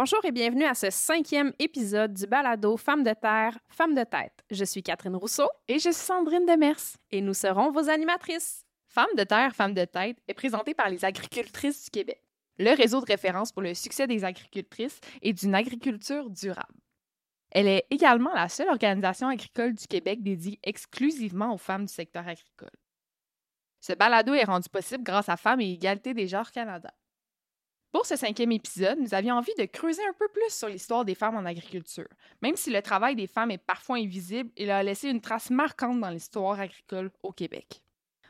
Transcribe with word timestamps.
Bonjour 0.00 0.24
et 0.24 0.30
bienvenue 0.30 0.64
à 0.64 0.74
ce 0.74 0.90
cinquième 0.90 1.52
épisode 1.58 2.14
du 2.14 2.28
balado 2.28 2.76
Femmes 2.76 3.02
de 3.02 3.12
terre, 3.14 3.58
Femmes 3.68 3.96
de 3.96 4.04
tête. 4.04 4.44
Je 4.48 4.64
suis 4.64 4.80
Catherine 4.80 5.16
Rousseau 5.16 5.48
et 5.66 5.80
je 5.80 5.90
suis 5.90 5.92
Sandrine 5.92 6.46
Demers 6.46 6.96
et 7.10 7.20
nous 7.20 7.34
serons 7.34 7.72
vos 7.72 7.90
animatrices. 7.90 8.64
Femmes 8.86 9.16
de 9.16 9.24
terre, 9.24 9.56
Femmes 9.56 9.74
de 9.74 9.84
tête 9.84 10.16
est 10.28 10.34
présentée 10.34 10.72
par 10.72 10.88
les 10.88 11.04
agricultrices 11.04 11.86
du 11.86 11.90
Québec, 11.90 12.22
le 12.60 12.76
réseau 12.76 13.00
de 13.00 13.06
référence 13.06 13.50
pour 13.50 13.62
le 13.62 13.74
succès 13.74 14.06
des 14.06 14.24
agricultrices 14.24 15.00
et 15.20 15.32
d'une 15.32 15.56
agriculture 15.56 16.30
durable. 16.30 16.78
Elle 17.50 17.66
est 17.66 17.86
également 17.90 18.32
la 18.32 18.48
seule 18.48 18.68
organisation 18.68 19.26
agricole 19.26 19.74
du 19.74 19.88
Québec 19.88 20.22
dédiée 20.22 20.60
exclusivement 20.62 21.52
aux 21.52 21.58
femmes 21.58 21.86
du 21.86 21.92
secteur 21.92 22.22
agricole. 22.28 22.70
Ce 23.80 23.94
balado 23.94 24.32
est 24.32 24.44
rendu 24.44 24.68
possible 24.68 25.02
grâce 25.02 25.28
à 25.28 25.36
Femmes 25.36 25.60
et 25.60 25.72
Égalité 25.72 26.14
des 26.14 26.28
genres 26.28 26.52
Canada. 26.52 26.94
Pour 27.90 28.04
ce 28.04 28.16
cinquième 28.16 28.52
épisode, 28.52 28.98
nous 29.00 29.14
avions 29.14 29.36
envie 29.36 29.54
de 29.58 29.64
creuser 29.64 30.02
un 30.02 30.12
peu 30.12 30.28
plus 30.28 30.50
sur 30.50 30.68
l'histoire 30.68 31.06
des 31.06 31.14
femmes 31.14 31.36
en 31.36 31.46
agriculture. 31.46 32.08
Même 32.42 32.54
si 32.54 32.70
le 32.70 32.82
travail 32.82 33.16
des 33.16 33.26
femmes 33.26 33.50
est 33.50 33.58
parfois 33.58 33.96
invisible, 33.96 34.50
il 34.58 34.70
a 34.70 34.82
laissé 34.82 35.08
une 35.08 35.22
trace 35.22 35.48
marquante 35.48 35.98
dans 35.98 36.10
l'histoire 36.10 36.60
agricole 36.60 37.10
au 37.22 37.32
Québec. 37.32 37.82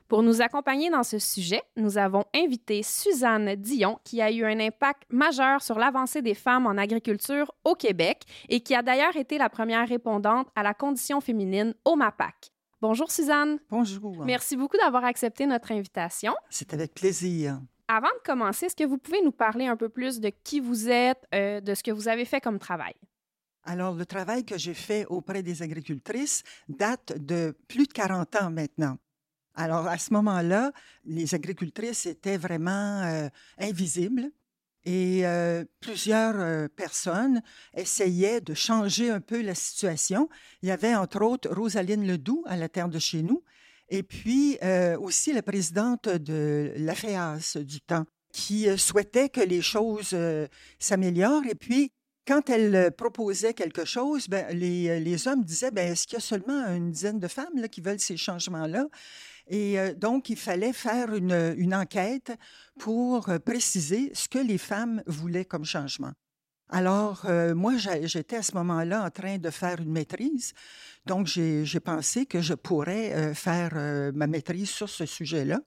Pour 0.07 0.23
nous 0.23 0.41
accompagner 0.41 0.91
dans 0.91 1.03
ce 1.03 1.19
sujet, 1.19 1.63
nous 1.77 1.99
avons 1.99 2.25
invité 2.35 2.83
Suzanne 2.83 3.57
Dion, 3.57 3.99
qui 4.05 4.23
a 4.23 4.31
eu 4.31 4.45
un 4.45 4.59
impact 4.61 5.03
majeur 5.11 5.61
sur 5.61 5.79
l'avancée 5.79 6.23
des 6.23 6.35
femmes 6.35 6.67
en 6.67 6.79
agriculture 6.79 7.53
au 7.65 7.75
Québec 7.75 8.23
et 8.49 8.61
qui 8.61 8.75
a 8.75 8.83
d'ailleurs 8.83 9.17
été 9.17 9.39
la 9.39 9.51
première 9.51 9.87
répondante 9.87 10.49
à 10.55 10.63
la 10.63 10.73
condition 10.73 11.21
féminine 11.21 11.75
au 11.85 11.97
MAPAC. 11.97 12.53
Bonjour 12.81 13.11
Suzanne. 13.11 13.59
Bonjour. 13.69 14.25
Merci 14.25 14.57
beaucoup 14.57 14.79
d'avoir 14.79 15.05
accepté 15.05 15.47
notre 15.47 15.73
invitation. 15.73 16.33
C'est 16.49 16.73
avec 16.73 16.95
plaisir. 16.95 17.61
Avant 17.91 18.09
de 18.09 18.23
commencer, 18.23 18.67
est-ce 18.67 18.77
que 18.77 18.85
vous 18.85 18.99
pouvez 18.99 19.23
nous 19.23 19.33
parler 19.33 19.67
un 19.67 19.77
peu 19.77 19.89
plus 19.89 20.21
de 20.21 20.31
qui 20.45 20.61
vous 20.61 20.91
êtes, 20.91 21.27
euh, 21.35 21.63
de 21.63 21.75
ce 21.75 21.83
que 21.83 21.91
vous 21.91 22.07
avez 22.07 22.27
fait 22.27 22.39
comme 22.39 22.59
travail? 22.59 22.93
Alors, 23.65 23.95
le 23.95 24.05
travail 24.05 24.45
que 24.45 24.59
j'ai 24.59 24.75
fait 24.75 25.07
auprès 25.07 25.43
des 25.43 25.63
agricultrices 25.63 26.43
date 26.69 27.15
de 27.17 27.57
plus 27.67 27.87
de 27.87 27.93
40 27.95 28.43
ans 28.43 28.51
maintenant. 28.51 28.99
Alors, 29.55 29.87
à 29.87 29.97
ce 29.97 30.13
moment-là, 30.13 30.71
les 31.07 31.35
agricultrices 31.35 32.05
étaient 32.05 32.37
vraiment 32.37 33.03
euh, 33.05 33.29
invisibles 33.57 34.31
et 34.85 35.27
euh, 35.27 35.65
plusieurs 35.81 36.69
personnes 36.71 37.43
essayaient 37.75 38.43
de 38.43 38.53
changer 38.53 39.11
un 39.11 39.21
peu 39.21 39.41
la 39.41 39.55
situation. 39.55 40.29
Il 40.63 40.69
y 40.69 40.73
avait 40.73 40.95
entre 40.95 41.23
autres 41.23 41.49
Rosaline 41.51 42.07
Ledoux 42.07 42.45
à 42.47 42.57
la 42.57 42.69
terre 42.69 42.89
de 42.89 42.99
chez 42.99 43.23
nous, 43.23 43.43
et 43.89 44.03
puis 44.03 44.59
euh, 44.63 44.99
aussi 44.99 45.33
la 45.33 45.43
présidente 45.43 46.09
de 46.09 46.73
la 46.77 46.95
FEAS 46.95 47.57
du 47.63 47.81
temps, 47.81 48.05
qui 48.33 48.69
euh, 48.69 48.77
souhaitait 48.77 49.29
que 49.29 49.41
les 49.41 49.63
choses 49.63 50.11
euh, 50.13 50.47
s'améliorent. 50.79 51.47
Et 51.49 51.55
puis, 51.55 51.93
quand 52.27 52.51
elle 52.51 52.93
proposait 52.97 53.55
quelque 53.55 53.87
chose, 53.87 54.29
ben, 54.29 54.47
les, 54.55 55.29
hommes 55.29 55.45
disaient, 55.45 55.71
ben, 55.71 55.93
est-ce 55.93 56.07
qu'il 56.07 56.17
y 56.17 56.19
a 56.19 56.21
seulement 56.21 56.67
une 56.75 56.91
dizaine 56.91 57.19
de 57.19 57.29
femmes 57.29 57.57
là, 57.57 57.69
qui 57.69 57.81
veulent 57.81 58.01
ces 58.01 58.19
changements-là? 58.19 58.87
Et 59.51 59.79
donc, 59.97 60.29
il 60.29 60.37
fallait 60.37 60.75
faire 60.75 61.15
une 61.15 61.75
enquête 61.75 62.33
pour 62.79 63.33
préciser 63.47 64.11
ce 64.13 64.29
que 64.29 64.39
les 64.39 64.59
femmes 64.59 65.03
voulaient 65.07 65.47
comme 65.47 65.65
changement. 65.65 66.13
Alors, 66.71 67.23
euh, 67.25 67.55
moi, 67.55 67.75
j'étais 68.03 68.37
à 68.37 68.43
ce 68.43 68.55
moment-là 68.55 69.05
en 69.05 69.11
train 69.11 69.39
de 69.39 69.51
faire 69.51 69.81
une 69.81 69.91
maîtrise. 69.91 70.53
Donc, 71.07 71.27
j'ai 71.27 71.81
pensé 71.81 72.27
que 72.27 72.43
je 72.43 72.53
pourrais 72.53 73.15
euh, 73.15 73.35
faire 73.35 73.73
euh, 73.75 74.13
ma 74.15 74.27
maîtrise 74.27 74.69
sur 74.69 74.89
ce 74.89 75.07
sujet-là. 75.07 75.61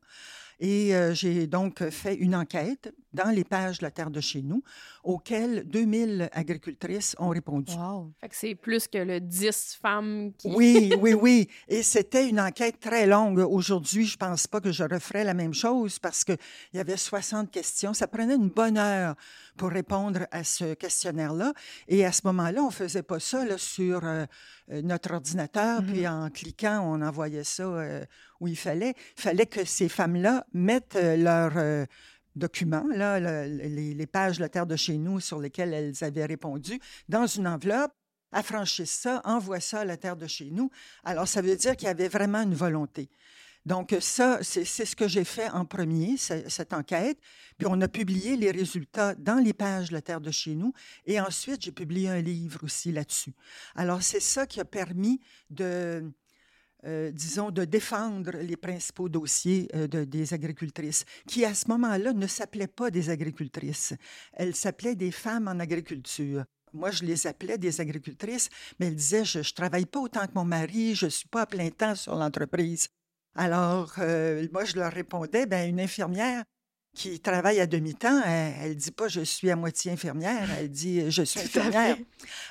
Et 0.59 0.93
j'ai 1.13 1.47
donc 1.47 1.89
fait 1.89 2.13
une 2.13 2.35
enquête 2.35 2.93
dans 3.13 3.29
les 3.29 3.43
pages 3.43 3.79
de 3.79 3.85
la 3.85 3.91
Terre 3.91 4.11
de 4.11 4.21
chez 4.21 4.41
nous, 4.41 4.63
auxquelles 5.03 5.63
2000 5.65 6.29
agricultrices 6.31 7.15
ont 7.19 7.29
répondu. 7.29 7.73
Wow! 7.73 8.11
Fait 8.19 8.29
que 8.29 8.35
c'est 8.35 8.55
plus 8.55 8.87
que 8.87 8.97
le 8.97 9.19
10 9.19 9.79
femmes 9.81 10.31
qui... 10.37 10.49
Oui, 10.53 10.93
oui, 10.99 11.13
oui. 11.13 11.49
Et 11.67 11.83
c'était 11.83 12.29
une 12.29 12.39
enquête 12.39 12.79
très 12.79 13.05
longue. 13.05 13.39
Aujourd'hui, 13.39 14.05
je 14.05 14.17
pense 14.17 14.47
pas 14.47 14.61
que 14.61 14.71
je 14.71 14.83
referais 14.83 15.23
la 15.23 15.33
même 15.33 15.53
chose 15.53 15.99
parce 15.99 16.23
qu'il 16.23 16.37
y 16.73 16.79
avait 16.79 16.97
60 16.97 17.51
questions. 17.51 17.93
Ça 17.93 18.07
prenait 18.07 18.35
une 18.35 18.49
bonne 18.49 18.77
heure 18.77 19.15
pour 19.57 19.69
répondre 19.69 20.25
à 20.31 20.43
ce 20.43 20.73
questionnaire-là. 20.73 21.53
Et 21.87 22.05
à 22.05 22.11
ce 22.11 22.21
moment-là, 22.25 22.61
on 22.63 22.71
faisait 22.71 23.03
pas 23.03 23.19
ça 23.19 23.45
là, 23.45 23.57
sur 23.57 24.03
euh, 24.03 24.25
euh, 24.71 24.81
notre 24.81 25.13
ordinateur, 25.13 25.81
puis 25.83 26.01
mm-hmm. 26.01 26.25
en 26.25 26.29
cliquant, 26.29 26.81
on 26.83 27.01
envoyait 27.01 27.43
ça 27.43 27.63
euh, 27.63 28.05
où 28.39 28.47
il 28.47 28.57
fallait. 28.57 28.93
Il 29.17 29.21
fallait 29.21 29.45
que 29.45 29.65
ces 29.65 29.89
femmes-là 29.89 30.45
mettent 30.53 30.97
leur 31.01 31.53
documents, 32.35 32.85
là, 32.89 33.19
les, 33.19 34.07
pages 34.07 34.37
de 34.37 34.41
la 34.41 34.49
Terre 34.49 34.65
de 34.65 34.75
chez 34.75 34.97
nous 34.97 35.19
sur 35.19 35.39
lesquelles 35.39 35.73
elles 35.73 36.03
avaient 36.03 36.25
répondu, 36.25 36.79
dans 37.09 37.27
une 37.27 37.47
enveloppe, 37.47 37.93
affranchissent 38.31 38.91
ça, 38.91 39.21
envoient 39.25 39.59
ça 39.59 39.81
à 39.81 39.85
la 39.85 39.97
Terre 39.97 40.15
de 40.15 40.27
chez 40.27 40.49
nous. 40.51 40.71
Alors, 41.03 41.27
ça 41.27 41.41
veut 41.41 41.55
dire 41.55 41.75
qu'il 41.75 41.87
y 41.87 41.91
avait 41.91 42.07
vraiment 42.07 42.41
une 42.41 42.55
volonté. 42.55 43.09
Donc, 43.65 43.95
ça, 43.99 44.39
c'est 44.41 44.65
ce 44.65 44.95
que 44.95 45.07
j'ai 45.07 45.23
fait 45.23 45.49
en 45.49 45.65
premier, 45.65 46.17
cette 46.17 46.73
enquête. 46.73 47.19
Puis, 47.57 47.67
on 47.69 47.79
a 47.81 47.87
publié 47.87 48.35
les 48.35 48.49
résultats 48.49 49.13
dans 49.15 49.35
les 49.35 49.53
pages 49.53 49.89
de 49.89 49.93
la 49.93 50.01
Terre 50.01 50.21
de 50.21 50.31
chez 50.31 50.55
nous. 50.55 50.73
Et 51.05 51.19
ensuite, 51.19 51.61
j'ai 51.61 51.71
publié 51.71 52.09
un 52.09 52.21
livre 52.21 52.63
aussi 52.63 52.91
là-dessus. 52.91 53.33
Alors, 53.75 54.01
c'est 54.01 54.19
ça 54.19 54.47
qui 54.47 54.59
a 54.59 54.65
permis 54.65 55.19
de, 55.51 56.11
euh, 56.85 57.11
disons, 57.11 57.51
de 57.51 57.65
défendre 57.65 58.37
les 58.37 58.57
principaux 58.57 59.09
dossiers 59.09 59.69
euh, 59.75 59.87
des 59.87 60.33
agricultrices, 60.33 61.05
qui 61.27 61.45
à 61.45 61.53
ce 61.53 61.67
moment-là 61.67 62.13
ne 62.13 62.27
s'appelaient 62.27 62.67
pas 62.67 62.89
des 62.89 63.09
agricultrices, 63.09 63.93
elles 64.33 64.55
s'appelaient 64.55 64.95
des 64.95 65.11
femmes 65.11 65.47
en 65.47 65.59
agriculture. 65.59 66.43
Moi, 66.73 66.91
je 66.91 67.03
les 67.03 67.27
appelais 67.27 67.57
des 67.57 67.81
agricultrices, 67.81 68.49
mais 68.79 68.87
elles 68.87 68.95
disaient, 68.95 69.25
je 69.25 69.39
ne 69.39 69.43
travaille 69.43 69.85
pas 69.85 69.99
autant 69.99 70.25
que 70.25 70.33
mon 70.35 70.45
mari, 70.45 70.95
je 70.95 71.05
ne 71.05 71.11
suis 71.11 71.27
pas 71.27 71.41
à 71.41 71.45
plein 71.45 71.69
temps 71.69 71.95
sur 71.95 72.15
l'entreprise. 72.15 72.87
Alors, 73.35 73.93
euh, 73.99 74.47
moi, 74.51 74.65
je 74.65 74.75
leur 74.75 74.91
répondais, 74.91 75.45
ben, 75.45 75.69
une 75.69 75.79
infirmière, 75.79 76.43
qui 76.93 77.19
travaille 77.19 77.59
à 77.59 77.67
demi-temps, 77.67 78.21
elle, 78.25 78.69
ne 78.69 78.73
dit 78.73 78.91
pas 78.91 79.07
je 79.07 79.21
suis 79.21 79.49
à 79.49 79.55
moitié 79.55 79.91
infirmière, 79.91 80.49
elle 80.59 80.69
dit 80.69 81.09
je 81.09 81.23
suis 81.23 81.39
infirmière. 81.39 81.97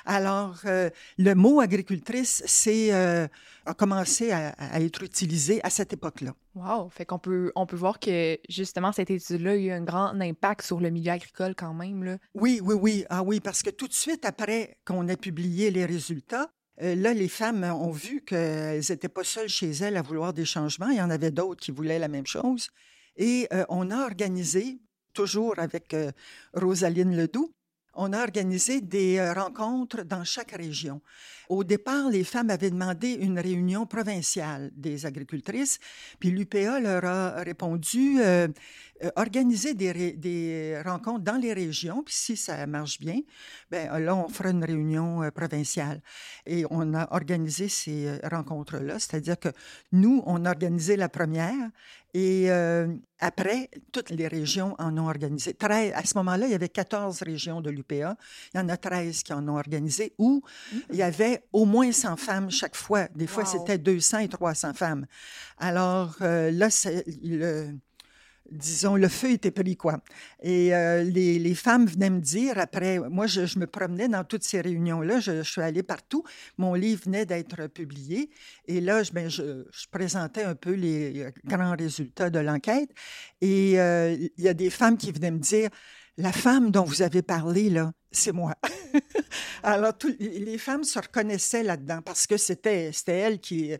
Alors, 0.05 0.57
euh, 0.65 0.89
le 1.17 1.35
mot 1.35 1.59
agricultrice, 1.61 2.41
c'est 2.45 2.93
euh, 2.93 3.27
a 3.65 3.73
commencé 3.73 4.31
à, 4.31 4.55
être 4.79 5.03
utilisé 5.03 5.63
à 5.63 5.69
cette 5.69 5.93
époque-là. 5.93 6.33
Wow! 6.55 6.89
Fait 6.89 7.05
qu'on 7.05 7.19
peut, 7.19 7.51
on 7.55 7.65
peut 7.65 7.75
voir 7.75 7.99
que 7.99 8.39
justement 8.49 8.91
cette 8.91 9.11
étude-là 9.11 9.51
a 9.51 9.55
eu 9.55 9.71
un 9.71 9.83
grand 9.83 10.19
impact 10.19 10.63
sur 10.63 10.79
le 10.79 10.89
milieu 10.89 11.11
agricole 11.11 11.53
quand 11.55 11.73
même. 11.73 12.03
Là. 12.03 12.17
Oui, 12.33 12.59
oui, 12.63 12.75
oui. 12.79 13.05
Ah 13.09 13.23
oui, 13.23 13.39
parce 13.39 13.61
que 13.61 13.69
tout 13.69 13.87
de 13.87 13.93
suite 13.93 14.25
après 14.25 14.77
qu'on 14.85 15.07
ait 15.07 15.17
publié 15.17 15.69
les 15.69 15.85
résultats, 15.85 16.49
euh, 16.81 16.95
là, 16.95 17.13
les 17.13 17.27
femmes 17.27 17.63
ont 17.63 17.91
vu 17.91 18.21
qu'elles 18.21 18.83
n'étaient 18.89 19.09
pas 19.09 19.23
seules 19.23 19.49
chez 19.49 19.69
elles 19.69 19.97
à 19.97 20.01
vouloir 20.01 20.33
des 20.33 20.45
changements. 20.45 20.89
Il 20.89 20.97
y 20.97 21.01
en 21.01 21.11
avait 21.11 21.31
d'autres 21.31 21.61
qui 21.61 21.71
voulaient 21.71 21.99
la 21.99 22.07
même 22.07 22.25
chose. 22.25 22.69
Et 23.17 23.47
euh, 23.53 23.65
on 23.69 23.91
a 23.91 24.03
organisé, 24.03 24.79
toujours 25.13 25.59
avec 25.59 25.93
euh, 25.93 26.11
Rosaline 26.53 27.15
Ledoux, 27.15 27.53
on 27.93 28.13
a 28.13 28.21
organisé 28.23 28.79
des 28.79 29.17
euh, 29.17 29.33
rencontres 29.33 30.03
dans 30.03 30.23
chaque 30.23 30.51
région. 30.51 31.01
Au 31.49 31.65
départ, 31.65 32.09
les 32.09 32.23
femmes 32.23 32.49
avaient 32.49 32.71
demandé 32.71 33.11
une 33.11 33.37
réunion 33.37 33.85
provinciale 33.85 34.71
des 34.73 35.05
agricultrices, 35.05 35.79
puis 36.19 36.31
l'UPA 36.31 36.79
leur 36.79 37.03
a 37.03 37.43
répondu 37.43 38.21
organiser 39.15 39.73
des, 39.73 40.13
des, 40.13 40.81
rencontres 40.85 41.23
dans 41.23 41.37
les 41.37 41.53
régions, 41.53 42.03
puis 42.03 42.13
si 42.13 42.37
ça 42.37 42.65
marche 42.67 42.99
bien, 42.99 43.19
ben 43.69 43.97
là, 43.99 44.15
on 44.15 44.27
fera 44.29 44.49
une 44.49 44.63
réunion 44.63 45.21
provinciale. 45.33 46.01
Et 46.45 46.65
on 46.69 46.93
a 46.93 47.07
organisé 47.11 47.67
ces 47.67 48.19
rencontres-là, 48.23 48.99
c'est-à-dire 48.99 49.39
que 49.39 49.49
nous, 49.91 50.21
on 50.25 50.45
a 50.45 50.49
organisé 50.49 50.95
la 50.97 51.09
première, 51.09 51.69
et 52.13 52.49
après, 53.19 53.69
toutes 53.91 54.09
les 54.09 54.27
régions 54.27 54.75
en 54.79 54.97
ont 54.97 55.07
organisé. 55.07 55.55
à 55.61 56.05
ce 56.05 56.17
moment-là, 56.17 56.47
il 56.47 56.51
y 56.51 56.55
avait 56.55 56.69
14 56.69 57.21
régions 57.21 57.61
de 57.61 57.69
l'UPA. 57.69 58.17
Il 58.53 58.57
y 58.57 58.59
en 58.59 58.69
a 58.69 58.77
13 58.77 59.23
qui 59.23 59.33
en 59.33 59.47
ont 59.47 59.57
organisé 59.57 60.13
où 60.17 60.41
il 60.89 60.97
y 60.97 61.03
avait 61.03 61.43
au 61.53 61.65
moins 61.65 61.91
100 61.91 62.17
femmes 62.17 62.51
chaque 62.51 62.75
fois. 62.75 63.07
Des 63.15 63.27
fois, 63.27 63.45
c'était 63.45 63.77
200 63.77 64.19
et 64.19 64.27
300 64.27 64.73
femmes. 64.73 65.05
Alors 65.57 66.17
là, 66.19 66.69
c'est 66.69 67.05
le 67.23 67.77
disons, 68.51 68.95
le 68.95 69.07
feu 69.07 69.31
était 69.31 69.51
pris, 69.51 69.77
quoi. 69.77 70.01
Et 70.43 70.75
euh, 70.75 71.03
les, 71.03 71.39
les, 71.39 71.55
femmes 71.55 71.85
venaient 71.85 72.09
me 72.09 72.19
dire, 72.19 72.57
après, 72.57 72.99
moi, 72.99 73.25
je, 73.25 73.45
je 73.45 73.57
me 73.57 73.65
promenais 73.65 74.07
dans 74.09 74.23
toutes 74.23 74.43
ces 74.43 74.61
réunions-là, 74.61 75.19
je, 75.19 75.43
je, 75.43 75.49
suis 75.49 75.61
allée 75.61 75.83
partout, 75.83 76.23
mon 76.57 76.73
livre 76.73 77.03
venait 77.05 77.25
d'être 77.25 77.67
publié, 77.67 78.29
et 78.67 78.81
là, 78.81 79.03
je, 79.03 79.11
ben, 79.11 79.29
je, 79.29 79.63
présentais 79.89 80.43
un 80.43 80.55
peu 80.55 80.73
les 80.73 81.27
grands 81.45 81.75
résultats 81.75 82.29
de 82.29 82.39
l'enquête, 82.39 82.89
et 83.39 83.79
euh, 83.79 84.15
il 84.37 84.43
y 84.43 84.49
a 84.49 84.53
des 84.53 84.69
femmes 84.69 84.97
qui 84.97 85.11
venaient 85.11 85.31
me 85.31 85.39
dire, 85.39 85.69
la 86.17 86.31
femme 86.31 86.71
dont 86.71 86.83
vous 86.83 87.01
avez 87.01 87.21
parlé, 87.21 87.69
là, 87.69 87.93
c'est 88.11 88.31
moi. 88.31 88.55
Alors, 89.63 89.93
les 90.19 90.57
femmes 90.57 90.83
se 90.83 90.99
reconnaissaient 90.99 91.63
là-dedans 91.63 92.01
parce 92.03 92.27
que 92.27 92.37
c'était 92.37 92.91
elles 93.07 93.39
qui, 93.39 93.73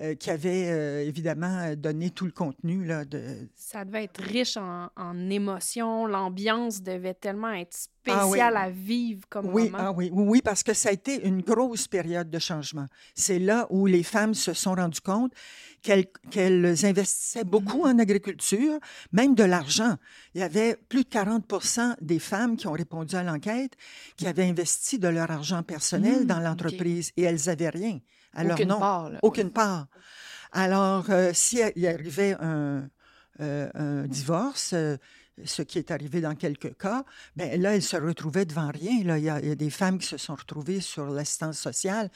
euh, 0.00 0.14
qui 0.14 0.30
avait 0.30 0.68
euh, 0.68 1.06
évidemment 1.06 1.74
donné 1.74 2.10
tout 2.10 2.26
le 2.26 2.32
contenu. 2.32 2.84
Là, 2.84 3.04
de... 3.04 3.48
Ça 3.54 3.84
devait 3.84 4.04
être 4.04 4.22
riche 4.22 4.56
en, 4.56 4.90
en 4.96 5.30
émotions. 5.30 6.06
L'ambiance 6.06 6.82
devait 6.82 7.14
tellement 7.14 7.52
être 7.52 7.74
spéciale 7.74 8.56
à 8.56 8.70
vivre 8.70 9.22
comme 9.28 9.46
oui, 9.46 9.70
moment. 9.70 9.78
Ah 9.80 9.92
oui, 9.92 10.10
oui, 10.12 10.42
parce 10.42 10.62
que 10.62 10.74
ça 10.74 10.90
a 10.90 10.92
été 10.92 11.26
une 11.26 11.40
grosse 11.40 11.88
période 11.88 12.30
de 12.30 12.38
changement. 12.38 12.86
C'est 13.14 13.38
là 13.38 13.66
où 13.70 13.86
les 13.86 14.02
femmes 14.02 14.34
se 14.34 14.52
sont 14.52 14.74
rendues 14.74 15.00
compte 15.00 15.32
qu'elles 15.82 16.84
investissaient 16.84 17.44
beaucoup 17.44 17.84
en 17.84 17.98
agriculture, 17.98 18.78
même 19.12 19.34
de 19.34 19.44
l'argent. 19.44 19.96
Il 20.34 20.40
y 20.40 20.44
avait 20.44 20.76
plus 20.88 21.04
de 21.04 21.08
40% 21.08 21.94
des 22.00 22.18
femmes 22.18 22.56
qui 22.56 22.66
ont 22.66 22.72
répondu 22.72 23.14
à 23.14 23.22
l'enquête 23.22 23.75
qui 24.16 24.26
avaient 24.26 24.48
investi 24.48 24.98
de 24.98 25.08
leur 25.08 25.30
argent 25.30 25.62
personnel 25.62 26.22
mmh, 26.22 26.26
dans 26.26 26.40
l'entreprise 26.40 27.12
et 27.16 27.22
elles 27.22 27.40
n'avaient 27.46 27.70
rien. 27.70 28.00
Alors, 28.32 28.54
aucune 28.54 28.68
non, 28.68 28.78
part. 28.78 29.10
aucune 29.22 29.50
part. 29.50 29.86
Alors, 30.52 31.06
euh, 31.10 31.32
s'il 31.32 31.72
y 31.76 31.86
arrivait 31.86 32.36
un, 32.40 32.88
euh, 33.40 33.68
un 33.74 34.06
divorce, 34.06 34.72
euh, 34.72 34.96
ce 35.44 35.62
qui 35.62 35.78
est 35.78 35.90
arrivé 35.90 36.20
dans 36.20 36.34
quelques 36.34 36.76
cas, 36.78 37.04
ben 37.34 37.60
là, 37.60 37.74
elles 37.74 37.82
se 37.82 37.96
retrouvaient 37.96 38.46
devant 38.46 38.70
rien. 38.70 39.04
Là. 39.04 39.18
Il, 39.18 39.24
y 39.24 39.28
a, 39.28 39.40
il 39.40 39.48
y 39.48 39.50
a 39.50 39.54
des 39.54 39.70
femmes 39.70 39.98
qui 39.98 40.06
se 40.06 40.16
sont 40.16 40.34
retrouvées 40.34 40.80
sur 40.80 41.06
l'assistance 41.06 41.58
sociale, 41.58 42.10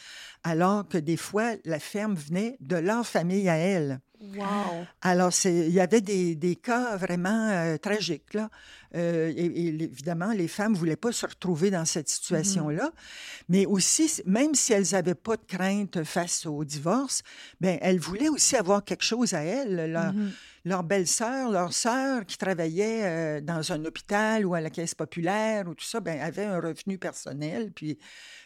alors 0.44 0.88
que 0.88 0.96
des 0.96 1.18
fois, 1.18 1.52
la 1.64 1.78
ferme 1.78 2.14
venait 2.14 2.56
de 2.60 2.76
leur 2.76 3.06
famille 3.06 3.48
à 3.48 3.56
elles. 3.56 4.00
Wow. 4.20 4.84
Alors, 5.00 5.32
il 5.46 5.70
y 5.70 5.81
avait 5.81 6.02
des, 6.02 6.34
des 6.34 6.55
cas 6.55 6.96
vraiment 6.96 7.49
euh, 7.49 7.78
tragiques. 7.78 8.34
Là. 8.34 8.50
Euh, 8.94 9.32
et, 9.34 9.69
évidemment, 9.69 10.32
les 10.32 10.46
femmes 10.46 10.72
ne 10.72 10.76
voulaient 10.76 10.96
pas 10.96 11.11
se 11.11 11.25
retrouver 11.25 11.70
dans 11.70 11.87
cette 11.87 12.11
situation-là. 12.11 12.84
Mm-hmm. 12.84 13.44
Mais 13.49 13.67
aussi, 13.67 14.22
même 14.26 14.55
si 14.55 14.75
elles 14.75 14.88
n'avaient 14.93 15.14
pas 15.14 15.37
de 15.37 15.44
crainte 15.46 16.05
face 16.05 16.44
au 16.44 16.64
divorce, 16.64 17.22
ben, 17.61 17.78
elles 17.81 17.99
voulaient 17.99 18.28
aussi 18.28 18.56
avoir 18.56 18.84
quelque 18.84 19.05
chose 19.05 19.32
à 19.32 19.40
elles. 19.43 19.90
Leur, 19.90 20.12
mm-hmm. 20.12 20.31
leur 20.66 20.84
belle-sœur, 20.84 21.50
leur 21.50 21.73
sœur 21.73 22.26
qui 22.26 22.37
travaillait 22.37 23.05
euh, 23.05 23.40
dans 23.40 23.73
un 23.73 23.82
hôpital 23.87 24.44
ou 24.44 24.52
à 24.55 24.61
la 24.61 24.69
caisse 24.69 24.94
populaire 24.94 25.66
ou 25.66 25.75
tout 25.75 25.87
ça, 25.87 26.00
ben, 26.00 26.20
avait 26.20 26.44
un 26.44 26.61
revenu 26.61 26.99
personnel, 26.99 27.73
puis 27.73 27.96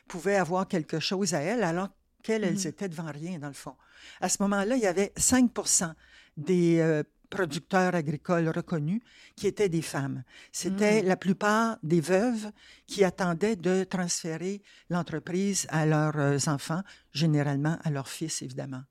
pouvaient 0.06 0.36
avoir 0.36 0.68
quelque 0.68 1.00
chose 1.00 1.34
à 1.34 1.40
elles, 1.40 1.64
alors 1.64 1.88
qu'elles, 2.24 2.42
elles 2.42 2.56
mm-hmm. 2.56 2.68
étaient 2.68 2.88
devant 2.88 3.12
rien, 3.12 3.38
dans 3.38 3.46
le 3.46 3.54
fond. 3.54 3.76
À 4.20 4.28
ce 4.28 4.42
moment-là, 4.42 4.74
il 4.74 4.82
y 4.82 4.86
avait 4.88 5.12
5% 5.16 5.92
des 6.36 6.80
euh, 6.80 7.04
producteurs 7.30 7.94
agricoles 7.94 8.48
reconnus 8.48 9.00
qui 9.36 9.46
étaient 9.46 9.68
des 9.68 9.82
femmes. 9.82 10.22
C'était 10.52 11.02
mmh. 11.02 11.06
la 11.06 11.16
plupart 11.16 11.78
des 11.82 12.00
veuves 12.00 12.50
qui 12.86 13.04
attendaient 13.04 13.56
de 13.56 13.84
transférer 13.84 14.62
l'entreprise 14.88 15.66
à 15.70 15.84
leurs 15.84 16.16
euh, 16.16 16.38
enfants, 16.46 16.82
généralement 17.12 17.76
à 17.82 17.90
leurs 17.90 18.08
fils, 18.08 18.42
évidemment. 18.42 18.82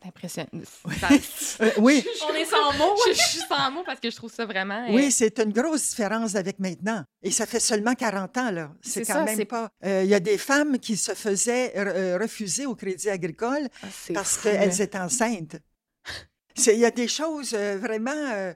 C'est 0.00 0.08
impressionnant. 0.08 0.48
Euh, 1.58 1.70
oui. 1.78 2.04
On 2.28 2.34
est 2.34 2.44
sans 2.44 2.72
mots. 2.74 2.94
je, 3.06 3.12
suis 3.14 3.40
sans 3.48 3.70
mots 3.70 3.82
parce 3.86 3.98
que 3.98 4.10
je 4.10 4.16
trouve 4.16 4.30
ça 4.30 4.44
vraiment. 4.44 4.88
Oui, 4.90 5.10
c'est 5.10 5.38
une 5.38 5.52
grosse 5.52 5.88
différence 5.88 6.34
avec 6.34 6.58
maintenant. 6.58 7.02
Et 7.22 7.30
ça 7.30 7.46
fait 7.46 7.60
seulement 7.60 7.94
40 7.94 8.36
ans, 8.36 8.50
là. 8.50 8.70
C'est 8.82 9.06
quand 9.06 9.24
même 9.24 9.44
pas. 9.46 9.70
Il 9.82 10.06
y 10.06 10.14
a 10.14 10.20
des 10.20 10.36
femmes 10.36 10.78
qui 10.78 10.96
se 10.96 11.14
faisaient 11.14 11.72
refuser 12.18 12.66
au 12.66 12.74
crédit 12.74 13.08
agricole 13.08 13.68
ah, 13.82 13.86
parce 14.12 14.36
qu'elles 14.36 14.82
étaient 14.82 14.98
enceintes. 14.98 15.56
Il 16.66 16.78
y 16.78 16.84
a 16.84 16.90
des 16.90 17.08
choses 17.08 17.54
euh, 17.54 17.78
vraiment... 17.78 18.10
Euh, 18.10 18.52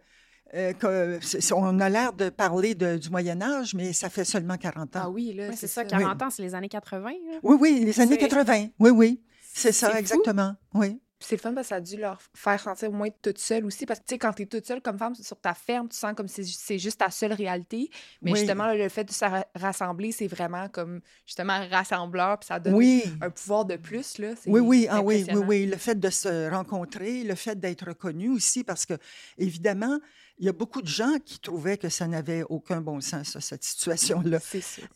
euh, 0.55 1.21
on 1.55 1.79
a 1.79 1.89
l'air 1.89 2.13
de 2.13 2.29
parler 2.29 2.75
du 2.75 3.09
Moyen 3.09 3.41
Âge, 3.41 3.73
mais 3.73 3.93
ça 3.93 4.11
fait 4.11 4.25
seulement 4.25 4.57
40 4.57 4.97
ans. 4.97 5.03
Ah 5.05 5.09
oui, 5.09 5.33
là, 5.33 5.53
c'est 5.55 5.69
ça, 5.69 5.85
40 5.85 6.23
ans, 6.23 6.31
c'est 6.31 6.43
les 6.43 6.57
années 6.57 6.69
80. 6.69 7.09
Oui, 7.45 7.57
oui, 7.61 7.83
les 7.85 8.01
années 8.01 8.19
80. 8.19 8.67
Oui, 8.81 8.91
oui. 8.91 9.21
C'est 9.53 9.73
ça, 9.73 9.99
exactement. 9.99 10.55
Oui 10.75 11.01
c'est 11.21 11.37
le 11.37 11.41
fun 11.41 11.53
parce 11.53 11.67
que 11.67 11.69
ça 11.69 11.75
a 11.77 11.81
dû 11.81 11.97
leur 11.99 12.19
faire 12.35 12.59
sentir 12.59 12.91
moins 12.91 13.09
toute 13.23 13.39
seule 13.39 13.67
aussi. 13.67 13.85
Parce 13.85 14.01
que, 14.01 14.07
tu 14.07 14.15
sais, 14.15 14.19
quand 14.19 14.33
tu 14.33 14.43
es 14.43 14.47
toute 14.47 14.67
seule 14.67 14.81
comme 14.81 14.99
femme 14.99 15.15
sur 15.15 15.39
ta 15.39 15.53
ferme, 15.53 15.89
tu 15.89 15.97
sens 15.97 16.15
comme 16.17 16.29
si 16.29 16.45
c'est 16.47 16.79
juste 16.79 16.99
ta 16.99 17.11
seule 17.11 17.35
réalité. 17.35 17.91
Mais 18.23 18.35
justement, 18.35 18.73
le 18.73 18.89
fait 18.89 19.05
de 19.05 19.13
se 19.13 19.25
rassembler, 19.55 20.13
c'est 20.13 20.27
vraiment 20.27 20.69
comme, 20.69 21.01
justement, 21.27 21.61
rassembleur, 21.71 22.39
puis 22.39 22.47
ça 22.47 22.59
donne 22.59 22.81
un 23.21 23.31
pouvoir 23.31 23.67
de 23.67 23.77
plus, 23.77 24.19
là. 24.19 24.31
Oui, 24.47 24.61
oui, 24.61 24.87
ah, 24.89 25.03
oui, 25.03 25.27
oui, 25.29 25.43
oui. 25.47 25.67
Le 25.67 25.77
fait 25.77 25.99
de 25.99 26.11
se 26.11 26.51
rencontrer, 26.51 27.23
le 27.23 27.35
fait 27.35 27.59
d'être 27.61 27.89
reconnu 27.89 28.31
aussi, 28.31 28.65
parce 28.65 28.87
que, 28.87 28.95
évidemment, 29.37 29.99
il 30.39 30.47
y 30.47 30.49
a 30.49 30.53
beaucoup 30.55 30.81
de 30.81 30.89
gens 30.89 31.19
qui 31.23 31.39
trouvaient 31.39 31.77
que 31.77 31.91
ça 31.91 32.07
n'avait 32.07 32.45
aucun 32.49 32.81
bon 32.81 33.03
sens, 33.03 33.39
cette 33.41 33.63
situation-là. 33.63 34.39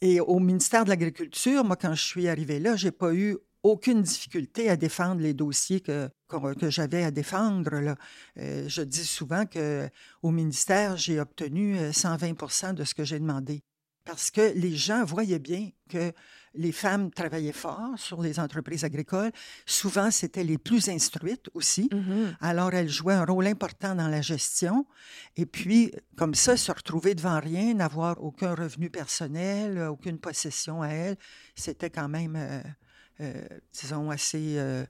Et 0.00 0.20
au 0.20 0.38
ministère 0.38 0.84
de 0.84 0.88
l'Agriculture, 0.88 1.64
moi, 1.64 1.76
quand 1.76 1.92
je 1.92 2.02
suis 2.02 2.28
arrivée 2.28 2.60
là, 2.60 2.76
j'ai 2.76 2.92
pas 2.92 3.12
eu 3.12 3.36
aucune 3.64 4.02
difficulté 4.02 4.68
à 4.68 4.76
défendre 4.76 5.22
les 5.22 5.32
dossiers 5.32 5.80
que, 5.80 6.08
que, 6.28 6.70
j'avais 6.70 7.02
à 7.02 7.10
défendre. 7.10 7.70
Là. 7.80 7.96
Euh, 8.38 8.68
je 8.68 8.82
dis 8.82 9.04
souvent 9.04 9.44
qu'au 9.46 10.30
ministère, 10.30 10.96
j'ai 10.98 11.18
obtenu 11.18 11.76
120 11.92 12.42
euh, 12.42 12.72
de 12.74 12.84
ce 12.84 12.94
que 12.94 13.04
j'ai 13.04 13.18
demandé. 13.18 13.64
Parce 14.04 14.30
que 14.30 14.52
les 14.54 14.76
gens 14.76 15.02
voyaient 15.02 15.38
bien 15.38 15.70
que 15.88 16.12
les 16.52 16.72
femmes 16.72 17.10
travaillaient 17.10 17.52
fort 17.52 17.94
sur 17.96 18.20
les 18.20 18.38
entreprises 18.38 18.84
agricoles. 18.84 19.32
Souvent, 19.64 20.10
c'était 20.10 20.44
les 20.44 20.58
plus 20.58 20.90
instruites 20.90 21.48
aussi. 21.54 21.88
Mm-hmm. 21.88 22.36
Alors, 22.42 22.74
elles 22.74 22.90
jouaient 22.90 23.14
un 23.14 23.24
rôle 23.24 23.46
important 23.46 23.94
dans 23.94 24.08
la 24.08 24.20
gestion. 24.20 24.86
Et 25.36 25.46
puis, 25.46 25.90
comme 26.18 26.34
ça, 26.34 26.58
se 26.58 26.70
retrouver 26.70 27.14
devant 27.14 27.40
rien, 27.40 27.72
n'avoir 27.72 28.22
aucun 28.22 28.54
revenu 28.54 28.90
personnel, 28.90 29.78
aucune 29.88 30.18
possession 30.18 30.82
à 30.82 30.88
elles, 30.88 31.16
c'était 31.56 31.90
quand 31.90 32.10
même 32.10 32.36
euh, 32.36 32.60
disons, 33.72 34.10
assez 34.10 34.58
euh, 34.58 34.84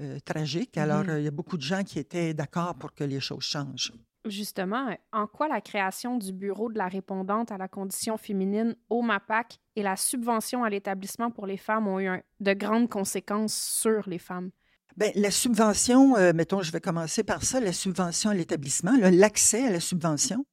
euh, 0.00 0.18
tragique. 0.24 0.76
Alors, 0.76 1.04
mm-hmm. 1.04 1.18
il 1.18 1.24
y 1.24 1.28
a 1.28 1.32
beaucoup 1.32 1.56
de 1.56 1.62
gens 1.62 1.82
qui 1.82 1.98
étaient 1.98 2.34
d'accord 2.34 2.74
pour 2.74 2.92
que 2.94 3.04
les 3.04 3.20
choses 3.20 3.44
changent. 3.44 3.92
Justement, 4.26 4.94
en 5.12 5.26
quoi 5.26 5.48
la 5.48 5.62
création 5.62 6.18
du 6.18 6.32
bureau 6.32 6.70
de 6.70 6.76
la 6.76 6.88
répondante 6.88 7.52
à 7.52 7.56
la 7.56 7.68
condition 7.68 8.18
féminine 8.18 8.76
au 8.90 9.00
MAPAC 9.00 9.58
et 9.76 9.82
la 9.82 9.96
subvention 9.96 10.62
à 10.62 10.68
l'établissement 10.68 11.30
pour 11.30 11.46
les 11.46 11.56
femmes 11.56 11.88
ont 11.88 12.00
eu 12.00 12.22
de 12.40 12.52
grandes 12.52 12.90
conséquences 12.90 13.54
sur 13.54 14.06
les 14.06 14.18
femmes? 14.18 14.50
Bien, 14.98 15.10
la 15.14 15.30
subvention, 15.30 16.16
mettons, 16.34 16.60
je 16.60 16.70
vais 16.70 16.80
commencer 16.80 17.24
par 17.24 17.42
ça, 17.42 17.60
la 17.60 17.72
subvention 17.72 18.28
à 18.28 18.34
l'établissement, 18.34 18.92
l'accès 19.10 19.68
à 19.68 19.70
la 19.70 19.80
subvention. 19.80 20.44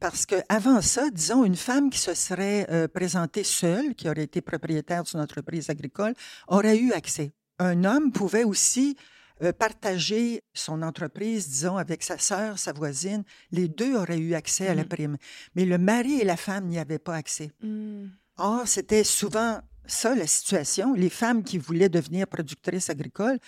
Parce 0.00 0.26
qu'avant 0.26 0.80
ça, 0.80 1.10
disons, 1.10 1.44
une 1.44 1.56
femme 1.56 1.90
qui 1.90 1.98
se 1.98 2.14
serait 2.14 2.66
euh, 2.70 2.86
présentée 2.86 3.42
seule, 3.42 3.94
qui 3.94 4.08
aurait 4.08 4.24
été 4.24 4.40
propriétaire 4.40 5.02
d'une 5.02 5.20
entreprise 5.20 5.70
agricole, 5.70 6.14
aurait 6.46 6.78
eu 6.78 6.92
accès. 6.92 7.32
Un 7.58 7.82
homme 7.84 8.12
pouvait 8.12 8.44
aussi 8.44 8.96
euh, 9.42 9.52
partager 9.52 10.42
son 10.54 10.82
entreprise, 10.82 11.48
disons, 11.48 11.76
avec 11.76 12.04
sa 12.04 12.18
sœur, 12.18 12.58
sa 12.58 12.72
voisine. 12.72 13.24
Les 13.50 13.66
deux 13.68 13.96
auraient 13.96 14.18
eu 14.18 14.34
accès 14.34 14.68
à 14.68 14.74
la 14.74 14.84
mmh. 14.84 14.88
prime. 14.88 15.16
Mais 15.56 15.64
le 15.64 15.78
mari 15.78 16.20
et 16.20 16.24
la 16.24 16.36
femme 16.36 16.66
n'y 16.66 16.78
avaient 16.78 16.98
pas 17.00 17.16
accès. 17.16 17.50
Mmh. 17.62 18.06
Or, 18.36 18.68
c'était 18.68 19.04
souvent 19.04 19.60
ça 19.86 20.14
la 20.14 20.26
situation. 20.26 20.94
Les 20.94 21.10
femmes 21.10 21.42
qui 21.42 21.58
voulaient 21.58 21.88
devenir 21.88 22.26
productrices 22.26 22.90
agricoles, 22.90 23.38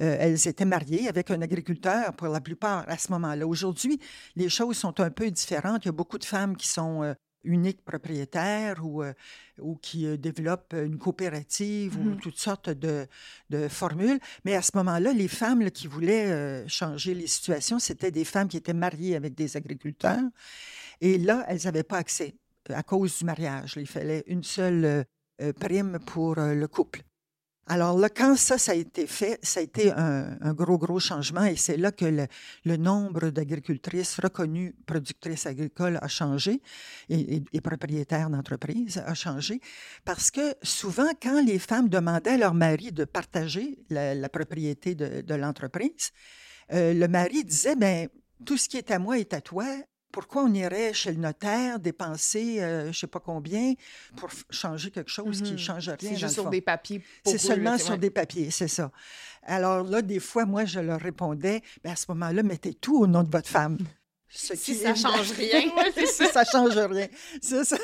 euh, 0.00 0.16
elles 0.18 0.46
étaient 0.46 0.64
mariées 0.64 1.08
avec 1.08 1.30
un 1.30 1.40
agriculteur 1.40 2.12
pour 2.14 2.28
la 2.28 2.40
plupart 2.40 2.84
à 2.88 2.98
ce 2.98 3.10
moment-là. 3.12 3.46
Aujourd'hui, 3.46 3.98
les 4.34 4.48
choses 4.48 4.76
sont 4.76 5.00
un 5.00 5.10
peu 5.10 5.30
différentes. 5.30 5.84
Il 5.84 5.88
y 5.88 5.90
a 5.90 5.92
beaucoup 5.92 6.18
de 6.18 6.24
femmes 6.24 6.56
qui 6.56 6.68
sont 6.68 7.02
euh, 7.02 7.14
uniques 7.44 7.82
propriétaires 7.82 8.84
ou, 8.84 9.02
euh, 9.02 9.14
ou 9.58 9.76
qui 9.76 10.18
développent 10.18 10.74
une 10.74 10.98
coopérative 10.98 11.96
ou 11.98 12.02
mmh 12.02 12.16
toutes 12.20 12.38
sortes 12.38 12.68
de, 12.68 13.06
de, 13.50 13.68
formules. 13.68 14.18
Mais 14.44 14.54
à 14.54 14.62
ce 14.62 14.72
moment-là, 14.74 15.12
les 15.12 15.28
femmes 15.28 15.70
qui 15.70 15.86
voulaient 15.86 16.66
changer 16.68 17.14
les 17.14 17.26
situations, 17.26 17.78
c'était 17.78 18.10
des 18.10 18.24
femmes 18.24 18.48
qui 18.48 18.56
étaient 18.56 18.74
mariées 18.74 19.16
avec 19.16 19.34
des 19.34 19.56
agriculteurs. 19.56 20.24
Et 21.00 21.18
là, 21.18 21.44
elles 21.48 21.60
n'avaient 21.64 21.84
pas 21.84 21.98
accès 21.98 22.34
à 22.68 22.82
cause 22.82 23.18
du 23.18 23.24
mariage. 23.24 23.74
Il 23.76 23.86
fallait 23.86 24.24
une 24.26 24.42
seule 24.42 25.04
prime 25.60 25.98
pour 26.04 26.34
le 26.34 26.66
couple. 26.66 27.05
Alors 27.68 27.98
là, 27.98 28.08
quand 28.08 28.36
ça, 28.36 28.58
ça 28.58 28.72
a 28.72 28.74
été 28.76 29.08
fait, 29.08 29.40
ça 29.42 29.58
a 29.58 29.62
été 29.64 29.90
un, 29.90 30.54
gros, 30.54 30.78
gros 30.78 31.00
changement 31.00 31.44
et 31.44 31.56
c'est 31.56 31.76
là 31.76 31.90
que 31.90 32.04
le, 32.64 32.76
nombre 32.76 33.30
d'agricultrices 33.30 34.20
reconnues 34.20 34.72
productrices 34.86 35.46
agricoles 35.46 35.98
a 36.00 36.06
changé 36.06 36.62
et, 37.08 37.60
propriétaires 37.60 38.30
d'entreprises 38.30 39.02
a 39.04 39.14
changé 39.14 39.60
parce 40.04 40.30
que 40.30 40.54
souvent, 40.62 41.08
quand 41.20 41.42
les 41.42 41.58
femmes 41.58 41.88
demandaient 41.88 42.34
à 42.34 42.38
leur 42.38 42.54
mari 42.54 42.92
de 42.92 43.04
partager 43.04 43.78
la, 43.90 44.28
propriété 44.28 44.94
de, 44.94 45.34
l'entreprise, 45.34 46.12
euh, 46.72 46.94
le 46.94 47.08
mari 47.08 47.42
disait, 47.42 47.74
ben 47.74 48.08
tout 48.44 48.56
ce 48.56 48.68
qui 48.68 48.76
est 48.76 48.92
à 48.92 49.00
moi 49.00 49.18
est 49.18 49.34
à 49.34 49.40
toi, 49.40 49.66
pourquoi 50.16 50.44
on 50.44 50.54
irait 50.54 50.94
chez 50.94 51.12
le 51.12 51.18
notaire 51.18 51.78
dépenser 51.78 52.62
euh, 52.62 52.84
je 52.84 52.88
ne 52.88 52.92
sais 52.94 53.06
pas 53.06 53.20
combien 53.20 53.74
pour 54.16 54.30
changer 54.48 54.90
quelque 54.90 55.10
chose 55.10 55.42
qui 55.42 55.50
ne 55.50 55.56
mmh 55.56 55.58
change 55.58 55.88
rien? 55.90 55.98
C'est 55.98 56.16
juste 56.16 56.32
sur 56.32 56.48
des 56.48 56.62
papiers. 56.62 57.02
C'est 57.22 57.36
seulement 57.36 57.76
sur 57.76 57.98
des 57.98 58.08
papiers, 58.08 58.50
c'est 58.50 58.66
ça. 58.66 58.90
Alors 59.42 59.84
là, 59.84 60.00
des 60.00 60.18
fois, 60.18 60.46
moi, 60.46 60.64
je 60.64 60.80
leur 60.80 61.00
répondais, 61.00 61.60
ben, 61.84 61.92
à 61.92 61.96
ce 61.96 62.06
moment-là, 62.08 62.42
mettez 62.42 62.72
tout 62.72 62.98
au 62.98 63.06
nom 63.06 63.24
de 63.24 63.30
votre 63.30 63.50
femme. 63.50 63.76
Ce 64.30 64.56
si 64.56 64.74
ça 64.74 64.92
ne 64.92 64.96
change 64.96 65.32
rien. 65.36 65.70
ça. 66.06 66.44
change 66.50 66.78
rien. 66.78 67.08
Ça. 67.42 67.76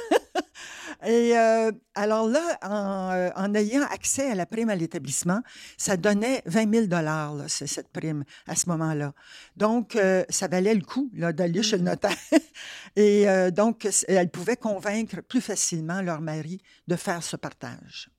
Et 1.06 1.36
euh, 1.36 1.72
alors 1.94 2.28
là, 2.28 2.58
en, 2.62 3.44
en, 3.44 3.54
ayant 3.54 3.82
accès 3.82 4.30
à 4.30 4.34
la 4.34 4.46
prime 4.46 4.70
à 4.70 4.76
l'établissement, 4.76 5.42
ça 5.76 5.96
donnait 5.96 6.42
20 6.46 6.86
000 6.88 7.02
là, 7.02 7.32
cette 7.48 7.88
prime 7.88 8.24
à 8.46 8.56
ce 8.56 8.68
moment-là. 8.68 9.12
Donc, 9.56 9.96
euh, 9.96 10.24
ça 10.28 10.48
valait 10.48 10.74
le 10.74 10.82
coup 10.82 11.10
d'aller 11.12 11.62
chez 11.62 11.76
le 11.76 11.82
mmh. 11.82 11.86
notaire. 11.86 12.16
Et 12.96 13.28
euh, 13.28 13.50
donc, 13.50 13.88
elle 14.08 14.30
pouvait 14.30 14.56
convaincre 14.56 15.20
plus 15.22 15.40
facilement 15.40 16.02
leur 16.02 16.20
mari 16.20 16.60
de 16.88 16.96
faire 16.96 17.22
ce 17.22 17.36
partage. 17.36 18.10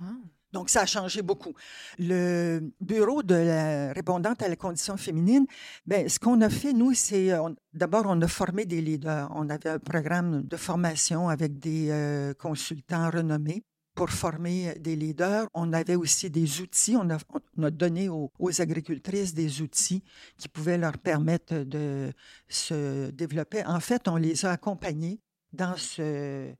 Ah. 0.00 0.14
Donc, 0.58 0.70
ça 0.70 0.80
a 0.80 0.86
changé 0.86 1.22
beaucoup. 1.22 1.54
Le 2.00 2.72
bureau 2.80 3.22
de 3.22 3.36
la 3.36 3.92
répondante 3.92 4.42
à 4.42 4.48
la 4.48 4.56
condition 4.56 4.96
féminine, 4.96 5.46
ben, 5.86 6.08
ce 6.08 6.18
qu'on 6.18 6.40
a 6.40 6.50
fait, 6.50 6.72
nous, 6.72 6.94
c'est 6.94 7.30
d'abord, 7.72 8.06
on 8.08 8.20
a 8.22 8.26
formé 8.26 8.64
des 8.64 8.80
leaders. 8.80 9.30
On 9.36 9.50
avait 9.50 9.68
un 9.68 9.78
programme 9.78 10.42
de 10.42 10.56
formation 10.56 11.28
avec 11.28 11.60
des 11.60 11.90
euh, 11.90 12.34
consultants 12.34 13.08
renommés 13.08 13.62
pour 13.94 14.10
former 14.10 14.74
des 14.80 14.96
leaders. 14.96 15.46
On 15.54 15.72
avait 15.72 15.94
aussi 15.94 16.28
des 16.28 16.60
outils. 16.60 16.96
On 16.96 17.08
a, 17.08 17.18
on 17.56 17.62
a 17.62 17.70
donné 17.70 18.08
aux, 18.08 18.32
agricultrices 18.58 19.34
des 19.34 19.62
outils 19.62 20.02
qui 20.38 20.48
pouvaient 20.48 20.78
leur 20.78 20.98
permettre 20.98 21.54
de 21.54 22.12
se 22.48 23.10
développer. 23.12 23.64
En 23.64 23.78
fait, 23.78 24.08
on 24.08 24.16
les 24.16 24.44
a 24.44 24.50
accompagnées 24.50 25.20
dans 25.52 25.76
ce 25.76 26.52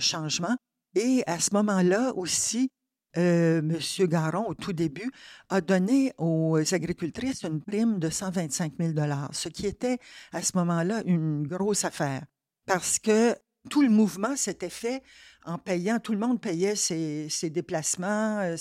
changement. 0.00 0.56
Et 0.96 1.22
à 1.26 1.38
ce 1.38 1.50
moment-là 1.52 2.12
aussi, 2.16 2.72
euh, 3.16 3.58
M. 3.58 4.06
Garon, 4.06 4.46
au 4.48 4.54
tout 4.54 4.72
début, 4.72 5.10
a 5.48 5.60
donné 5.60 6.12
aux 6.18 6.58
agricultrices 6.74 7.42
une 7.44 7.60
prime 7.60 7.98
de 7.98 8.10
125 8.10 8.74
000 8.78 8.92
ce 9.32 9.48
qui 9.48 9.66
était 9.66 9.98
à 10.32 10.42
ce 10.42 10.56
moment-là 10.56 11.02
une 11.06 11.46
grosse 11.46 11.84
affaire. 11.84 12.22
Parce 12.66 12.98
que 12.98 13.34
tout 13.70 13.82
le 13.82 13.88
mouvement 13.88 14.36
s'était 14.36 14.70
fait 14.70 15.02
en 15.44 15.58
payant, 15.58 15.98
tout 15.98 16.12
le 16.12 16.18
monde 16.18 16.40
payait 16.40 16.76
ses, 16.76 17.28
déplacements, 17.50 18.40
euh, 18.40 18.56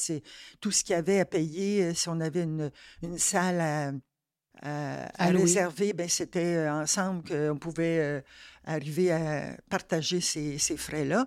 tout 0.61 0.71
ce 0.71 0.83
qu'il 0.83 0.93
y 0.93 0.97
avait 0.97 1.19
à 1.19 1.25
payer. 1.25 1.83
Euh, 1.83 1.93
si 1.93 2.09
on 2.09 2.19
avait 2.19 2.43
une, 2.43 2.71
salle 3.17 4.01
à, 4.61 5.27
réserver, 5.27 5.93
ben 5.93 6.07
c'était 6.07 6.69
ensemble 6.69 7.23
qu'on 7.27 7.57
pouvait 7.57 8.23
arriver 8.63 9.11
à 9.11 9.57
partager 9.69 10.21
ces 10.21 10.77
frais-là. 10.77 11.25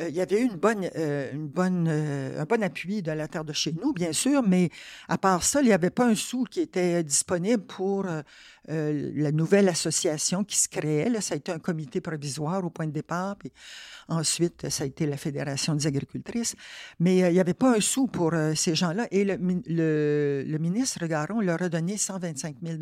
Euh, 0.00 0.08
il 0.08 0.14
y 0.14 0.20
avait 0.22 0.40
eu 0.40 0.44
une 0.44 0.56
bonne, 0.56 0.88
euh, 0.96 1.32
euh, 1.58 2.40
un 2.40 2.44
bon 2.44 2.62
appui 2.62 3.02
de 3.02 3.12
la 3.12 3.28
terre 3.28 3.44
de 3.44 3.52
chez 3.52 3.72
nous, 3.72 3.92
bien 3.92 4.12
sûr, 4.12 4.42
mais 4.42 4.70
à 5.08 5.18
part 5.18 5.42
ça, 5.42 5.60
il 5.60 5.66
n'y 5.66 5.72
avait 5.72 5.90
pas 5.90 6.06
un 6.06 6.14
sou 6.14 6.44
qui 6.50 6.60
était 6.60 7.02
disponible 7.02 7.62
pour 7.64 8.06
la 8.68 9.32
nouvelle 9.32 9.68
association 9.68 10.44
qui 10.44 10.56
se 10.56 10.68
créait. 10.68 11.08
Là, 11.08 11.20
ça 11.20 11.34
a 11.34 11.36
été 11.36 11.52
un 11.52 11.58
comité 11.58 12.00
provisoire 12.00 12.64
au 12.64 12.70
point 12.70 12.86
de 12.86 12.92
départ, 12.92 13.36
puis 13.36 13.52
ensuite, 14.08 14.68
ça 14.70 14.84
a 14.84 14.86
été 14.86 15.06
la 15.06 15.16
Fédération 15.16 15.74
des 15.74 15.86
agricultrices. 15.86 16.54
Mais 17.00 17.18
il 17.18 17.32
n'y 17.32 17.40
avait 17.40 17.54
pas 17.54 17.76
un 17.76 17.80
sou 17.80 18.06
pour 18.06 18.32
ces 18.54 18.74
gens-là. 18.74 19.06
Et 19.10 19.24
le, 19.24 19.36
le, 20.46 20.58
ministre 20.58 21.06
Garon 21.06 21.40
leur 21.40 21.60
a 21.60 21.68
donné 21.68 21.96
125 21.96 22.56
000 22.62 22.78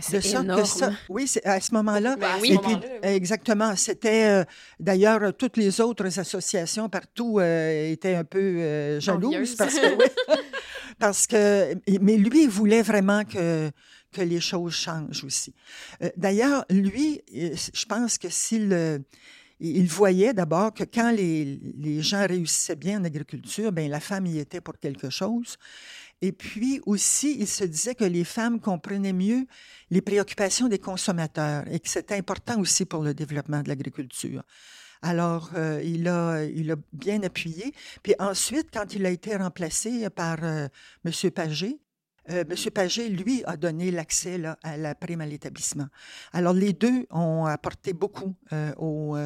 C'est 0.00 0.24
énorme. 0.34 0.64
Ça, 0.64 0.90
oui, 1.08 1.30
à 1.44 1.60
ce 1.60 1.72
moment-là. 1.74 2.16
Ben 2.16 2.36
oui, 2.40 2.58
Exactement. 3.02 3.76
C'était 3.76 4.44
d'ailleurs 4.80 5.32
toutes 5.36 5.56
les 5.56 5.80
autres 5.80 6.18
associations 6.18 6.88
partout 6.88 7.38
euh, 7.38 7.92
étaient 7.92 8.14
un 8.14 8.24
peu 8.24 8.38
euh, 8.38 9.00
jalouses 9.00 9.54
parce 9.56 9.74
que, 9.74 9.98
parce 10.98 11.26
que, 11.26 11.74
mais 12.00 12.16
lui, 12.16 12.44
il 12.44 12.48
voulait 12.48 12.82
vraiment 12.82 13.24
que, 13.24 13.70
que 14.12 14.22
les 14.22 14.40
choses 14.40 14.74
changent 14.74 15.24
aussi. 15.24 15.54
Euh, 16.02 16.10
d'ailleurs, 16.16 16.64
lui, 16.70 17.20
je 17.32 17.84
pense 17.86 18.18
que 18.18 18.28
s'il 18.28 19.04
il 19.60 19.88
voyait 19.88 20.34
d'abord 20.34 20.72
que 20.72 20.84
quand 20.84 21.10
les, 21.10 21.58
les, 21.76 22.00
gens 22.00 22.24
réussissaient 22.26 22.76
bien 22.76 23.00
en 23.00 23.04
agriculture, 23.04 23.72
ben 23.72 23.90
la 23.90 23.98
femme 23.98 24.26
y 24.26 24.38
était 24.38 24.60
pour 24.60 24.78
quelque 24.78 25.10
chose. 25.10 25.56
Et 26.20 26.32
puis 26.32 26.80
aussi, 26.86 27.36
il 27.38 27.46
se 27.46 27.64
disait 27.64 27.94
que 27.94 28.04
les 28.04 28.24
femmes 28.24 28.60
comprenaient 28.60 29.12
mieux 29.12 29.46
les 29.90 30.00
préoccupations 30.00 30.68
des 30.68 30.78
consommateurs 30.78 31.64
et 31.70 31.78
que 31.80 31.88
c'était 31.88 32.16
important 32.16 32.60
aussi 32.60 32.84
pour 32.84 33.02
le 33.02 33.14
développement 33.14 33.62
de 33.62 33.68
l'agriculture. 33.68 34.42
Alors, 35.00 35.50
euh, 35.54 35.80
il, 35.84 36.08
a, 36.08 36.44
il 36.44 36.72
a 36.72 36.76
bien 36.92 37.22
appuyé. 37.22 37.72
Puis 38.02 38.14
ensuite, 38.18 38.68
quand 38.72 38.94
il 38.94 39.06
a 39.06 39.10
été 39.10 39.36
remplacé 39.36 40.10
par 40.10 40.38
euh, 40.42 40.66
M. 41.04 41.30
Pagé, 41.30 41.78
euh, 42.30 42.44
M. 42.48 42.70
Pagé, 42.72 43.08
lui, 43.08 43.42
a 43.44 43.56
donné 43.56 43.90
l'accès 43.90 44.40
à 44.62 44.76
la 44.76 44.94
prime 44.94 45.20
à 45.20 45.26
l'établissement. 45.26 45.88
Alors, 46.32 46.52
les 46.52 46.72
deux 46.72 47.06
ont 47.10 47.46
apporté 47.46 47.92
beaucoup 47.92 48.34
au, 48.76 49.16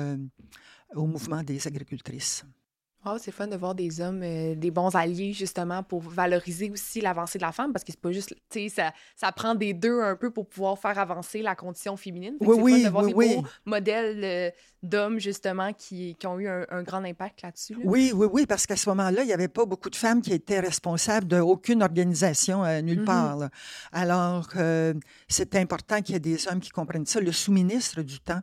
au 0.95 1.07
mouvement 1.07 1.43
des 1.43 1.67
agricultrices. 1.67 2.45
Oh, 3.05 3.17
c'est 3.19 3.33
fun 3.33 3.49
de 3.49 3.57
voir 3.57 3.75
des 3.75 4.01
hommes, 4.01 4.23
euh, 4.23 4.55
des 4.55 4.71
bons 4.71 4.95
alliés, 4.95 5.33
justement, 5.33 5.83
pour 5.83 6.03
valoriser 6.03 6.71
aussi 6.71 7.01
l'avancée 7.01 7.37
de 7.37 7.43
la 7.43 7.51
femme, 7.51 7.73
parce 7.73 7.83
que 7.83 7.91
c'est 7.91 8.01
pas 8.01 8.13
juste, 8.13 8.33
tu 8.49 8.61
sais, 8.61 8.69
ça, 8.69 8.93
ça 9.17 9.33
prend 9.33 9.57
des 9.57 9.75
deux 9.75 10.01
un 10.01 10.15
peu 10.15 10.31
pour 10.31 10.47
pouvoir 10.47 10.79
faire 10.79 10.97
avancer 11.01 11.43
la 11.43 11.57
condition 11.57 11.97
féminine. 11.97 12.37
Oui, 12.41 12.57
oui, 12.61 12.83
fun 12.83 12.89
de 12.89 12.93
voir 12.93 13.05
oui, 13.07 13.29
des 13.29 13.37
beaux 13.37 13.47
modèles 13.65 14.21
euh, 14.23 14.51
d'hommes, 14.85 15.19
justement, 15.19 15.73
qui, 15.73 16.15
qui, 16.15 16.27
ont 16.29 16.39
eu 16.39 16.47
un, 16.47 16.83
grand 16.85 17.03
impact 17.03 17.43
là-dessus. 17.43 17.77
Oui, 17.83 18.13
oui, 18.15 18.29
oui, 18.31 18.47
parce 18.47 18.69
qu'à 18.69 18.77
ce 18.77 18.89
moment-là, 18.91 19.25
il 19.25 19.27
n'y 19.27 19.33
avait 19.33 19.49
pas 19.49 19.67
beaucoup 19.67 19.91
de 19.91 19.97
femmes 19.97 20.23
qui 20.23 20.33
étaient 20.33 20.61
responsables 20.61 21.27
d'aucune 21.27 21.83
organisation 21.83 22.65
euh, 22.65 22.83
nulle 22.83 23.01
mm-hmm. 23.01 23.05
part. 23.05 23.39
Alors, 23.91 24.49
c'est 25.27 25.57
important 25.57 26.01
qu'il 26.03 26.15
y 26.15 26.17
ait 26.17 26.21
des 26.21 26.47
hommes 26.47 26.61
qui 26.61 26.71
comprennent 26.71 27.07
ça. 27.07 27.21
Le 27.21 27.33
sous-ministre 27.33 28.03
du 28.03 28.21
temps, 28.21 28.43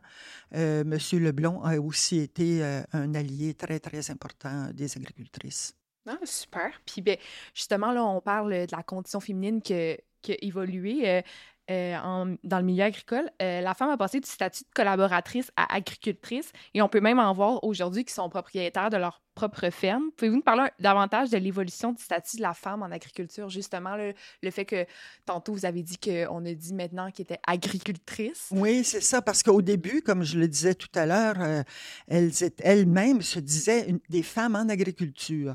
M. 0.52 0.98
Leblon, 1.12 1.62
a 1.62 1.78
aussi 1.78 2.18
été 2.18 2.62
un 2.92 3.14
allié 3.14 3.54
très, 3.54 3.78
très 3.78 4.10
important 4.10 4.49
des 4.72 4.96
agricultrices. 4.96 5.74
Ah, 6.06 6.18
super. 6.24 6.80
Puis 6.86 7.02
ben, 7.02 7.16
justement, 7.54 7.92
là, 7.92 8.04
on 8.04 8.20
parle 8.20 8.66
de 8.66 8.76
la 8.76 8.82
condition 8.82 9.20
féminine 9.20 9.60
qui 9.62 9.74
a 9.74 9.96
évolué. 10.42 11.08
Euh, 11.08 11.22
euh, 11.70 12.36
dans 12.42 12.58
le 12.58 12.64
milieu 12.64 12.84
agricole, 12.84 13.30
euh, 13.40 13.60
la 13.60 13.74
femme 13.74 13.90
a 13.90 13.96
passé 13.96 14.18
du 14.18 14.28
statut 14.28 14.64
de 14.64 14.68
collaboratrice 14.74 15.52
à 15.56 15.72
agricultrice 15.74 16.50
et 16.74 16.82
on 16.82 16.88
peut 16.88 17.00
même 17.00 17.20
en 17.20 17.32
voir 17.32 17.62
aujourd'hui 17.62 18.04
qui 18.04 18.12
sont 18.12 18.28
propriétaires 18.28 18.90
de 18.90 18.96
leur 18.96 19.22
propre 19.36 19.70
ferme. 19.70 20.10
Pouvez-vous 20.16 20.36
nous 20.36 20.42
parler 20.42 20.68
davantage 20.80 21.30
de 21.30 21.38
l'évolution 21.38 21.92
du 21.92 22.02
statut 22.02 22.38
de 22.38 22.42
la 22.42 22.54
femme 22.54 22.82
en 22.82 22.90
agriculture, 22.90 23.48
justement, 23.48 23.96
le, 23.96 24.50
fait 24.50 24.64
que 24.64 24.84
tantôt 25.24 25.52
vous 25.52 25.64
avez 25.64 25.82
dit 25.82 25.96
qu'on 25.96 26.44
a 26.44 26.52
dit 26.52 26.74
maintenant 26.74 27.10
qu'elle 27.12 27.24
était 27.24 27.40
agricultrice? 27.46 28.48
Oui, 28.50 28.82
c'est 28.82 29.00
ça, 29.00 29.22
parce 29.22 29.42
qu'au 29.42 29.62
début, 29.62 30.02
comme 30.02 30.24
je 30.24 30.38
le 30.38 30.48
disais 30.48 30.74
tout 30.74 30.90
à 30.94 31.06
l'heure, 31.06 31.36
euh, 31.40 31.62
elles, 32.08 32.32
elles-mêmes 32.58 33.22
se 33.22 33.38
disaient 33.38 33.94
des 34.08 34.24
femmes 34.24 34.56
en 34.56 34.68
agriculture. 34.68 35.54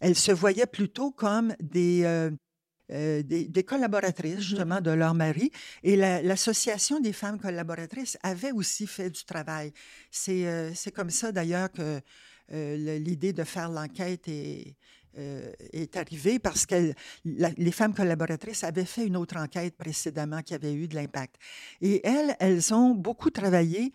Elles 0.00 0.16
se 0.16 0.32
voyaient 0.32 0.66
plutôt 0.66 1.12
comme 1.12 1.54
des 1.60 2.30
euh, 2.92 3.22
des, 3.22 3.64
collaboratrices, 3.64 4.36
mmh 4.36 4.40
justement, 4.40 4.80
de 4.80 4.90
leur 4.90 5.14
mari. 5.14 5.50
Et 5.82 5.96
l'Association 5.96 7.00
des 7.00 7.12
femmes 7.12 7.38
collaboratrices 7.38 8.18
avait 8.22 8.52
aussi 8.52 8.86
fait 8.86 9.08
du 9.10 9.24
travail. 9.24 9.72
C'est 10.10 10.46
euh, 10.46 10.72
comme 10.94 11.10
ça, 11.10 11.32
d'ailleurs, 11.32 11.70
que 11.72 12.00
euh, 12.52 12.98
l'idée 12.98 13.32
de 13.32 13.44
faire 13.44 13.70
l'enquête 13.70 14.28
est, 14.28 14.76
est 15.14 15.96
arrivée 15.96 16.38
parce 16.38 16.66
que 16.66 16.92
les 17.24 17.72
femmes 17.72 17.94
collaboratrices 17.94 18.64
avaient 18.64 18.84
fait 18.84 19.06
une 19.06 19.16
autre 19.16 19.36
enquête 19.36 19.76
précédemment 19.76 20.42
qui 20.42 20.54
avait 20.54 20.72
eu 20.72 20.88
de 20.88 20.94
l'impact. 20.94 21.36
Et 21.80 22.06
elles, 22.06 22.36
elles 22.40 22.72
ont 22.72 22.94
beaucoup 22.94 23.30
travaillé 23.30 23.92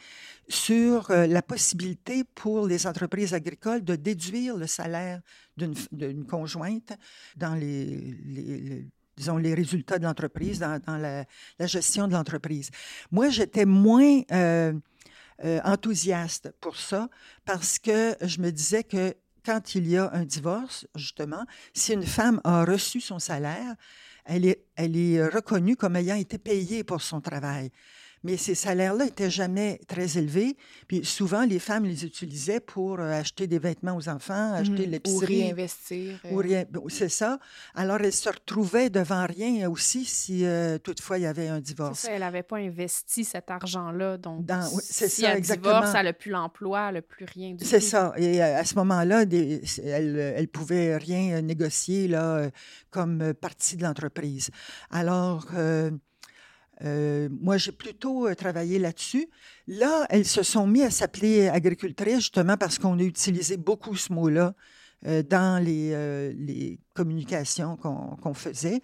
sur 0.48 1.10
la 1.10 1.42
possibilité 1.42 2.24
pour 2.24 2.68
les 2.68 2.86
entreprises 2.88 3.34
agricoles 3.34 3.84
de 3.84 3.96
déduire 3.96 4.58
le 4.58 4.68
salaire 4.68 5.22
d'une 5.58 6.26
conjointe 6.26 6.94
dans 7.36 7.56
les, 7.56 8.86
disons, 9.18 9.38
les 9.38 9.54
résultats 9.54 9.98
de 9.98 10.04
l'entreprise, 10.04 10.60
dans, 10.60 10.80
la, 10.88 11.26
gestion 11.68 12.08
de 12.08 12.14
l'entreprise. 12.14 12.70
Moi, 13.12 13.30
j'étais 13.30 13.66
moins 13.66 14.22
euh, 14.32 14.74
euh, 15.44 15.60
enthousiaste 15.66 16.54
pour 16.62 16.78
ça 16.78 17.10
parce 17.44 17.80
que 17.80 18.16
je 18.22 18.40
me 18.40 18.52
disais 18.52 18.84
que 18.84 19.16
quand 19.48 19.76
il 19.76 19.88
y 19.88 19.96
a 19.96 20.12
un 20.12 20.26
divorce, 20.26 20.86
justement, 20.94 21.46
si 21.74 21.94
une 21.94 22.06
femme 22.06 22.42
a 22.44 22.66
reçu 22.66 23.00
son 23.00 23.18
salaire, 23.18 23.76
elle 24.26 24.46
est, 24.46 24.66
elle 24.76 24.98
est 24.98 25.26
reconnue 25.26 25.78
comme 25.78 25.96
ayant 25.96 26.18
été 26.18 26.38
payée 26.38 26.84
pour 26.84 27.02
son 27.02 27.22
travail. 27.22 27.72
Mais 28.24 28.38
ces 28.38 28.56
salaires-là 28.56 29.06
n'étaient 29.06 29.30
jamais 29.30 29.80
très 29.88 30.18
élevés. 30.18 30.58
Puis 30.88 31.06
souvent, 31.06 31.46
les 31.46 31.60
femmes 31.60 31.86
les 31.86 32.06
utilisaient 32.06 32.60
pour 32.60 33.00
euh, 33.00 33.12
acheter 33.12 33.46
des 33.48 33.60
vêtements 33.60 33.96
aux 33.96 34.10
enfants, 34.10 34.54
acheter 34.54 34.88
mmh, 34.88 34.92
l'épicerie. 34.92 35.42
Ou 35.42 35.44
réinvestir. 35.44 36.20
Ou 36.32 36.38
rien... 36.38 36.66
C'est 36.90 37.10
ça. 37.10 37.40
Alors, 37.76 38.00
elles 38.02 38.14
se 38.14 38.30
retrouvaient 38.30 38.90
devant 38.90 39.26
rien 39.26 39.70
aussi 39.70 40.06
si 40.06 40.46
euh, 40.46 40.78
toutefois 40.78 41.18
il 41.18 41.24
y 41.24 41.28
avait 41.28 41.48
un 41.48 41.60
divorce. 41.60 42.00
Ça, 42.00 42.12
elle 42.12 42.22
n'avait 42.22 42.44
pas 42.44 42.58
investi 42.58 43.24
cet 43.24 43.52
argent-là. 43.52 44.18
Donc, 44.18 44.46
Dans... 44.46 44.64
c'est 44.80 45.10
si 45.10 45.22
ça, 45.22 45.32
elle 45.32 45.38
exactement. 45.38 45.76
divorce, 45.80 45.96
elle 45.96 46.06
n'a 46.06 46.14
plus 46.14 46.32
l'emploi, 46.32 46.88
elle 46.88 46.96
n'a 46.96 47.02
plus 47.02 47.26
rien 47.26 47.54
du 47.54 47.66
C'est 47.66 47.80
ça. 47.80 48.14
Et 48.18 48.42
euh, 48.42 48.60
à 48.60 48.64
ce 48.64 48.76
moment-là, 48.76 49.26
des... 49.26 49.62
elle 49.84 50.42
ne 50.42 50.46
pouvait 50.46 50.98
rien 50.98 51.42
négocier 51.42 52.08
là, 52.08 52.50
comme 52.90 53.34
partie 53.34 53.76
de 53.78 53.84
l'entreprise. 53.84 54.50
Alors, 54.90 55.48
Euh, 55.58 55.92
moi, 56.82 57.58
j'ai 57.58 57.72
plutôt 57.72 58.28
euh, 58.28 58.36
travaillé 58.36 58.80
là-dessus. 58.80 59.30
Là, 59.68 60.06
elles 60.10 60.26
se 60.26 60.44
sont 60.44 60.68
mis 60.68 60.84
à 60.84 60.92
s'appeler 60.92 61.48
agricultrices 61.48 62.20
justement 62.20 62.58
parce 62.58 62.78
qu'on 62.78 63.00
a 63.00 63.04
utilisé 63.04 63.58
beaucoup 63.58 63.96
ce 63.96 64.14
mot-là 64.14 64.54
euh, 65.06 65.24
dans 65.24 65.64
les, 65.64 66.80
communications 66.94 67.78
qu'on 67.78 68.34
faisait. 68.34 68.82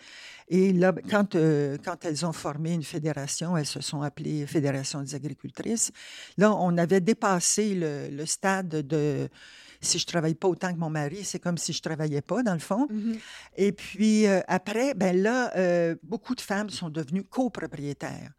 Et 0.47 0.71
là, 0.71 0.93
quand, 1.09 1.35
quand 1.35 2.05
elles 2.05 2.25
ont 2.27 2.31
formé 2.31 2.73
une 2.73 2.83
fédération, 2.83 3.57
elles 3.57 3.65
se 3.65 3.81
sont 3.81 4.03
appelées 4.03 4.45
Fédération 4.45 5.01
des 5.01 5.15
agricultrices. 5.15 5.91
Là, 6.37 6.53
on 6.53 6.77
avait 6.77 7.01
dépassé 7.01 7.73
le 7.73 8.25
stade 8.27 8.67
de 8.67 9.27
si 9.83 9.99
je 9.99 10.05
travaille 10.05 10.35
pas 10.35 10.47
autant 10.47 10.73
que 10.73 10.79
mon 10.79 10.89
mari, 10.89 11.23
c'est 11.23 11.39
comme 11.39 11.57
si 11.57 11.73
je 11.73 11.81
travaillais 11.81 12.21
pas, 12.21 12.43
dans 12.43 12.53
le 12.53 12.59
fond. 12.59 12.87
Mhm. 12.89 13.17
Et 13.57 13.71
puis 13.71 14.27
euh, 14.27 14.41
après, 14.47 14.93
ben 14.93 15.21
là, 15.21 15.55
euh, 15.55 15.95
beaucoup 16.03 16.35
de 16.35 16.41
femmes 16.41 16.69
sont 16.69 16.89
devenues 16.89 17.23
copropriétaires. 17.23 18.31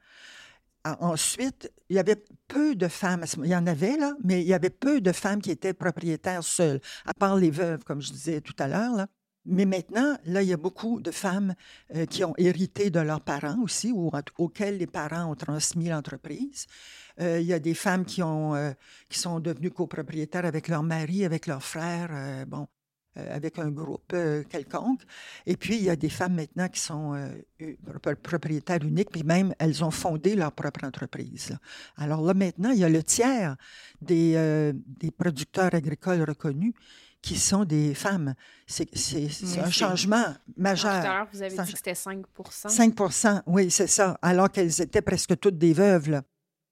Ensuite, 1.01 1.73
il 1.89 1.97
y 1.97 1.99
avait 1.99 2.23
peu 2.47 2.75
de 2.75 2.89
femmes, 2.89 3.25
il 3.43 3.49
y 3.49 3.57
en 3.57 3.67
avait 3.67 3.97
là, 3.97 4.13
mais 4.23 4.43
il 4.43 4.47
y 4.47 4.53
avait 4.53 4.69
peu 4.69 5.01
de 5.01 5.13
femmes 5.13 5.41
qui 5.41 5.51
étaient 5.51 5.73
propriétaires 5.73 6.45
seules, 6.45 6.79
à 7.07 7.15
part 7.15 7.37
les 7.37 7.51
veuves, 7.51 7.85
comme 7.85 8.03
je 8.03 8.13
disais 8.13 8.43
tout 8.43 8.55
à 8.59 8.69
l'heure. 8.69 9.07
Mais 9.47 9.67
maintenant, 9.67 10.17
là, 10.25 10.43
il 10.43 10.49
y 10.49 10.53
a 10.53 10.57
beaucoup 10.57 11.01
de 11.01 11.11
femmes 11.11 11.55
euh, 11.95 12.07
qui 12.07 12.25
ont 12.25 12.35
hérité 12.39 12.91
de 12.91 13.01
leurs 13.01 13.21
parents 13.21 13.59
aussi, 13.63 13.93
ou 13.93 14.11
auxquelles 14.39 14.79
les 14.79 14.87
parents 14.87 15.31
ont 15.31 15.35
transmis 15.35 15.89
l'entreprise. 15.89 16.67
Euh, 17.21 17.41
il 17.41 17.47
y 17.47 17.53
a 17.53 17.59
des 17.59 17.75
femmes 17.75 18.05
qui, 18.05 18.23
ont, 18.23 18.55
euh, 18.55 18.73
qui 19.09 19.19
sont 19.19 19.41
devenues 19.41 19.71
copropriétaires 19.71 20.47
avec 20.47 20.69
leur 20.69 20.83
mari, 20.83 21.25
avec 21.25 21.47
leurs 21.47 21.63
frères, 21.63 22.47
bon, 22.47 22.67
avec 23.17 23.59
un 23.59 23.71
groupe 23.71 24.17
quelconque. 24.49 25.03
Et 25.47 25.57
puis, 25.57 25.77
il 25.77 25.85
y 25.85 25.91
a 25.91 25.95
des 25.95 26.09
femmes 26.09 26.35
maintenant 26.35 26.69
qui 26.69 26.81
sont 26.81 27.15
propriétaires 28.23 28.83
uniques, 28.83 29.11
puis 29.11 29.23
même, 29.23 29.55
elles 29.61 29.85
ont 29.85 29.93
fondé 29.93 30.35
leur 30.35 30.51
propre 30.53 30.85
entreprise. 30.85 31.57
Alors 31.97 32.23
là, 32.23 32.35
maintenant, 32.35 32.71
il 32.71 32.79
y 32.79 32.85
a 32.85 32.89
le 32.89 33.05
tiers 33.05 33.57
des, 34.01 34.73
des 34.87 35.13
producteurs 35.13 35.73
agricoles 35.75 36.23
reconnus 36.23 36.75
qui 37.25 37.39
sont 37.39 37.65
des 37.65 37.95
femmes. 37.95 38.35
C'est 38.67 38.87
un 39.59 39.71
changement 39.71 40.27
majeur. 40.59 41.01
Tout 41.01 41.09
à 41.09 41.15
l'heure, 41.15 41.27
vous 41.33 41.43
avez 41.43 41.57
dit 41.57 41.73
que 41.73 41.79
c'était 41.79 41.95
5 41.95 42.23
5 42.47 42.95
oui, 43.47 43.71
c'est 43.71 43.87
ça, 43.87 44.19
alors 44.21 44.51
qu'elles 44.51 44.83
étaient 44.83 45.01
presque 45.01 45.39
toutes 45.41 45.57
des 45.57 45.73
veuves. 45.73 46.11
Là. 46.11 46.23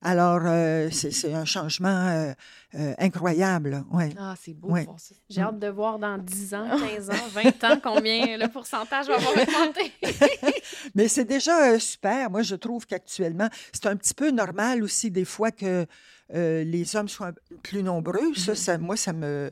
Alors, 0.02 0.40
euh, 0.44 0.90
c'est 0.90 1.32
un 1.32 1.46
changement 1.46 2.06
euh, 2.08 2.32
euh, 2.74 2.92
incroyable. 2.98 3.82
Ouais. 3.90 4.10
Ah, 4.18 4.34
c'est 4.38 4.52
beau. 4.52 4.72
Ouais. 4.72 4.86
J'ai 5.30 5.40
hâte 5.40 5.58
de 5.58 5.68
voir 5.68 5.98
dans 5.98 6.18
10 6.18 6.54
ans, 6.54 6.68
15 6.96 7.10
ans, 7.10 7.28
20 7.30 7.64
ans 7.64 7.80
combien 7.82 8.36
le 8.36 8.48
pourcentage 8.48 9.06
va 9.06 9.14
avoir 9.14 9.32
augmenté. 9.32 9.92
Mais 10.94 11.08
c'est 11.08 11.24
déjà 11.24 11.78
super. 11.78 12.30
Moi, 12.30 12.42
je 12.42 12.56
trouve 12.56 12.84
qu'actuellement, 12.84 13.48
c'est 13.72 13.86
un 13.86 13.96
petit 13.96 14.14
peu 14.14 14.30
normal 14.30 14.82
aussi 14.82 15.10
des 15.10 15.24
fois 15.24 15.50
que 15.50 15.86
les 16.28 16.96
hommes 16.96 17.08
soient 17.08 17.32
plus 17.62 17.82
nombreux. 17.82 18.34
Ça, 18.34 18.52
mm-hmm. 18.52 18.56
ça, 18.56 18.78
moi, 18.78 18.96
ça 18.96 19.12
me 19.12 19.50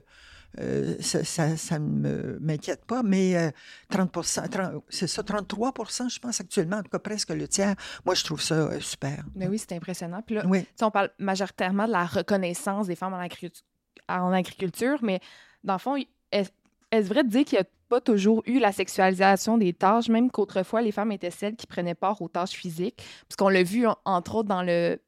euh, 0.59 0.97
ça 1.01 1.79
ne 1.79 2.39
m'inquiète 2.41 2.85
pas, 2.85 3.03
mais 3.03 3.53
30 3.89 4.17
euh, 4.17 4.81
c'est 4.89 5.07
ça, 5.07 5.23
33 5.23 5.73
je 6.09 6.19
pense 6.19 6.41
actuellement, 6.41 6.79
en 6.79 6.83
tout 6.83 6.91
cas 6.91 6.99
presque 6.99 7.31
le 7.31 7.47
tiers. 7.47 7.77
Moi, 8.05 8.15
je 8.15 8.25
trouve 8.25 8.41
ça 8.41 8.55
euh, 8.55 8.81
super. 8.81 9.25
Mais 9.35 9.47
oui, 9.47 9.59
c'est 9.59 9.73
impressionnant. 9.73 10.23
Puis 10.23 10.35
là, 10.35 10.43
oui. 10.47 10.67
on 10.83 10.91
parle 10.91 11.11
majoritairement 11.19 11.87
de 11.87 11.93
la 11.93 12.05
reconnaissance 12.05 12.87
des 12.89 12.97
femmes 12.97 13.15
en 13.15 14.33
agriculture 14.33 14.99
mais 15.03 15.21
dans 15.63 15.75
le 15.75 15.79
fond, 15.79 15.97
est-ce 16.33 17.07
vrai 17.07 17.23
de 17.23 17.29
dire 17.29 17.45
qu'il 17.45 17.59
n'y 17.59 17.63
a 17.63 17.69
pas 17.89 18.01
toujours 18.01 18.43
eu 18.47 18.59
la 18.59 18.73
sexualisation 18.73 19.59
des 19.59 19.73
tâches, 19.73 20.09
même 20.09 20.31
qu'autrefois, 20.31 20.83
les 20.83 20.93
femmes 20.93 21.13
étaient 21.13 21.31
celles 21.31 21.57
qui 21.57 21.67
prenaient 21.67 21.95
part 21.95 22.21
aux 22.23 22.29
tâches 22.29 22.53
physiques, 22.53 23.03
puisqu'on 23.29 23.49
l'a 23.49 23.63
vu, 23.63 23.87
entre 24.05 24.37
autres, 24.37 24.49
dans 24.49 24.63
le 24.63 24.99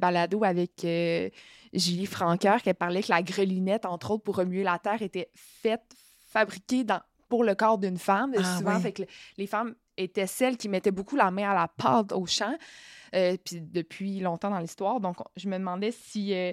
balado 0.00 0.44
avec 0.44 0.86
Julie 1.72 2.06
Franqueur 2.06 2.62
qui 2.62 2.72
parlait 2.74 3.02
que 3.02 3.10
la 3.10 3.22
grelinette, 3.22 3.86
entre 3.86 4.12
autres, 4.12 4.24
pour 4.24 4.36
remuer 4.36 4.62
la 4.62 4.78
terre, 4.78 5.02
était 5.02 5.30
faite, 5.34 5.94
fabriquée 6.28 6.84
dans, 6.84 7.00
pour 7.28 7.44
le 7.44 7.54
corps 7.54 7.78
d'une 7.78 7.98
femme. 7.98 8.32
Ah 8.36 8.58
souvent, 8.58 8.78
fait 8.80 8.92
que 8.92 9.02
les 9.36 9.46
femmes 9.46 9.74
étaient 9.96 10.26
celles 10.26 10.56
qui 10.56 10.68
mettaient 10.68 10.90
beaucoup 10.90 11.16
la 11.16 11.30
main 11.30 11.50
à 11.50 11.54
la 11.54 11.68
pâte 11.68 12.12
au 12.12 12.26
champ, 12.26 12.56
euh, 13.14 13.36
puis 13.44 13.60
depuis 13.60 14.20
longtemps 14.20 14.50
dans 14.50 14.58
l'histoire. 14.58 15.00
Donc, 15.00 15.16
je 15.36 15.48
me 15.48 15.58
demandais 15.58 15.90
si 15.90 16.34
euh, 16.34 16.52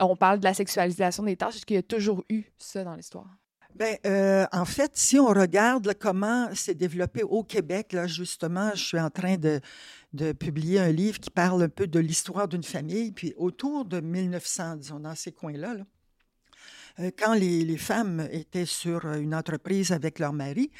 on 0.00 0.16
parle 0.16 0.40
de 0.40 0.44
la 0.44 0.54
sexualisation 0.54 1.22
des 1.22 1.36
tâches, 1.36 1.56
est-ce 1.56 1.66
qu'il 1.66 1.76
y 1.76 1.80
a 1.80 1.82
toujours 1.82 2.24
eu 2.28 2.44
ça 2.58 2.84
dans 2.84 2.94
l'histoire? 2.94 3.28
Bien, 3.74 3.96
euh, 4.06 4.46
en 4.52 4.64
fait, 4.64 4.92
si 4.94 5.18
on 5.18 5.28
regarde 5.28 5.94
comment 5.94 6.48
c'est 6.54 6.74
développé 6.74 7.22
au 7.22 7.44
Québec, 7.44 7.92
là, 7.92 8.06
justement, 8.06 8.70
je 8.74 8.82
suis 8.82 8.98
en 8.98 9.10
train 9.10 9.36
de, 9.36 9.60
de 10.12 10.32
publier 10.32 10.80
un 10.80 10.90
livre 10.90 11.20
qui 11.20 11.30
parle 11.30 11.62
un 11.62 11.68
peu 11.68 11.86
de 11.86 12.00
l'histoire 12.00 12.48
d'une 12.48 12.64
famille. 12.64 13.12
Puis 13.12 13.34
autour 13.36 13.84
de 13.84 14.00
1900, 14.00 14.76
disons, 14.76 15.00
dans 15.00 15.14
ces 15.14 15.32
coins-là, 15.32 15.76
euh, 17.00 17.10
quand 17.16 17.34
les, 17.34 17.76
femmes 17.76 18.28
étaient 18.32 18.66
sur 18.66 19.04
une 19.12 19.34
entreprise 19.34 19.92
avec 19.92 20.18
leur 20.18 20.32
mari, 20.32 20.70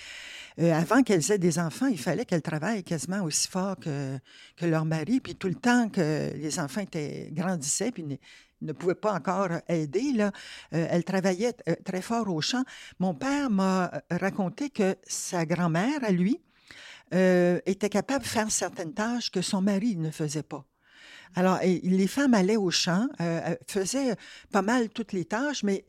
euh, 0.59 0.72
avant 0.72 1.03
qu'elles 1.03 1.31
aient 1.31 1.38
des 1.38 1.59
enfants, 1.59 1.87
il 1.87 1.98
fallait 1.98 2.24
qu'elles 2.24 2.42
travaillent 2.42 2.83
quasiment 2.83 3.22
aussi 3.22 3.46
fort 3.46 3.77
que, 3.77 4.18
que 4.57 4.66
leur 4.66 4.85
mari. 4.85 5.20
Puis 5.20 5.37
tout 5.37 5.48
le 5.48 5.55
temps 5.55 5.88
que 5.88 6.33
les 6.35 6.59
enfants 6.59 6.81
étaient, 6.81 7.29
grandissaient, 7.33 7.92
puis 7.92 8.18
ne, 8.62 8.73
pouvaient 8.73 8.94
pas 8.94 9.12
encore 9.12 9.49
aider, 9.68 10.12
là, 10.12 10.33
euh, 10.73 10.87
elles 10.90 11.05
travaillaient 11.05 11.55
très 11.85 12.03
fort 12.03 12.29
au 12.29 12.40
champ. 12.40 12.64
Mon 12.99 13.14
père 13.14 13.51
m'a 13.51 13.90
raconté 14.11 14.71
que 14.71 14.97
sa 15.05 15.47
grand-mère, 15.47 16.03
à 16.03 16.11
lui, 16.11 16.40
euh, 17.14 17.61
était 17.64 17.88
capable 17.88 18.25
de 18.25 18.29
faire 18.29 18.51
certaines 18.51 18.92
tâches 18.92 19.31
que 19.31 19.40
son 19.40 19.62
mari 19.62 19.97
ne 19.97 20.11
faisait 20.11 20.42
pas. 20.42 20.66
Alors, 21.35 21.59
les 21.62 22.07
femmes 22.07 22.35
allaient 22.35 22.57
au 22.57 22.71
champ, 22.71 23.07
euh, 23.21 23.55
faisaient 23.66 24.14
pas 24.53 24.61
mal 24.61 24.90
toutes 24.90 25.12
les 25.12 25.25
tâches, 25.25 25.62
mais 25.62 25.87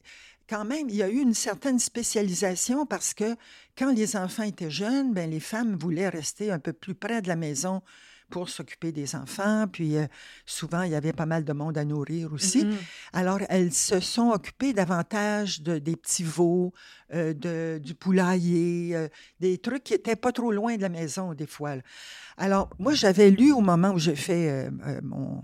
quand 0.49 0.63
même, 0.63 0.87
il 0.89 0.95
y 0.95 1.03
a 1.03 1.09
eu 1.09 1.19
une 1.19 1.33
certaine 1.33 1.79
spécialisation 1.79 2.85
parce 2.85 3.13
que 3.13 3.35
quand 3.77 3.91
les 3.91 4.15
enfants 4.15 4.43
étaient 4.43 4.71
jeunes, 4.71 5.13
ben, 5.13 5.29
les 5.29 5.39
femmes 5.41 5.75
voulaient 5.75 6.09
rester 6.09 6.51
un 6.51 6.59
peu 6.59 6.73
plus 6.73 6.95
près 6.95 7.21
de 7.21 7.27
la 7.27 7.35
maison 7.35 7.81
pour 8.29 8.49
s'occuper 8.49 8.91
des 8.91 9.15
enfants. 9.15 9.65
Puis 9.71 9.97
euh, 9.97 10.05
souvent, 10.45 10.83
il 10.83 10.91
y 10.91 10.95
avait 10.95 11.13
pas 11.13 11.25
mal 11.25 11.43
de 11.43 11.53
monde 11.53 11.77
à 11.77 11.85
nourrir 11.85 12.31
aussi. 12.33 12.65
Mm-hmm. 12.65 12.75
Alors, 13.13 13.39
elles 13.49 13.73
se 13.73 13.99
sont 13.99 14.29
occupées 14.31 14.73
davantage 14.73 15.61
de, 15.61 15.77
des 15.77 15.95
petits 15.95 16.23
veaux, 16.23 16.73
euh, 17.13 17.33
de, 17.33 17.79
du 17.83 17.95
poulailler, 17.95 18.95
euh, 18.95 19.07
des 19.39 19.57
trucs 19.57 19.83
qui 19.83 19.93
étaient 19.93 20.15
pas 20.15 20.31
trop 20.31 20.51
loin 20.51 20.75
de 20.75 20.81
la 20.81 20.89
maison 20.89 21.33
des 21.33 21.47
fois. 21.47 21.75
Alors, 22.37 22.69
moi, 22.79 22.93
j'avais 22.93 23.31
lu 23.31 23.51
au 23.51 23.61
moment 23.61 23.91
où 23.91 23.99
j'ai 23.99 24.15
fait 24.15 24.69
mon 25.01 25.41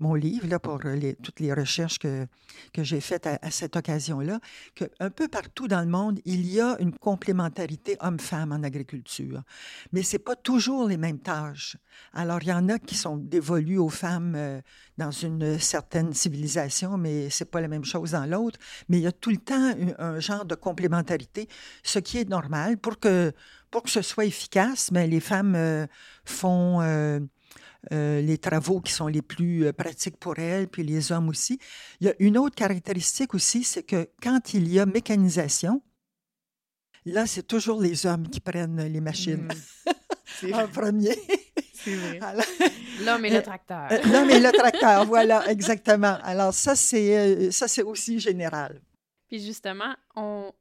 mon 0.00 0.14
livre, 0.14 0.46
là, 0.48 0.58
pour 0.58 0.78
les, 0.78 1.14
toutes 1.16 1.40
les 1.40 1.52
recherches 1.52 1.98
que, 1.98 2.26
que 2.72 2.82
j'ai 2.82 3.00
faites 3.00 3.26
à, 3.26 3.50
cette 3.50 3.76
occasion-là, 3.76 4.40
qu'un 4.74 5.10
peu 5.10 5.28
partout 5.28 5.68
dans 5.68 5.80
le 5.80 5.86
monde, 5.86 6.20
il 6.24 6.46
y 6.46 6.60
a 6.60 6.76
une 6.80 6.92
complémentarité 6.92 7.96
homme-femme 8.00 8.52
en 8.52 8.62
agriculture. 8.62 9.42
Mais 9.92 10.02
ce 10.02 10.16
n'est 10.16 10.22
pas 10.22 10.36
toujours 10.36 10.88
les 10.88 10.96
mêmes 10.96 11.18
tâches. 11.18 11.76
Alors, 12.14 12.38
il 12.42 12.48
y 12.48 12.52
en 12.52 12.68
a 12.68 12.78
qui 12.78 12.96
sont 12.96 13.16
dévolues 13.16 13.78
aux 13.78 13.90
femmes 13.90 14.34
euh, 14.36 14.60
dans 14.96 15.10
une 15.10 15.58
certaine 15.58 16.14
civilisation, 16.14 16.96
mais 16.96 17.28
ce 17.28 17.44
n'est 17.44 17.50
pas 17.50 17.60
la 17.60 17.68
même 17.68 17.84
chose 17.84 18.12
dans 18.12 18.26
l'autre. 18.26 18.58
Mais 18.88 18.98
il 18.98 19.02
y 19.02 19.06
a 19.06 19.12
tout 19.12 19.30
le 19.30 19.36
temps 19.36 19.74
un, 19.98 20.18
genre 20.18 20.44
de 20.46 20.54
complémentarité, 20.54 21.48
ce 21.82 21.98
qui 21.98 22.18
est 22.18 22.28
normal. 22.28 22.78
Pour 22.78 22.98
que, 22.98 23.32
pour 23.70 23.82
que 23.82 23.90
ce 23.90 24.02
soit 24.02 24.24
efficace, 24.24 24.90
mais 24.92 25.06
les 25.06 25.20
femmes 25.20 25.54
euh, 25.54 25.86
font... 26.24 26.80
Euh, 26.80 27.20
euh, 27.92 28.20
les 28.20 28.36
travaux 28.36 28.80
qui 28.80 28.92
sont 28.92 29.06
les 29.06 29.22
plus 29.22 29.66
euh, 29.66 29.72
pratiques 29.72 30.18
pour 30.18 30.38
elles, 30.38 30.68
puis 30.68 30.82
les 30.82 31.12
hommes 31.12 31.30
aussi. 31.30 31.58
Il 32.00 32.06
y 32.06 32.10
a 32.10 32.14
une 32.18 32.36
autre 32.36 32.54
caractéristique 32.54 33.34
aussi, 33.34 33.64
c'est 33.64 33.82
que 33.82 34.10
quand 34.22 34.52
il 34.52 34.68
y 34.68 34.78
a 34.78 34.84
mécanisation, 34.84 35.82
là, 37.06 37.26
c'est 37.26 37.46
toujours 37.46 37.80
les 37.80 38.04
hommes 38.04 38.28
qui 38.28 38.40
prennent 38.40 38.82
les 38.86 39.00
machines 39.00 39.48
mmh. 40.42 40.54
en 40.54 40.68
premier. 40.68 41.18
C'est 41.72 41.94
vrai. 41.94 42.20
L'homme 43.04 43.24
et 43.24 43.30
le 43.30 43.42
tracteur. 43.42 43.88
Euh, 43.90 43.98
l'homme 44.12 44.28
et 44.28 44.40
le 44.40 44.52
tracteur, 44.52 45.06
voilà, 45.06 45.50
exactement. 45.50 46.18
Alors 46.22 46.52
ça, 46.52 46.76
c'est 46.76 47.50
ça, 47.50 47.66
c'est 47.66 47.82
aussi 47.82 48.20
général. 48.20 48.82
Puis 49.26 49.42
justement, 49.42 49.94
on, 50.16 50.52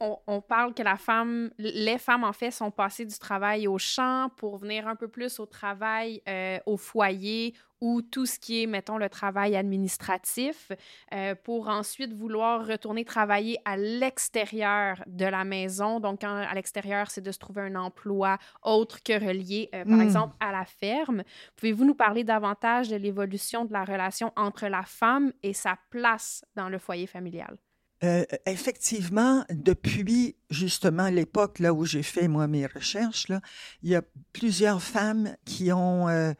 on, 0.00 0.40
parle 0.40 0.72
que 0.74 0.82
la 0.82 0.96
femme, 0.96 1.50
les 1.58 1.98
femmes 1.98 2.24
en 2.24 2.32
fait 2.32 2.50
sont 2.50 2.70
passées 2.70 3.04
du 3.04 3.18
travail 3.18 3.68
au 3.68 3.78
champ 3.78 4.30
pour 4.36 4.56
venir 4.56 4.88
un 4.88 4.96
peu 4.96 5.08
plus 5.08 5.38
au 5.38 5.46
travail 5.46 6.22
euh, 6.28 6.58
au 6.64 6.76
foyer 6.76 7.54
ou 7.82 8.02
tout 8.02 8.26
ce 8.26 8.38
qui 8.38 8.62
est, 8.62 8.66
mettons, 8.66 8.98
le 8.98 9.08
travail 9.08 9.56
administratif, 9.56 10.70
euh, 11.14 11.34
pour 11.34 11.68
ensuite 11.68 12.12
vouloir 12.12 12.66
retourner 12.66 13.04
travailler 13.04 13.58
à 13.64 13.76
l'extérieur 13.76 15.02
de 15.06 15.24
la 15.24 15.44
maison. 15.44 15.98
Donc, 15.98 16.22
à 16.22 16.52
l'extérieur, 16.54 17.10
c'est 17.10 17.22
de 17.22 17.32
se 17.32 17.38
trouver 17.38 17.62
un 17.62 17.76
emploi 17.76 18.38
autre 18.62 19.02
que 19.02 19.14
relié, 19.14 19.70
euh, 19.74 19.84
par 19.84 19.96
hmm. 19.96 20.02
exemple, 20.02 20.34
à 20.40 20.52
la 20.52 20.66
ferme. 20.66 21.22
Pouvez-vous 21.56 21.86
nous 21.86 21.94
parler 21.94 22.22
davantage 22.22 22.88
de 22.90 22.96
l'évolution 22.96 23.64
de 23.64 23.72
la 23.72 23.84
relation 23.84 24.30
entre 24.36 24.66
la 24.66 24.82
femme 24.82 25.32
et 25.42 25.54
sa 25.54 25.78
place 25.90 26.44
dans 26.56 26.68
le 26.68 26.78
foyer 26.78 27.06
familial? 27.06 27.56
Euh, 28.02 28.24
effectivement, 28.46 29.44
depuis 29.50 30.34
justement 30.48 31.10
l'époque 31.10 31.58
là 31.58 31.74
où 31.74 31.84
j'ai 31.84 32.02
fait 32.02 32.28
moi 32.28 32.46
mes 32.46 32.64
recherches, 32.64 33.28
là, 33.28 33.42
il 33.82 33.90
y 33.90 33.94
a 33.94 34.02
plusieurs 34.32 34.82
femmes 34.82 35.36
qui 35.44 35.70
ont 35.70 36.08
euh, 36.08 36.32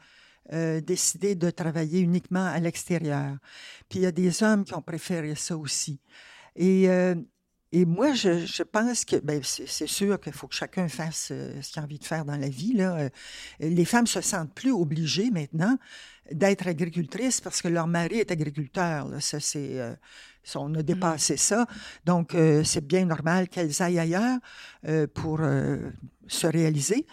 euh, 0.55 0.81
décidé 0.81 1.35
de 1.35 1.51
travailler 1.51 2.01
uniquement 2.01 2.47
à 2.47 2.59
l'extérieur. 2.61 3.37
Puis 3.91 3.99
il 3.99 4.03
y 4.03 4.07
a 4.07 4.13
des 4.13 4.43
hommes 4.43 4.65
qui 4.65 4.73
ont 4.75 4.81
préféré 4.81 5.35
ça 5.35 5.55
aussi. 5.55 6.01
Et, 6.57 6.89
et 7.73 7.85
moi, 7.85 8.13
je, 8.13 8.45
je, 8.45 8.63
pense 8.65 9.05
que 9.05 9.17
ben, 9.17 9.41
c'est 9.45 9.87
sûr 9.87 10.21
qu'il 10.21 10.33
faut 10.33 10.49
que 10.49 10.55
chacun 10.55 10.89
fasse 10.89 11.27
ce 11.29 11.71
qu'il 11.71 11.81
a 11.81 11.85
envie 11.85 11.99
de 11.99 12.05
faire 12.05 12.25
dans 12.25 12.37
la 12.37 12.49
vie. 12.49 12.73
Là. 12.73 13.09
Les 13.61 13.85
femmes 13.85 14.09
se 14.09 14.21
sentent 14.21 14.53
plus 14.53 14.73
obligées 14.73 15.31
maintenant 15.31 15.79
d'être 16.33 16.67
agricultrices 16.67 17.41
parce 17.41 17.63
que 17.63 17.69
leur 17.69 17.87
mari 17.87 18.19
est 18.19 18.33
agriculteur. 18.33 19.07
Là. 19.07 19.21
Ça, 19.21 19.39
c'est 19.39 19.79
on 20.55 20.75
a 20.75 20.83
dépassé 20.83 21.37
ça. 21.37 21.67
Donc, 22.05 22.35
euh, 22.35 22.65
c'est 22.65 22.87
bien 22.87 23.05
normal 23.05 23.49
qu'elles 23.49 23.83
aillent 23.83 23.99
ailleurs 23.99 24.39
euh, 24.87 25.07
pour 25.07 25.39
euh, 25.41 25.91
se 26.27 26.47
réaliser 26.47 27.07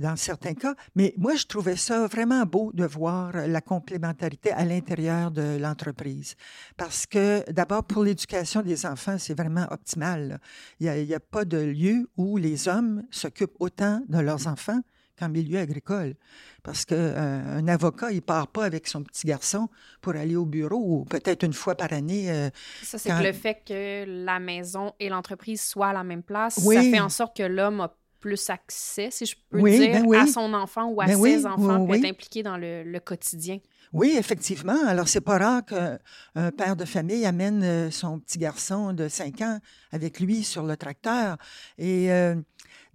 dans 0.00 0.16
certains 0.16 0.54
cas. 0.54 0.74
Mais 0.96 1.14
moi, 1.16 1.36
je 1.36 1.46
trouvais 1.46 1.76
ça 1.76 2.08
vraiment 2.08 2.44
beau 2.44 2.72
de 2.74 2.84
voir 2.84 3.30
la 3.46 3.60
complémentarité 3.60 4.50
à 4.50 4.64
l'intérieur 4.64 5.30
de 5.30 5.58
l'entreprise. 5.60 6.34
Parce 6.76 7.06
que, 7.06 7.48
d'abord, 7.52 7.84
pour 7.84 8.02
l'éducation 8.02 8.62
des 8.62 8.84
enfants, 8.84 9.16
c'est 9.16 9.38
vraiment 9.38 9.66
optimal. 9.70 10.40
Il 10.80 10.90
n'y 10.90 11.14
a, 11.14 11.18
a, 11.18 11.20
pas 11.20 11.44
de 11.44 11.58
lieu 11.58 12.10
où 12.16 12.36
les 12.36 12.66
hommes 12.66 13.04
s'occupent 13.12 13.54
autant 13.60 14.02
de 14.08 14.18
leurs 14.18 14.48
enfants 14.48 14.80
qu'en 15.18 15.28
milieu 15.28 15.58
agricole. 15.58 16.14
Parce 16.62 16.84
qu'un 16.84 16.96
euh, 16.96 17.58
un 17.58 17.68
avocat, 17.68 18.10
il 18.10 18.22
part 18.22 18.48
pas 18.48 18.64
avec 18.64 18.88
son 18.88 19.02
petit 19.02 19.26
garçon 19.26 19.68
pour 20.00 20.14
aller 20.14 20.36
au 20.36 20.44
bureau 20.44 20.82
ou 20.84 21.04
peut-être 21.04 21.44
une 21.44 21.52
fois 21.52 21.74
par 21.74 21.92
année. 21.92 22.30
Euh, 22.30 22.50
ça, 22.82 22.98
c'est 22.98 23.22
le 23.22 23.32
fait 23.32 23.62
que 23.66 24.04
la 24.24 24.38
maison 24.38 24.92
et 25.00 25.08
l'entreprise 25.08 25.62
soient 25.62 25.88
à 25.88 25.92
la 25.92 26.04
même 26.04 26.22
place, 26.22 26.60
ça 26.60 26.82
fait 26.82 27.00
en 27.00 27.08
sorte 27.08 27.36
que 27.36 27.42
l'homme 27.42 27.80
a 27.80 27.94
plus 28.20 28.50
accès, 28.50 29.10
si 29.12 29.26
je 29.26 29.36
peux 29.50 29.62
dire, 29.62 30.02
ben 30.02 30.14
à 30.14 30.26
son 30.26 30.52
enfant 30.54 30.86
ou 30.86 31.00
à 31.00 31.06
ben 31.06 31.22
ses 31.22 31.46
enfants, 31.46 31.84
pour 31.84 31.94
être 31.94 32.06
impliqué 32.06 32.42
dans 32.42 32.56
le, 32.56 32.82
le 32.82 33.00
quotidien. 33.00 33.58
Oui, 33.92 34.14
effectivement. 34.18 34.86
Alors, 34.86 35.08
c'est 35.08 35.20
pas 35.20 35.38
rare 35.38 35.62
qu'un 35.64 36.50
père 36.50 36.76
de 36.76 36.84
famille 36.84 37.24
amène 37.24 37.62
euh, 37.62 37.90
son 37.90 38.18
petit 38.18 38.38
garçon 38.38 38.92
de 38.92 39.08
5 39.08 39.40
ans 39.42 39.58
avec 39.92 40.18
lui 40.20 40.42
sur 40.42 40.64
le 40.64 40.76
tracteur. 40.76 41.36
Et 41.78 42.10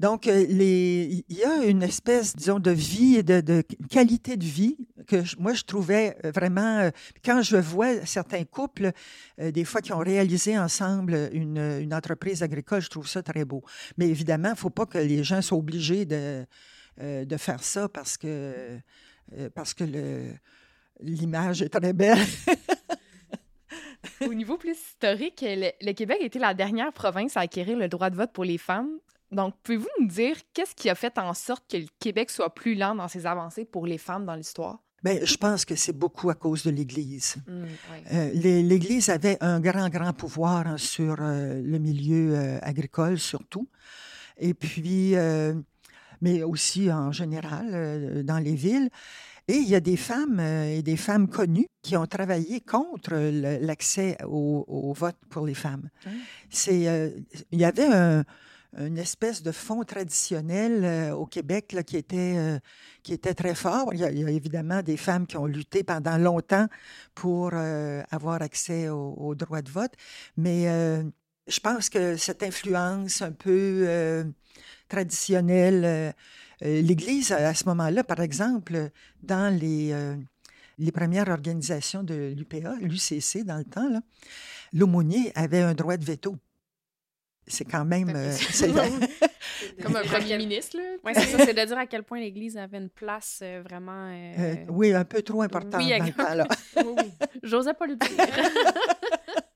donc, 0.02 0.26
euh, 0.26 0.44
il 0.50 1.24
y 1.30 1.44
a 1.44 1.64
une 1.66 1.84
espèce, 1.84 2.36
disons, 2.36 2.58
de 2.58 2.72
vie, 2.72 3.24
de, 3.24 3.40
de 3.40 3.64
qualité 3.88 4.36
de 4.36 4.44
vie 4.44 4.76
que 5.06 5.18
moi, 5.40 5.54
je 5.54 5.62
trouvais 5.62 6.18
euh, 6.26 6.32
vraiment, 6.32 6.80
euh, 6.80 6.90
quand 7.24 7.44
je 7.44 7.58
vois 7.58 8.04
certains 8.08 8.44
couples, 8.44 8.94
des 9.38 9.64
fois, 9.64 9.80
qui 9.80 9.94
ont 9.94 10.00
réalisé 10.00 10.58
ensemble 10.58 11.30
une, 11.34 11.94
entreprise 11.94 12.42
agricole, 12.42 12.82
je 12.82 12.90
trouve 12.90 13.08
ça 13.08 13.22
très 13.22 13.46
beau. 13.46 13.62
Mais 13.98 14.08
évidemment, 14.08 14.48
il 14.48 14.54
ne 14.54 14.58
faut 14.58 14.72
pas 14.72 14.88
que 14.88 14.98
les 14.98 15.24
gens 15.24 15.44
soient 15.44 15.60
obligés 15.60 16.06
de, 16.06 16.48
de 17.00 17.38
faire 17.38 17.64
ça 17.64 17.88
parce 17.88 18.18
que, 18.18 18.80
parce 19.54 19.76
que 19.76 19.84
l'image 21.00 21.62
est 21.62 21.70
très 21.70 21.94
belle. 21.94 22.18
Au 24.22 24.34
niveau 24.34 24.58
plus 24.58 24.80
historique, 24.80 25.44
le, 25.46 25.70
le, 25.80 25.94
Québec 25.94 26.18
était 26.22 26.40
la 26.40 26.56
dernière 26.56 26.92
province 26.92 27.38
à 27.38 27.42
acquérir 27.42 27.78
le 27.78 27.88
droit 27.88 28.10
de 28.10 28.16
vote 28.16 28.32
pour 28.32 28.46
les 28.46 28.58
femmes. 28.58 28.98
Donc, 29.32 29.56
pouvez-vous 29.64 29.88
nous 30.00 30.08
dire 30.08 30.36
qu'est-ce 30.54 30.76
qui 30.76 30.90
a 30.90 30.96
fait 30.96 31.18
en 31.18 31.34
sorte 31.34 31.64
que 31.70 31.78
le 31.78 31.88
Québec 32.00 32.30
soit 32.30 32.54
plus 32.54 32.76
lent 32.76 32.96
dans 32.96 33.08
ses 33.08 33.26
avancées 33.26 33.66
pour 33.66 33.88
les 33.88 33.98
femmes 33.98 34.26
dans 34.26 34.36
l'histoire? 34.36 34.80
Bien, 35.04 35.18
je 35.24 35.36
pense 35.36 35.66
que 35.66 35.76
c'est 35.76 35.98
beaucoup 35.98 36.30
à 36.30 36.36
cause 36.36 36.64
de 36.64 36.70
l'Église. 36.70 37.38
Mmh, 37.48 37.64
euh, 38.14 38.32
L'Église 38.34 39.10
avait 39.10 39.38
un 39.42 39.60
grand, 39.60 39.90
grand 39.90 40.14
pouvoir 40.14 40.68
hein, 40.68 40.78
sur 40.78 41.16
euh, 41.20 41.60
le 41.64 41.80
milieu 41.80 42.36
euh, 42.36 42.60
agricole, 42.62 43.18
surtout. 43.18 43.68
Et 44.38 44.54
puis, 44.54 45.16
mais 46.22 46.42
aussi 46.42 46.92
en 46.92 47.12
général, 47.12 48.24
dans 48.24 48.40
les 48.40 48.56
villes. 48.56 48.90
Et 49.48 49.56
il 49.56 49.68
y 49.68 49.76
a 49.76 49.80
des 49.80 49.98
femmes 49.98 50.40
et 50.40 50.82
des 50.82 50.98
femmes 50.98 51.28
connues 51.28 51.68
qui 51.84 51.96
ont 51.96 52.08
travaillé 52.08 52.60
contre 52.60 53.14
l'accès 53.60 54.18
au, 54.26 54.66
au, 54.68 54.94
vote 54.94 55.18
pour 55.30 55.46
les 55.46 55.54
femmes. 55.54 55.90
C'est, 56.50 57.14
il 57.52 57.60
y 57.60 57.66
avait 57.66 57.86
un, 57.86 58.24
une 58.78 58.98
espèce 58.98 59.44
de 59.44 59.52
fond 59.52 59.84
traditionnel 59.84 60.86
euh, 60.86 61.14
au 61.14 61.26
Québec 61.26 61.76
qui, 61.86 61.98
était, 61.98 62.36
euh, 62.38 62.60
qui 63.04 63.14
était 63.14 63.34
très 63.34 63.56
fort. 63.56 63.94
Il 63.94 64.00
y, 64.00 64.04
a, 64.06 64.10
évidemment 64.30 64.82
des 64.82 64.98
femmes 64.98 65.28
qui 65.28 65.38
ont 65.38 65.46
lutté 65.46 65.84
pendant 65.84 66.18
longtemps 66.18 66.68
pour 67.14 67.52
euh, 67.54 68.02
avoir 68.12 68.42
accès 68.42 68.90
au, 68.90 69.14
au, 69.18 69.36
droit 69.36 69.62
de 69.62 69.70
vote, 69.70 69.92
mais 70.38 70.66
je 71.48 71.60
pense 71.60 71.90
que 71.90 72.16
cette 72.16 72.44
influence 72.44 73.22
un 73.22 73.32
peu 73.32 74.24
traditionnelle, 74.88 76.14
l'Église, 76.62 77.32
à 77.32 77.54
ce 77.54 77.66
moment-là, 77.66 78.04
par 78.04 78.22
exemple, 78.22 78.90
dans 79.24 79.54
les, 79.54 79.94
les 80.78 80.92
premières 80.92 81.30
organisations 81.30 82.04
de 82.04 82.34
l'UPA, 82.38 82.76
l'UCC 82.82 83.44
dans 83.44 83.58
le 83.58 83.66
temps, 83.66 84.02
l'aumônier 84.74 85.32
avait 85.36 85.62
un 85.62 85.74
droit 85.74 85.98
de 85.98 86.06
veto 86.06 86.38
c'est 87.48 87.66
quand 87.66 87.86
même. 87.86 88.12
Euh, 88.16 88.34
Comme 89.84 89.96
un 89.96 90.04
premier 90.04 90.38
ministre, 90.38 90.78
là. 90.78 90.84
Oui, 91.04 91.12
c'est 91.16 91.26
ça, 91.26 91.46
c'est 91.46 91.54
de 91.54 91.66
dire 91.66 91.78
à 91.78 91.86
quel 91.86 92.04
point 92.04 92.20
l'Église 92.20 92.58
avait 92.58 92.78
une 92.78 92.90
place 92.90 93.40
euh, 93.44 93.62
vraiment. 93.64 94.10
Euh, 94.12 94.56
oui, 94.70 94.94
un 94.94 95.06
peu 95.06 95.22
trop 95.22 95.42
importante 95.42 95.82
oui, 95.82 95.98
dans 95.98 96.06
le 96.06 96.12
temps, 96.12 96.36
là. 96.36 96.48
oui, 96.78 96.84
oui. 96.98 97.28
J'osais 97.44 97.74
pas 97.74 97.88
le 97.88 97.96
dire. 97.96 98.10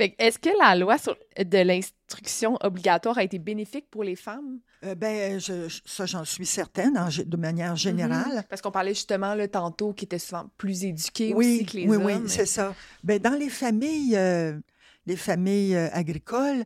est-ce 0.00 0.38
que 0.38 0.50
la 0.58 0.76
loi 0.76 0.98
sur, 0.98 1.16
de 1.38 1.58
l'instruction 1.58 2.56
obligatoire 2.62 3.18
a 3.18 3.24
été 3.24 3.38
bénéfique 3.38 3.88
pour 3.90 4.04
les 4.04 4.16
femmes? 4.16 4.60
Euh, 4.84 4.94
ben, 4.94 5.38
je, 5.38 5.68
ça, 5.84 6.06
j'en 6.06 6.24
suis 6.24 6.46
certaine, 6.46 6.94
de 6.94 7.36
manière 7.36 7.74
mm-hmm. 7.74 7.76
générale. 7.76 8.44
Parce 8.48 8.62
qu'on 8.62 8.70
parlait 8.70 8.94
justement 8.94 9.34
le 9.34 9.48
tantôt 9.48 9.92
qui 9.92 10.06
étaient 10.06 10.18
souvent 10.18 10.50
plus 10.56 10.84
éduqués 10.84 11.34
oui, 11.34 11.56
aussi 11.56 11.66
que 11.66 11.76
les 11.76 11.86
oui, 11.86 11.96
hommes. 11.96 12.04
Oui, 12.04 12.12
oui, 12.22 12.28
c'est 12.28 12.46
ça. 12.46 12.74
Ben, 13.04 13.18
dans 13.18 13.38
les 13.38 13.50
familles, 13.50 14.16
euh, 14.16 14.58
les 15.06 15.16
familles 15.16 15.76
euh, 15.76 15.88
agricoles, 15.92 16.64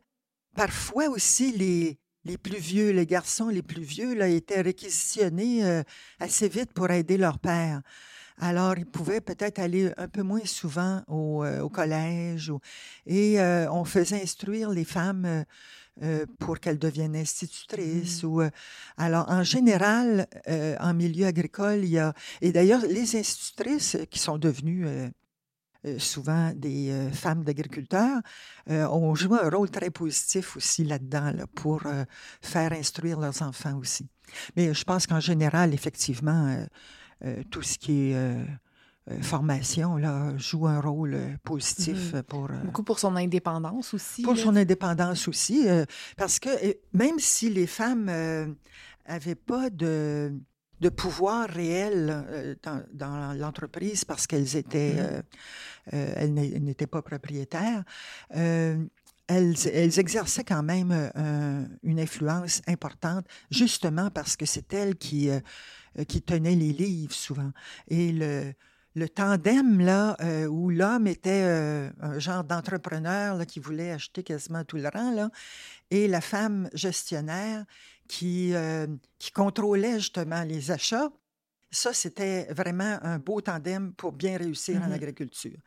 parfois 0.55 1.09
aussi 1.09 1.51
les, 1.51 1.97
les 2.23 2.37
plus 2.37 2.57
vieux, 2.57 2.91
les 2.91 3.05
garçons 3.05 3.49
les 3.49 3.61
plus 3.61 3.83
vieux, 3.83 4.15
là, 4.15 4.27
étaient 4.27 4.61
réquisitionnés 4.61 5.83
assez 6.19 6.47
vite 6.47 6.71
pour 6.73 6.89
aider 6.89 7.17
leur 7.17 7.39
père. 7.39 7.81
Alors, 8.37 8.77
ils 8.77 8.85
pouvaient 8.85 9.21
peut-être 9.21 9.59
aller 9.59 9.91
un 9.97 10.07
peu 10.07 10.21
moins 10.21 10.45
souvent 10.45 11.01
au, 11.07 11.43
euh, 11.43 11.67
collège. 11.69 12.51
et 13.05 13.39
euh, 13.39 13.71
on 13.71 13.85
faisait 13.85 14.21
instruire 14.21 14.69
les 14.71 14.83
femmes 14.83 15.45
euh, 16.03 16.25
pour 16.39 16.59
qu'elles 16.59 16.79
deviennent 16.79 17.15
institutrices. 17.15 18.23
Mmh. 18.23 18.27
Ou, 18.27 18.41
alors, 18.97 19.29
en 19.29 19.43
général, 19.43 20.27
en 20.79 20.93
milieu 20.93 21.25
agricole, 21.27 21.79
il 21.83 21.91
y 21.91 21.99
a... 21.99 22.13
Et 22.41 22.51
d'ailleurs, 22.51 22.81
les 22.81 23.15
institutrices 23.15 23.97
qui 24.09 24.19
sont 24.19 24.37
devenues... 24.37 24.85
souvent 25.99 26.51
des 26.55 27.09
femmes 27.13 27.43
d'agriculteurs, 27.43 28.19
ont 28.67 29.13
joué 29.13 29.37
un 29.39 29.49
rôle 29.49 29.69
très 29.69 29.91
positif 29.91 30.57
aussi 30.57 30.83
là-dedans 30.83 31.31
là, 31.31 31.45
pour 31.45 31.83
faire 32.41 32.73
instruire 32.73 33.19
leurs 33.19 33.43
enfants 33.43 33.77
aussi. 33.77 34.07
Mais 34.55 34.73
je 34.73 34.83
pense 34.83 35.05
qu'en 35.05 35.19
général, 35.19 35.75
effectivement, 35.75 36.57
tout 37.49 37.61
ce 37.61 37.77
qui 37.77 38.11
est 38.11 38.15
euh, 38.15 38.43
euh, 39.11 39.21
formation 39.21 39.97
là, 39.97 40.35
joue 40.37 40.67
un 40.67 40.79
rôle 40.79 41.17
positif 41.43 42.13
mhm. 42.13 42.23
pour... 42.23 42.49
Beaucoup 42.63 42.83
pour 42.83 42.99
son 42.99 43.15
indépendance 43.15 43.93
aussi. 43.93 44.21
Pour 44.23 44.37
son 44.37 44.55
indépendance 44.55 45.27
aussi, 45.27 45.67
parce 46.17 46.39
que 46.39 46.49
même 46.93 47.19
si 47.19 47.49
les 47.49 47.67
femmes 47.67 48.05
n'avaient 49.07 49.35
pas 49.35 49.69
de 49.69 50.33
de 50.81 50.89
pouvoir 50.89 51.47
réel 51.49 52.09
euh, 52.11 52.55
dans, 52.61 52.83
dans 52.93 53.33
l'entreprise 53.33 54.03
parce 54.05 54.27
qu'elles 54.27 54.55
étaient, 54.57 54.93
Mhm. 54.93 54.99
euh, 54.99 55.21
euh, 55.93 56.13
elles 56.17 56.33
n'étaient 56.33 56.87
pas 56.87 57.01
propriétaires. 57.01 57.83
euh, 58.35 58.83
elles, 59.27 59.55
elles 59.73 59.97
exerçaient 59.97 60.43
quand 60.43 60.61
même 60.61 60.91
euh, 60.91 61.65
une 61.81 61.99
influence 61.99 62.61
importante, 62.67 63.25
justement 63.49 64.11
parce 64.11 64.35
que 64.35 64.45
c'est 64.45 64.71
elles 64.71 64.95
qui, 64.95 65.29
euh, 65.31 65.35
euh, 65.37 65.39
qui 66.03 66.21
tenaient 66.21 66.55
les 66.55 66.73
livres 66.73 67.13
souvent. 67.13 67.51
Et 67.87 68.11
le, 68.11 68.53
le 68.95 69.09
tandem, 69.09 69.79
là, 69.79 70.15
euh, 70.21 70.47
où 70.47 70.69
l'homme 70.69 71.07
était 71.07 71.43
euh, 71.43 71.89
un 72.01 72.19
genre 72.19 72.43
d'entrepreneur 72.43 73.45
qui 73.45 73.59
voulait 73.59 73.91
acheter 73.91 74.23
quasiment 74.23 74.63
tout 74.63 74.77
le 74.77 74.89
rang, 74.89 75.11
là, 75.11 75.29
et 75.91 76.07
la 76.07 76.21
femme 76.21 76.69
gestionnaire 76.73 77.65
qui, 78.07 78.53
euh, 78.53 78.87
qui 79.19 79.31
contrôlait 79.31 79.99
justement 79.99 80.43
les 80.43 80.71
achats, 80.71 81.09
ça, 81.71 81.91
c'était 81.93 82.45
vraiment 82.53 82.99
un 83.01 83.19
beau 83.19 83.41
tandem 83.41 83.93
pour 83.93 84.13
bien 84.13 84.37
réussir 84.37 84.81
en 84.81 84.85
Mhm. 84.85 84.93
agriculture. 84.93 85.57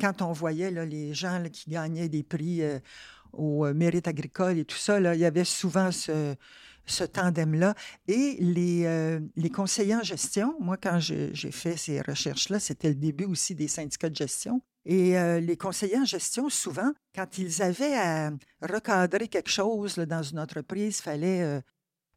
Quand 0.00 0.22
on 0.22 0.32
voyait 0.32 0.70
là, 0.70 0.86
les 0.86 1.12
gens 1.12 1.38
là, 1.38 1.50
qui 1.50 1.68
gagnaient 1.68 2.08
des 2.08 2.22
prix 2.22 2.62
euh, 2.62 2.78
au 3.32 3.66
euh, 3.66 3.74
mérite 3.74 4.08
agricole 4.08 4.56
et 4.58 4.64
tout 4.64 4.76
ça, 4.78 4.98
là, 4.98 5.14
il 5.14 5.20
y 5.20 5.26
avait 5.26 5.44
souvent 5.44 5.92
ce, 5.92 6.34
ce 6.90 7.04
tandem-là. 7.04 7.74
Et 8.06 8.36
les, 8.40 8.84
euh, 8.86 9.20
les 9.36 9.50
conseillers 9.50 9.96
en 9.96 10.02
gestion, 10.02 10.56
moi, 10.60 10.76
quand 10.76 10.98
j'ai 10.98 11.52
fait 11.52 11.76
ces 11.76 12.00
recherches-là, 12.00 12.60
c'était 12.60 12.88
le 12.88 12.94
début 12.94 13.24
aussi 13.24 13.54
des 13.54 13.68
syndicats 13.68 14.10
de 14.10 14.16
gestion. 14.16 14.62
Et 14.84 15.18
euh, 15.18 15.40
les 15.40 15.56
conseillers 15.56 15.98
en 15.98 16.04
gestion, 16.04 16.48
souvent, 16.48 16.92
quand 17.14 17.38
ils 17.38 17.62
avaient 17.62 17.96
à 17.96 18.32
recadrer 18.62 19.28
quelque 19.28 19.50
chose 19.50 19.96
dans 19.96 20.22
une 20.22 20.38
entreprise, 20.38 20.98
il 20.98 21.02
fallait, 21.02 21.60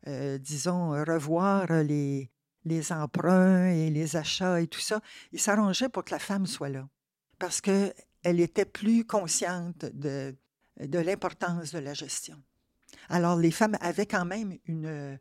euh, 0.07 0.37
disons, 0.37 0.91
revoir 0.91 1.83
les, 1.83 2.31
les 2.65 2.91
emprunts 2.91 3.67
et 3.67 3.89
les 3.89 4.15
achats 4.15 4.61
et 4.61 4.67
tout 4.67 4.79
ça, 4.79 5.01
ils 5.31 5.39
s'arrangeaient 5.39 5.89
pour 5.89 6.05
que 6.05 6.11
la 6.11 6.19
femme 6.19 6.45
soit 6.45 6.69
là. 6.69 6.87
Parce 7.39 7.59
qu'elle 7.59 7.93
était 8.23 8.65
plus 8.65 9.05
consciente 9.05 9.85
de, 9.93 10.35
de 10.79 10.99
l'importance 10.99 11.73
de 11.73 11.79
la 11.79 11.93
gestion. 11.93 12.41
Alors, 13.09 13.37
les 13.37 13.51
femmes 13.51 13.77
avaient 13.81 14.05
quand 14.05 14.25
même 14.25 14.57
une, 14.65 14.85
euh, 14.85 15.17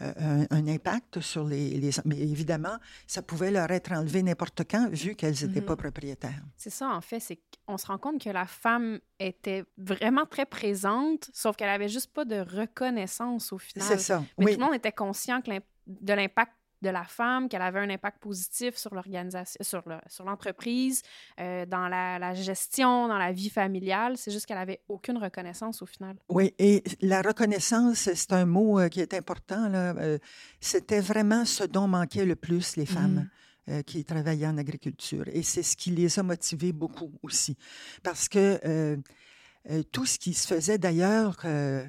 un, 0.00 0.46
un 0.50 0.66
impact 0.66 1.20
sur 1.20 1.44
les, 1.44 1.70
les... 1.78 1.90
Mais 2.04 2.18
évidemment, 2.18 2.76
ça 3.06 3.22
pouvait 3.22 3.50
leur 3.50 3.70
être 3.70 3.92
enlevé 3.92 4.22
n'importe 4.22 4.62
quand, 4.68 4.88
vu 4.90 5.14
qu'elles 5.14 5.36
n'étaient 5.42 5.60
pas 5.60 5.76
propriétaires. 5.76 6.42
C'est 6.56 6.70
ça, 6.70 6.88
en 6.88 7.00
fait, 7.00 7.20
c'est 7.20 7.38
qu'on 7.66 7.78
se 7.78 7.86
rend 7.86 7.98
compte 7.98 8.22
que 8.22 8.30
la 8.30 8.46
femme 8.46 8.98
était 9.20 9.64
vraiment 9.78 10.26
très 10.26 10.46
présente, 10.46 11.30
sauf 11.32 11.56
qu'elle 11.56 11.68
avait 11.68 11.88
juste 11.88 12.12
pas 12.12 12.24
de 12.24 12.40
reconnaissance 12.40 13.52
au 13.52 13.58
final. 13.58 13.86
C'est 13.86 13.98
ça. 13.98 14.24
Mais 14.38 14.46
oui. 14.46 14.54
tout 14.54 14.60
le 14.60 14.66
monde 14.66 14.74
était 14.74 14.92
conscient 14.92 15.40
que 15.40 15.50
de 15.86 16.12
l'impact 16.12 16.52
de 16.84 16.90
la 16.90 17.02
femme, 17.04 17.48
qu'elle 17.48 17.62
avait 17.62 17.80
un 17.80 17.90
impact 17.90 18.18
positif 18.20 18.76
sur 18.76 18.94
l'organisation, 18.94 19.58
sur 19.62 19.82
le- 19.88 19.98
sur 20.06 20.24
l'entreprise, 20.24 21.02
euh, 21.40 21.66
dans 21.66 21.88
la, 21.88 22.18
la 22.20 22.32
gestion, 22.34 23.08
dans 23.08 23.18
la 23.18 23.32
vie 23.32 23.50
familiale. 23.50 24.16
C'est 24.16 24.30
juste 24.30 24.46
qu'elle 24.46 24.58
avait 24.68 24.80
aucune 24.88 25.18
reconnaissance 25.18 25.82
au 25.82 25.86
final. 25.86 26.14
Oui, 26.28 26.54
et 26.58 26.84
la 27.00 27.22
reconnaissance, 27.22 28.08
c'est 28.14 28.32
un 28.32 28.46
mot 28.46 28.78
euh, 28.78 28.88
qui 28.88 29.00
est 29.00 29.14
important. 29.14 29.68
là. 29.68 29.94
Euh, 29.98 30.18
C'était 30.60 31.00
vraiment 31.00 31.44
ce 31.44 31.64
dont 31.64 31.88
manquaient 31.88 32.26
le 32.26 32.36
plus 32.36 32.76
les 32.76 32.86
femmes 32.86 33.28
euh, 33.68 33.82
qui 33.82 34.04
travaillaient 34.04 34.46
en 34.46 34.58
agriculture. 34.58 35.24
Et 35.32 35.42
c'est 35.42 35.62
ce 35.62 35.74
qui 35.76 35.90
les 35.90 36.18
a 36.18 36.22
motivées 36.22 36.72
beaucoup 36.72 37.10
aussi. 37.22 37.56
Parce 38.02 38.28
que 38.28 38.60
euh, 38.64 38.96
euh, 39.70 39.82
tout 39.90 40.06
ce 40.06 40.18
qui 40.18 40.34
se 40.34 40.46
faisait 40.46 40.78
d'ailleurs, 40.78 41.36
euh, 41.44 41.84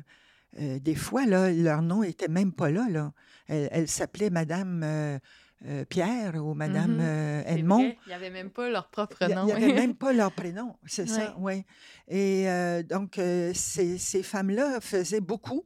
des 0.57 0.95
fois, 0.95 1.25
là, 1.25 1.51
leur 1.51 1.81
nom 1.81 2.01
n'était 2.01 2.29
même 2.29 2.53
pas 2.53 2.69
là. 2.71 2.85
là. 2.89 3.11
Elle, 3.47 3.69
elle 3.71 3.87
s'appelait 3.87 4.29
Madame 4.29 4.81
euh, 4.83 5.19
euh, 5.65 5.85
Pierre 5.85 6.35
ou 6.35 6.53
Madame 6.53 6.97
C'est 7.45 7.53
Edmond. 7.53 7.77
vrai, 7.83 7.97
Il 8.05 8.09
n'y 8.09 8.13
avait 8.15 8.29
même 8.29 8.49
pas 8.49 8.69
leur 8.69 8.89
propre 8.89 9.17
Il 9.27 9.35
nom. 9.35 9.45
n'y 9.45 9.51
avait 9.53 9.73
même 9.73 9.95
pas 9.95 10.13
leur 10.13 10.31
prénom, 10.31 10.75
c'est 10.85 11.07
ça, 11.07 11.35
oui. 11.39 11.63
Et 12.07 12.45
donc, 12.89 13.15
ces, 13.53 13.97
ces 13.97 14.23
femmes-là 14.23 14.79
faisaient 14.81 15.21
beaucoup 15.21 15.65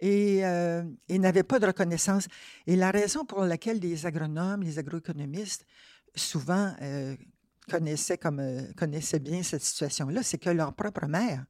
et, 0.00 0.44
euh, 0.44 0.82
et 1.08 1.18
n'avaient 1.18 1.42
pas 1.42 1.58
de 1.58 1.66
reconnaissance. 1.66 2.26
Et 2.66 2.76
la 2.76 2.90
raison 2.90 3.24
pour 3.24 3.44
laquelle 3.44 3.78
les 3.78 4.06
agronomes, 4.06 4.62
les 4.62 4.78
agroéconomistes, 4.78 5.64
souvent 6.14 6.74
euh, 6.82 7.16
connaissaient, 7.70 8.18
comme, 8.18 8.40
euh, 8.40 8.62
connaissaient 8.76 9.18
bien 9.20 9.42
cette 9.42 9.62
situation-là, 9.62 10.22
c'est 10.22 10.38
que 10.38 10.50
leur 10.50 10.74
propre 10.74 11.06
mère, 11.06 11.44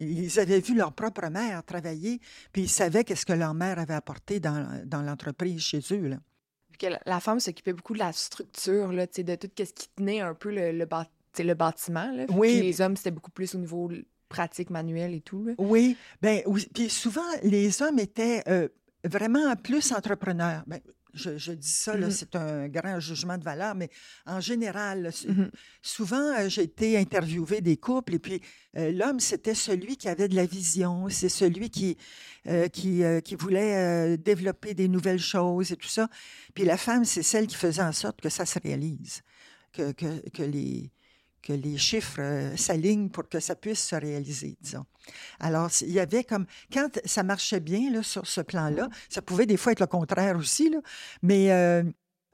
ils, 0.00 0.40
avaient 0.40 0.60
vu 0.60 0.74
leur 0.74 0.92
propre 0.92 1.28
mère 1.28 1.62
travailler, 1.64 2.20
puis 2.52 2.62
ils 2.62 2.68
savaient 2.68 3.04
qu'est-ce 3.04 3.26
que 3.26 3.32
leur 3.32 3.54
mère 3.54 3.78
avait 3.78 3.94
apporté 3.94 4.40
dans, 4.40 4.82
dans 4.84 5.02
l'entreprise 5.02 5.60
chez 5.60 5.80
eux. 5.92 6.08
Là. 6.08 6.16
que 6.78 6.86
la, 7.04 7.20
femme 7.20 7.40
s'occupait 7.40 7.72
beaucoup 7.72 7.94
de 7.94 7.98
la 7.98 8.12
structure, 8.12 8.92
là, 8.92 9.06
de 9.06 9.34
tout 9.34 9.48
ce 9.58 9.72
qui 9.72 9.88
tenait 9.96 10.20
un 10.20 10.34
peu 10.34 10.50
le, 10.50 10.72
le, 10.72 10.84
bâ- 10.84 11.08
le 11.38 11.54
bâtiment. 11.54 12.10
Là. 12.12 12.26
Oui. 12.30 12.60
Les 12.60 12.80
hommes, 12.80 12.96
c'était 12.96 13.10
beaucoup 13.10 13.30
plus 13.30 13.54
au 13.54 13.58
niveau 13.58 13.90
pratique, 14.28 14.70
manuel 14.70 15.14
et 15.14 15.20
tout. 15.20 15.44
Là. 15.44 15.52
Oui, 15.58 15.96
ben 16.20 16.42
oui. 16.46 16.66
Puis 16.74 16.88
souvent, 16.90 17.22
les 17.42 17.82
hommes 17.82 17.98
étaient 17.98 18.42
euh, 18.48 18.68
vraiment 19.04 19.54
plus 19.56 19.92
entrepreneurs. 19.92 20.64
Ben, 20.66 20.80
je, 21.16 21.36
je 21.38 21.52
dis 21.52 21.68
ça, 21.68 21.96
Mhm. 21.96 22.10
c'est 22.10 22.36
un 22.36 22.68
grand 22.68 23.00
jugement 23.00 23.36
de 23.38 23.44
valeur, 23.44 23.74
mais 23.74 23.88
en 24.26 24.40
général, 24.40 25.02
là, 25.02 25.10
Mhm. 25.26 25.50
souvent, 25.82 26.32
euh, 26.38 26.48
j'ai 26.48 26.62
été 26.62 26.96
interviewé 26.98 27.60
des 27.60 27.76
couples 27.76 28.14
et 28.14 28.18
puis 28.18 28.40
euh, 28.76 28.92
l'homme, 28.92 29.18
c'était 29.20 29.54
celui 29.54 29.96
qui 29.96 30.08
avait 30.08 30.28
de 30.28 30.36
la 30.36 30.46
vision, 30.46 31.08
c'est 31.08 31.28
celui 31.28 31.70
qui, 31.70 31.96
euh, 32.46 32.68
qui, 32.68 33.02
qui 33.24 33.34
voulait 33.34 34.16
développer 34.18 34.74
des 34.74 34.88
nouvelles 34.88 35.18
choses 35.18 35.72
et 35.72 35.76
tout 35.76 35.88
ça. 35.88 36.08
Puis 36.54 36.64
la 36.64 36.76
femme, 36.76 37.04
c'est 37.04 37.22
celle 37.22 37.46
qui 37.46 37.56
faisait 37.56 37.82
en 37.82 37.92
sorte 37.92 38.20
que 38.20 38.28
ça 38.28 38.44
se 38.46 38.58
réalise, 38.58 39.22
que, 39.72 39.92
que, 39.92 40.28
que 40.30 40.42
les, 40.42 40.90
que 41.46 41.52
les 41.52 41.78
chiffres 41.78 42.20
euh, 42.20 42.56
s'alignent 42.56 43.08
pour 43.08 43.28
que 43.28 43.38
ça 43.38 43.54
puisse 43.54 43.82
se 43.82 43.94
réaliser, 43.94 44.56
disons. 44.60 44.84
Alors, 45.38 45.70
il 45.82 45.92
y 45.92 46.00
avait 46.00 46.24
comme, 46.24 46.46
quand 46.72 46.88
ça 47.04 47.22
marchait 47.22 47.60
bien 47.60 47.90
là, 47.92 48.02
sur 48.02 48.26
ce 48.26 48.40
plan-là, 48.40 48.88
ça 49.08 49.22
pouvait 49.22 49.46
des 49.46 49.56
fois 49.56 49.72
être 49.72 49.80
le 49.80 49.86
contraire 49.86 50.36
aussi, 50.36 50.70
là, 50.70 50.78
mais 51.22 51.52
euh, 51.52 51.84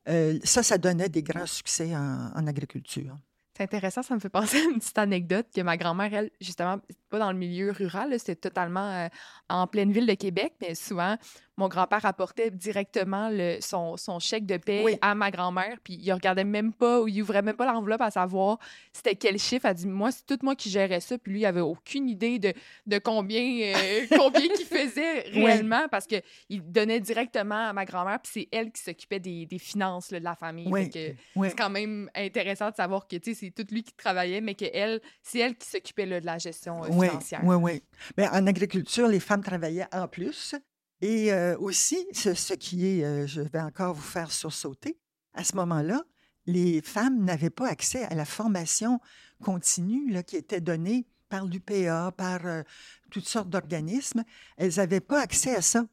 euh, 0.08 0.38
ça, 0.44 0.62
ça 0.62 0.78
donnait 0.78 1.10
des 1.10 1.22
grands 1.22 1.46
succès 1.46 1.94
en, 1.94 2.46
agriculture. 2.46 3.16
C'est 3.54 3.64
intéressant, 3.64 4.02
ça 4.02 4.14
me 4.14 4.20
fait 4.20 4.30
penser 4.30 4.56
à 4.60 4.64
une 4.64 4.78
petite 4.78 4.96
anecdote 4.96 5.46
que 5.54 5.60
ma 5.60 5.76
grand-mère, 5.76 6.14
elle, 6.14 6.30
justement, 6.40 6.78
pas 7.10 7.18
dans 7.18 7.32
le 7.32 7.38
milieu 7.38 7.70
rural, 7.70 8.18
c'était 8.18 8.36
totalement 8.36 9.08
en 9.50 9.66
pleine 9.66 9.92
ville 9.92 10.06
de 10.06 10.14
Québec, 10.14 10.54
mais 10.62 10.74
souvent, 10.74 11.18
mon 11.56 11.68
grand-père 11.68 12.04
apportait 12.06 12.50
directement 12.50 13.28
le, 13.30 13.58
son, 13.60 13.96
son 13.96 14.18
chèque 14.18 14.46
de 14.46 14.56
paie 14.56 14.82
Oui. 14.84 14.96
à 15.02 15.14
ma 15.14 15.30
grand-mère, 15.30 15.76
puis 15.84 15.98
il 16.00 16.12
regardait 16.12 16.44
même 16.44 16.72
pas, 16.72 17.00
ou 17.02 17.08
il 17.08 17.20
ouvrait 17.22 17.42
même 17.42 17.56
pas 17.56 17.70
l'enveloppe 17.70 18.00
à 18.00 18.10
savoir 18.10 18.58
c'était 18.92 19.14
quel 19.16 19.38
chiffre. 19.38 19.66
Elle 19.66 19.74
dit, 19.74 19.86
moi, 19.86 20.10
c'est 20.12 20.24
tout 20.26 20.38
moi 20.42 20.54
qui 20.56 20.70
gérais 20.70 21.00
ça, 21.00 21.18
puis 21.18 21.32
lui, 21.32 21.40
il 21.40 21.46
avait 21.46 21.60
aucune 21.60 22.08
idée 22.08 22.38
de, 22.38 22.52
de 22.86 22.98
combien, 22.98 23.42
euh, 23.74 24.06
combien 24.16 24.48
qu'il 24.48 24.66
faisait 24.66 25.20
réellement, 25.30 25.88
parce 25.90 26.06
que 26.06 26.16
il 26.48 26.62
donnait 26.62 27.00
directement 27.00 27.68
à 27.68 27.72
ma 27.72 27.84
grand-mère, 27.84 28.18
puis 28.20 28.30
c'est 28.34 28.48
elle 28.56 28.72
qui 28.72 28.82
s'occupait 28.82 29.20
des, 29.20 29.46
des 29.46 29.58
finances 29.58 30.10
là, 30.10 30.18
de 30.20 30.24
la 30.24 30.34
famille. 30.34 30.68
Oui. 30.70 30.90
C'est 30.92 31.56
quand 31.56 31.70
même 31.70 32.10
intéressant 32.14 32.70
de 32.70 32.74
savoir 32.76 33.06
que 33.06 33.16
c'est 33.22 33.50
tout 33.50 33.66
lui 33.70 33.82
qui 33.82 33.92
travaillait, 33.94 34.40
mais 34.40 34.54
que 34.54 34.64
elle, 34.72 35.00
c'est 35.22 35.38
elle 35.40 35.56
qui 35.56 35.68
s'occupait 35.68 36.06
de 36.06 36.24
la 36.24 36.38
gestion 36.38 36.82
euh, 36.82 36.86
financière. 36.86 37.40
oui, 37.44 37.56
oui. 37.56 37.82
Mais 38.16 38.26
en 38.28 38.46
agriculture, 38.46 39.06
les 39.08 39.20
femmes 39.20 39.42
travaillaient 39.42 39.86
en 39.92 40.08
plus. 40.08 40.54
Et 41.02 41.32
euh, 41.32 41.56
aussi, 41.58 41.98
ce, 42.12 42.32
ce 42.32 42.54
qui 42.54 42.86
est, 42.86 43.04
euh, 43.04 43.26
je 43.26 43.40
vais 43.42 43.60
encore 43.60 43.92
vous 43.94 44.00
faire 44.00 44.30
sursauter, 44.30 44.96
à 45.34 45.42
ce 45.44 45.56
moment-là, 45.56 46.02
les 46.46 46.80
femmes 46.80 47.24
n'avaient 47.24 47.50
pas 47.50 47.68
accès 47.68 48.04
à 48.04 48.14
la 48.14 48.24
formation 48.24 49.00
continue 49.42 50.10
là, 50.12 50.22
qui 50.22 50.36
était 50.36 50.60
donnée 50.60 51.06
par 51.28 51.44
l'UPA, 51.46 52.12
par 52.16 52.46
euh, 52.46 52.62
toutes 53.10 53.26
sortes 53.26 53.48
d'organismes. 53.50 54.22
Elles 54.56 54.74
n'avaient 54.76 55.00
pas 55.00 55.20
accès 55.20 55.54
à 55.56 55.60
ça. 55.62 55.84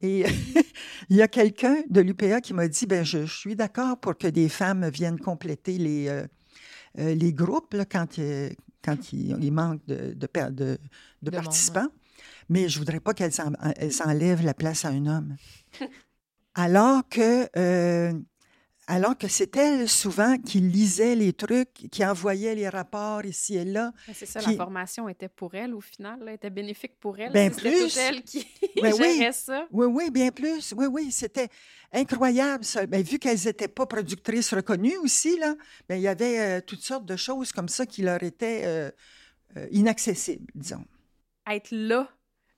Et 0.00 0.24
il 1.08 1.16
y 1.16 1.22
a 1.22 1.28
quelqu'un 1.28 1.82
de 1.90 2.00
l'UPA 2.00 2.40
qui 2.40 2.54
m'a 2.54 2.68
dit, 2.68 2.86
ben, 2.86 3.04
je, 3.04 3.26
je 3.26 3.36
suis 3.36 3.56
d'accord 3.56 3.98
pour 3.98 4.16
que 4.16 4.28
des 4.28 4.48
femmes 4.48 4.88
viennent 4.90 5.18
compléter 5.18 5.78
les, 5.78 6.22
les 6.96 7.32
groupes 7.32 7.74
là, 7.74 7.84
quand, 7.84 8.16
quand 8.84 9.12
il, 9.12 9.36
il 9.42 9.52
manque 9.52 9.84
de, 9.86 10.12
de, 10.12 10.26
per- 10.26 10.50
de- 10.50 10.78
de 11.22 11.30
De 11.30 11.30
monde, 11.30 11.44
participants, 11.44 11.88
mais 12.48 12.68
je 12.68 12.78
voudrais 12.78 13.00
pas 13.00 13.14
qu'elles 13.14 13.40
en- 13.40 13.52
elles 13.76 14.02
enlèvent 14.04 14.44
la 14.44 14.54
place 14.54 14.84
à 14.84 14.88
un 14.88 15.06
homme. 15.06 15.36
alors 16.54 17.08
que, 17.08 17.48
euh, 17.58 18.12
alors 18.88 19.18
que 19.18 19.26
c'est 19.26 19.56
elle 19.56 19.88
souvent 19.88 20.38
qui 20.38 20.60
lisait 20.60 21.16
les 21.16 21.32
trucs, 21.32 21.72
qui 21.90 22.04
envoyait 22.04 22.54
les 22.54 22.68
rapports 22.68 23.24
ici 23.24 23.56
et 23.56 23.64
là. 23.64 23.92
C'est 24.14 24.26
ça, 24.26 24.40
Qui- 24.40 24.50
la 24.50 24.56
formation 24.56 25.08
était 25.08 25.28
pour 25.28 25.54
elle 25.56 25.74
au 25.74 25.80
final, 25.80 26.20
là, 26.22 26.32
était 26.32 26.50
bénéfique 26.50 26.98
pour 27.00 27.18
elle. 27.18 27.32
C'était 27.32 27.50
plus. 27.70 27.96
elle 27.96 28.22
qui 28.22 28.46
Ben 28.82 28.94
oui. 29.00 29.26
ça. 29.32 29.66
Oui, 29.72 29.86
oui, 29.86 30.10
bien 30.10 30.30
plus. 30.30 30.72
Oui, 30.76 30.86
oui, 30.86 31.10
c'était 31.10 31.48
incroyable, 31.92 32.64
ça. 32.64 32.86
Ben, 32.86 33.02
vu 33.02 33.18
qu'elles 33.18 33.44
n'étaient 33.44 33.66
pas 33.68 33.86
productrices 33.86 34.54
reconnues 34.54 34.96
aussi, 34.98 35.36
là, 35.38 35.56
ben, 35.88 35.96
il 35.96 36.02
y 36.02 36.08
avait 36.08 36.38
euh, 36.38 36.60
toutes 36.64 36.82
sortes 36.82 37.06
de 37.06 37.16
choses 37.16 37.50
comme 37.52 37.68
ça 37.68 37.86
qui 37.86 38.02
leur 38.02 38.22
étaient 38.22 38.62
euh, 38.64 38.90
euh, 39.56 39.66
inaccessibles, 39.72 40.46
disons. 40.54 40.84
Être 41.48 41.68
là 41.72 42.08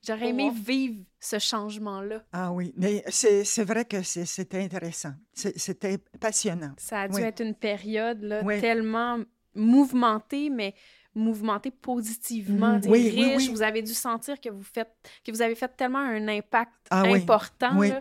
J'aurais 0.07 0.29
aimé 0.29 0.51
vivre 0.55 1.05
ce 1.21 1.39
changement-là. 1.39 2.23
Ah 2.33 2.53
oui, 2.53 2.73
mais 2.77 3.05
c'est 3.09 3.65
vrai 3.65 3.85
que 3.85 4.03
c'était 4.03 4.63
intéressant. 4.63 5.13
C'était 5.33 5.99
passionnant. 6.21 6.73
Ça 6.77 7.03
a 7.03 7.09
dû 7.09 7.21
être 7.21 7.41
une 7.43 7.55
période 7.55 8.23
là, 8.23 8.43
tellement 8.61 9.19
mouvementée, 9.55 10.51
mais 10.51 10.75
mouvementé 11.19 11.71
positivement, 11.71 12.79
mmh. 12.79 12.91
riche. 12.91 13.51
Vous 13.51 13.63
avez 13.63 13.83
dû 13.83 13.95
sentir 13.95 14.41
que 14.41 14.49
vous 14.49 14.63
faites, 14.63 14.91
que 15.25 15.31
vous 15.31 15.43
avez 15.43 15.55
fait 15.55 15.69
tellement 15.77 15.99
un 15.99 16.29
impact 16.29 16.73
ah 16.91 17.03
important. 17.03 17.77
Oui. 17.77 17.93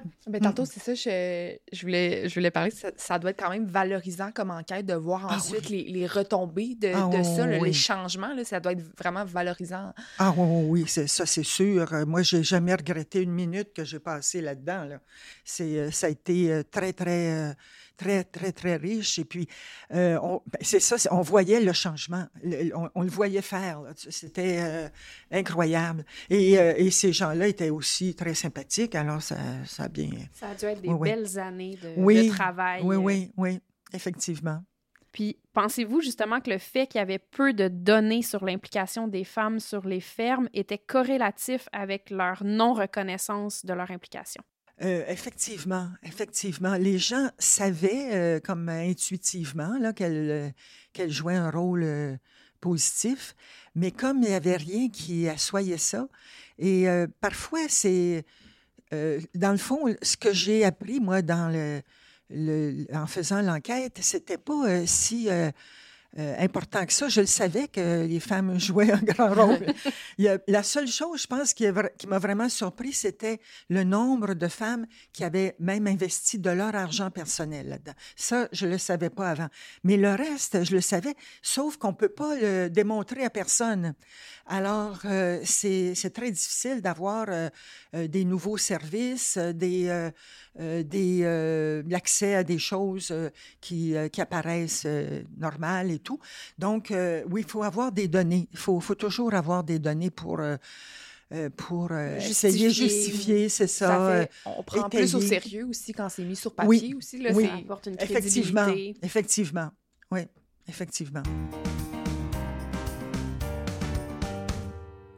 Tantôt, 0.42 0.66
c'est 0.66 0.80
ça, 0.80 0.94
je, 0.94 1.58
je, 1.74 1.82
voulais, 1.82 2.30
je 2.30 2.34
voulais 2.36 2.52
parler, 2.52 2.72
ça, 2.72 2.90
ça, 2.96 3.20
doit 3.20 3.32
être 3.32 3.40
quand 3.40 3.50
même 3.50 3.66
valorisant 3.66 4.32
comme 4.32 4.52
enquête 4.52 4.86
de 4.86 4.94
voir 4.94 5.28
ah 5.30 5.36
ensuite 5.36 5.70
les, 5.70 5.84
les, 5.84 6.08
retombées 6.08 6.76
de, 6.76 6.92
ah 6.94 7.10
de 7.18 7.24
ça, 7.24 7.46
les 7.48 7.74
changements, 7.74 8.34
là, 8.34 8.44
ça 8.44 8.60
doit 8.60 8.72
être 8.74 8.84
vraiment 8.98 9.26
valorisant. 9.26 9.94
Ah 10.20 10.34
oui, 10.38 10.84
oui, 10.84 10.88
ça 10.88 11.26
c'est 11.26 11.44
sûr. 11.44 11.92
Moi, 12.06 12.22
j'ai 12.22 12.44
jamais 12.44 12.76
regretté 12.76 13.22
une 13.22 13.32
minute 13.32 13.74
que 13.74 13.84
j'ai 13.84 14.00
passé 14.00 14.42
là-dedans. 14.42 14.86
Là. 14.86 15.00
Euh, 15.60 15.92
ça 15.92 16.08
a 16.08 16.10
été 16.10 16.52
euh, 16.52 16.64
très, 16.70 16.94
très... 16.94 17.56
Très, 17.98 18.24
très, 18.24 18.52
très 18.52 18.76
riche. 18.76 19.18
Et 19.18 19.26
puis, 19.26 19.48
euh, 19.92 20.20
ben, 20.20 20.60
c'est 20.62 20.80
ça, 20.80 20.98
on 21.12 21.22
voyait 21.22 21.60
le 21.60 21.74
changement, 21.74 22.28
on, 22.94 23.02
le 23.02 23.10
voyait 23.10 23.42
faire. 23.42 23.82
C'était 23.96 24.60
euh, 24.62 24.90
incroyable. 25.32 26.06
Et, 26.30 26.60
euh, 26.60 26.76
et 26.78 26.92
ces 26.92 27.12
gens-là 27.12 27.48
étaient 27.48 27.72
aussi 27.72 28.14
très 28.14 28.36
sympathiques, 28.36 28.94
alors 28.94 29.22
ça, 29.22 29.38
ça 29.66 29.84
a 29.84 29.88
bien... 29.88 30.12
Ça 30.34 30.50
a 30.50 30.56
dû 30.56 30.66
être 30.66 30.82
des 30.82 30.94
belles 30.94 31.40
années 31.40 31.78
de, 31.82 32.30
travail. 32.30 32.84
Oui, 32.84 32.96
oui, 32.98 33.32
oui, 33.36 33.60
effectivement. 33.92 34.62
Puis, 35.12 35.40
pensez-vous 35.54 36.02
justement 36.02 36.40
que 36.40 36.52
le 36.52 36.60
fait 36.60 36.86
qu'il 36.86 37.00
y 37.00 37.02
avait 37.02 37.18
peu 37.18 37.52
de 37.52 37.68
données 37.68 38.22
sur 38.22 38.46
l'implication 38.46 39.08
des 39.08 39.24
femmes 39.24 39.60
sur 39.60 39.88
les 39.88 40.02
fermes 40.02 40.48
était 40.54 40.78
corrélatif 40.78 41.68
avec 41.72 42.12
leur 42.12 42.44
non-reconnaissance 42.44 43.66
de 43.66 43.74
leur 43.74 43.90
implication? 43.90 44.44
Euh, 44.84 45.04
effectivement, 45.08 45.90
effectivement. 46.04 46.76
Les 46.76 47.00
gens 47.00 47.30
savaient, 47.40 48.14
euh, 48.14 48.40
comme 48.40 48.70
intuitivement, 48.70 49.76
euh, 49.82 50.50
qu'elle 50.94 51.12
jouait 51.12 51.36
un 51.36 51.50
rôle 51.50 52.20
positif, 52.62 53.36
mais 53.74 53.92
comme 53.92 54.18
il 54.18 54.30
n'y 54.30 54.36
avait 54.36 54.58
rien 54.58 54.90
qui 54.90 55.28
assoyait 55.28 55.78
ça, 55.78 56.08
et 56.60 56.88
parfois, 57.22 57.68
c'est, 57.70 58.26
dans 58.92 59.52
le 59.52 59.58
fond, 59.58 59.96
ce 60.02 60.18
que 60.18 60.34
j'ai 60.34 60.66
appris, 60.66 61.00
moi, 61.00 61.22
dans 61.22 61.52
le 61.52 61.82
en 62.94 63.08
faisant 63.08 63.42
l'enquête, 63.42 64.00
c'était 64.02 64.38
pas 64.38 64.86
si 64.86 65.30
euh, 66.18 66.36
important 66.40 66.86
que 66.86 66.94
ça. 66.94 67.10
Je 67.10 67.22
le 67.22 67.28
savais 67.28 67.68
que 67.68 68.06
les 68.06 68.20
femmes 68.20 68.60
jouaient 68.60 68.92
un 68.92 69.02
grand 69.02 69.34
rôle. 69.34 69.68
la 70.48 70.64
seule 70.64 70.88
chose, 70.88 71.22
je 71.22 71.28
pense, 71.28 71.54
qui, 71.54 71.66
qui 71.98 72.08
m'a 72.08 72.18
vraiment 72.18 72.50
surpris, 72.50 72.94
c'était 72.94 73.40
le 73.70 73.84
nombre 73.84 74.34
de 74.34 74.48
femmes 74.48 74.88
qui 75.14 75.24
avaient 75.24 75.56
même 75.60 75.86
investi 75.86 76.40
de 76.40 76.50
leur 76.50 76.74
argent 76.76 77.12
personnel 77.12 77.68
là-dedans. 77.68 77.94
Ça, 78.16 78.48
je 78.52 78.66
ne 78.66 78.72
le 78.72 78.78
savais 78.78 79.10
pas 79.12 79.30
avant. 79.30 79.50
Mais 79.84 79.98
le 79.98 80.16
reste, 80.16 80.64
je 80.64 80.74
le 80.74 80.82
savais, 80.82 81.14
sauf 81.42 81.78
qu'on 81.78 81.92
ne 81.92 81.98
peut 81.98 82.10
pas 82.10 82.36
le 82.36 82.70
démontrer 82.70 83.24
à 83.24 83.30
personne. 83.30 83.94
Alors, 84.48 85.00
euh, 85.06 85.42
c'est 85.44 86.14
très 86.14 86.32
difficile 86.32 86.82
d'avoir 86.82 87.28
euh, 87.30 87.50
des 87.94 88.24
nouveaux 88.24 88.58
services, 88.58 89.38
des, 89.38 90.10
des 90.58 91.84
l'accès 91.88 92.36
à 92.36 92.44
des 92.44 92.60
choses 92.60 93.14
qui, 93.62 93.94
qui 94.12 94.22
apparaissent 94.22 94.88
normales 95.38 95.97
et 95.98 96.00
tout. 96.00 96.20
Donc, 96.58 96.92
euh, 96.92 97.24
oui, 97.30 97.42
il 97.42 97.50
faut 97.50 97.64
avoir 97.64 97.92
des 97.92 98.08
données. 98.08 98.48
Il 98.52 98.58
faut, 98.58 98.80
faut, 98.80 98.96
toujours 98.96 99.34
avoir 99.34 99.64
des 99.64 99.80
données 99.80 100.10
pour... 100.10 100.40
Euh, 100.40 100.58
euh, 101.34 101.50
pour 101.50 101.92
essayer 101.92 102.70
de 102.70 102.74
justifier, 102.74 103.50
c'est 103.50 103.68
ça. 103.68 104.26
on 104.46 104.64
prend 104.64 104.88
plus 104.90 105.14
au 105.14 105.20
sérieux 105.20 105.66
aussi 105.66 105.92
quand 105.92 106.08
c'est 106.08 106.24
mis 106.24 106.38
sur 106.38 106.56
papier 106.56 106.96
aussi. 106.96 107.18
Là, 107.18 107.32
oui, 107.34 107.48
ça 107.48 107.56
apporte 107.56 107.88
une 107.88 107.98
effectivement, 108.00 108.74
effectivement. 109.04 109.70
Oui, 110.10 110.22
effectivement. 110.70 111.24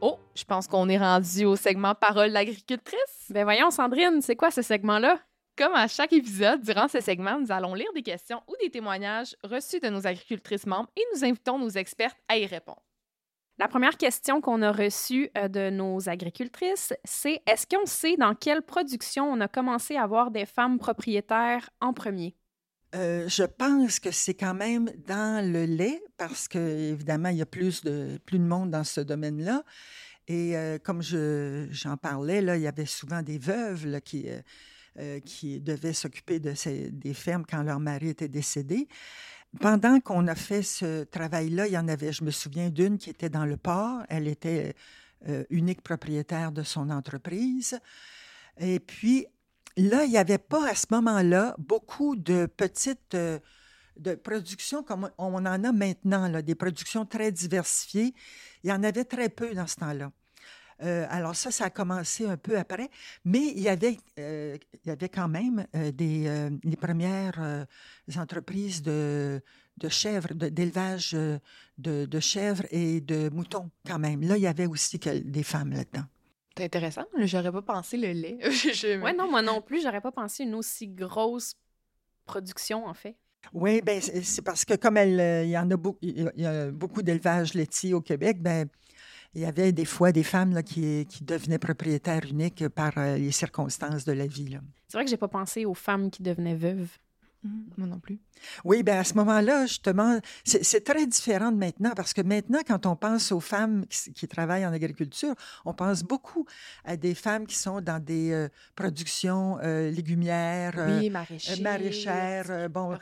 Oh, 0.00 0.18
je 0.34 0.42
pense 0.42 0.66
qu'on 0.66 0.88
est 0.88 0.98
rendu 0.98 1.44
au 1.44 1.54
segment 1.54 1.94
Parole 1.94 2.32
d'agricultrice. 2.32 3.28
Ben 3.28 3.44
voyons, 3.44 3.70
Sandrine, 3.70 4.20
c'est 4.20 4.34
quoi 4.34 4.50
ce 4.50 4.62
segment-là? 4.62 5.20
Comme 5.60 5.74
à 5.74 5.88
chaque 5.88 6.14
épisode, 6.14 6.62
durant 6.62 6.88
ce 6.88 7.02
segment, 7.02 7.38
nous 7.38 7.52
allons 7.52 7.74
lire 7.74 7.92
des 7.94 8.02
questions 8.02 8.40
ou 8.48 8.54
des 8.62 8.70
témoignages 8.70 9.36
reçus 9.44 9.78
de 9.78 9.90
nos 9.90 10.06
agricultrices 10.06 10.64
membres 10.64 10.88
et 10.96 11.02
nous 11.14 11.22
invitons 11.22 11.58
nos 11.58 11.68
expertes 11.68 12.16
à 12.28 12.38
y 12.38 12.46
répondre. 12.46 12.80
La 13.58 13.68
première 13.68 13.98
question 13.98 14.40
qu'on 14.40 14.62
a 14.62 14.72
reçue 14.72 15.28
euh, 15.36 15.48
de 15.48 15.68
nos 15.68 16.08
agricultrices, 16.08 16.94
c'est 17.04 17.42
est-ce 17.46 17.66
qu'on 17.66 17.84
sait 17.84 18.16
dans 18.16 18.34
quelle 18.34 18.62
production 18.62 19.30
on 19.30 19.38
a 19.42 19.48
commencé 19.48 19.96
à 19.96 20.04
avoir 20.04 20.30
des 20.30 20.46
femmes 20.46 20.78
propriétaires 20.78 21.68
en 21.82 21.92
premier? 21.92 22.34
Euh, 22.94 23.28
je 23.28 23.44
pense 23.44 24.00
que 24.00 24.12
c'est 24.12 24.32
quand 24.32 24.54
même 24.54 24.90
dans 25.06 25.44
le 25.46 25.66
lait, 25.66 26.02
parce 26.16 26.48
que 26.48 26.58
évidemment, 26.58 27.28
il 27.28 27.36
y 27.36 27.42
a 27.42 27.46
plus 27.46 27.84
de, 27.84 28.18
plus 28.24 28.38
de 28.38 28.44
monde 28.44 28.70
dans 28.70 28.84
ce 28.84 29.02
domaine-là. 29.02 29.62
Et 30.26 30.56
euh, 30.56 30.78
comme 30.78 31.02
j'en 31.02 31.98
parlais, 31.98 32.40
là, 32.40 32.56
il 32.56 32.62
y 32.62 32.66
avait 32.66 32.86
souvent 32.86 33.20
des 33.20 33.36
veuves 33.36 34.00
qui, 34.00 34.30
euh, 34.30 34.40
qui 35.24 35.60
devaient 35.60 35.92
s'occuper 35.92 36.40
de 36.40 36.54
ces, 36.54 36.90
des 36.90 37.14
fermes 37.14 37.44
quand 37.48 37.62
leur 37.62 37.80
mari 37.80 38.08
était 38.08 38.28
décédé. 38.28 38.88
Pendant 39.58 39.98
qu'on 40.00 40.28
a 40.28 40.34
fait 40.34 40.62
ce 40.62 41.04
travail-là, 41.04 41.66
il 41.66 41.72
y 41.72 41.78
en 41.78 41.88
avait, 41.88 42.12
je 42.12 42.22
me 42.22 42.30
souviens 42.30 42.70
d'une 42.70 42.98
qui 42.98 43.10
était 43.10 43.28
dans 43.28 43.46
le 43.46 43.56
port. 43.56 44.02
Elle 44.08 44.28
était 44.28 44.74
euh, 45.28 45.44
unique 45.50 45.82
propriétaire 45.82 46.52
de 46.52 46.62
son 46.62 46.88
entreprise. 46.88 47.78
Et 48.58 48.78
puis, 48.78 49.26
là, 49.76 50.04
il 50.04 50.10
n'y 50.10 50.18
avait 50.18 50.38
pas 50.38 50.70
à 50.70 50.74
ce 50.74 50.86
moment-là 50.92 51.56
beaucoup 51.58 52.14
de 52.14 52.46
petites 52.46 53.14
euh, 53.14 53.40
de 53.96 54.14
productions 54.14 54.82
comme 54.82 55.10
on 55.18 55.34
en 55.34 55.64
a 55.64 55.72
maintenant, 55.72 56.40
des 56.40 56.54
productions 56.54 57.04
très 57.04 57.32
diversifiées. 57.32 58.14
Il 58.62 58.70
y 58.70 58.72
en 58.72 58.82
avait 58.82 59.04
très 59.04 59.28
peu 59.28 59.52
dans 59.52 59.66
ce 59.66 59.76
temps-là. 59.76 60.12
Euh, 60.82 61.06
alors 61.10 61.36
ça, 61.36 61.50
ça 61.50 61.66
a 61.66 61.70
commencé 61.70 62.26
un 62.26 62.36
peu 62.36 62.58
après, 62.58 62.88
mais 63.24 63.48
il 63.48 63.60
y 63.60 63.68
avait, 63.68 63.98
euh, 64.18 64.56
il 64.84 64.88
y 64.88 64.90
avait 64.90 65.08
quand 65.08 65.28
même 65.28 65.66
euh, 65.74 65.90
des, 65.92 66.50
les 66.64 66.76
premières 66.76 67.66
entreprises 68.16 68.82
de, 68.82 69.40
de 69.76 69.88
chèvres, 69.88 70.32
d'élevage 70.34 71.12
de, 71.12 71.40
de, 71.78 72.20
chèvres 72.20 72.64
et 72.70 73.00
de 73.00 73.28
moutons 73.30 73.70
quand 73.86 73.98
même. 73.98 74.22
Là, 74.22 74.36
il 74.36 74.42
y 74.42 74.46
avait 74.46 74.66
aussi 74.66 74.98
des 74.98 75.42
femmes 75.42 75.72
là-dedans. 75.72 76.04
C'est 76.56 76.64
intéressant. 76.64 77.04
J'aurais 77.18 77.52
pas 77.52 77.62
pensé 77.62 77.96
le 77.96 78.12
lait. 78.12 78.38
Oui, 79.02 79.12
non, 79.16 79.30
moi 79.30 79.42
non 79.42 79.62
plus, 79.62 79.82
j'aurais 79.82 80.00
pas 80.00 80.12
pensé 80.12 80.44
une 80.44 80.54
aussi 80.54 80.88
grosse 80.88 81.56
production, 82.24 82.86
en 82.86 82.94
fait. 82.94 83.16
Oui, 83.54 83.80
ben 83.80 84.00
c'est 84.00 84.42
parce 84.42 84.66
que 84.66 84.74
comme 84.74 84.98
elle, 84.98 85.46
il 85.46 85.50
y 85.50 85.56
en 85.56 85.70
a 85.70 85.76
beaucoup, 85.76 85.98
il 86.02 86.30
y 86.36 86.44
a 86.44 86.70
beaucoup 86.70 87.00
d'élevage 87.00 87.54
laitier 87.54 87.94
au 87.94 88.02
Québec, 88.02 88.42
ben 88.42 88.68
il 89.34 89.42
y 89.42 89.44
avait 89.44 89.72
des 89.72 89.84
fois 89.84 90.12
des 90.12 90.24
femmes 90.24 90.52
là, 90.52 90.62
qui, 90.62 91.06
qui, 91.06 91.24
devenaient 91.24 91.58
propriétaires 91.58 92.24
uniques 92.28 92.68
par 92.68 92.92
euh, 92.96 93.16
les 93.16 93.30
circonstances 93.30 94.04
de 94.04 94.12
la 94.12 94.26
vie. 94.26 94.58
C'est 94.88 94.96
vrai 94.96 95.04
que 95.04 95.10
j'ai 95.10 95.16
pas 95.16 95.28
pensé 95.28 95.64
aux 95.64 95.74
femmes 95.74 96.10
qui 96.10 96.22
devenaient 96.22 96.56
veuves. 96.56 96.88
Mmh, 97.42 97.48
moi 97.78 97.86
non 97.86 97.98
plus. 97.98 98.18
Oui, 98.64 98.82
bien 98.82 98.98
à 98.98 99.04
ce 99.04 99.14
moment-là, 99.14 99.64
justement, 99.64 100.18
c'est 100.44 100.84
très 100.84 101.06
différent 101.06 101.50
de 101.52 101.56
maintenant 101.56 101.92
parce 101.96 102.12
que 102.12 102.20
maintenant, 102.20 102.58
quand 102.66 102.84
on 102.84 102.96
pense 102.96 103.32
aux 103.32 103.40
femmes 103.40 103.86
qui, 103.88 104.28
travaillent 104.28 104.66
en 104.66 104.72
agriculture, 104.74 105.34
on 105.64 105.72
pense 105.72 106.02
beaucoup 106.02 106.44
à 106.84 106.98
des 106.98 107.14
femmes 107.14 107.46
qui 107.46 107.56
sont 107.56 107.80
dans 107.80 108.02
des 108.02 108.32
euh, 108.32 108.48
productions 108.74 109.58
euh, 109.62 109.90
légumières, 109.90 110.74
oui, 111.00 111.08
maraîchères, 111.08 112.68
bon, 112.68 112.98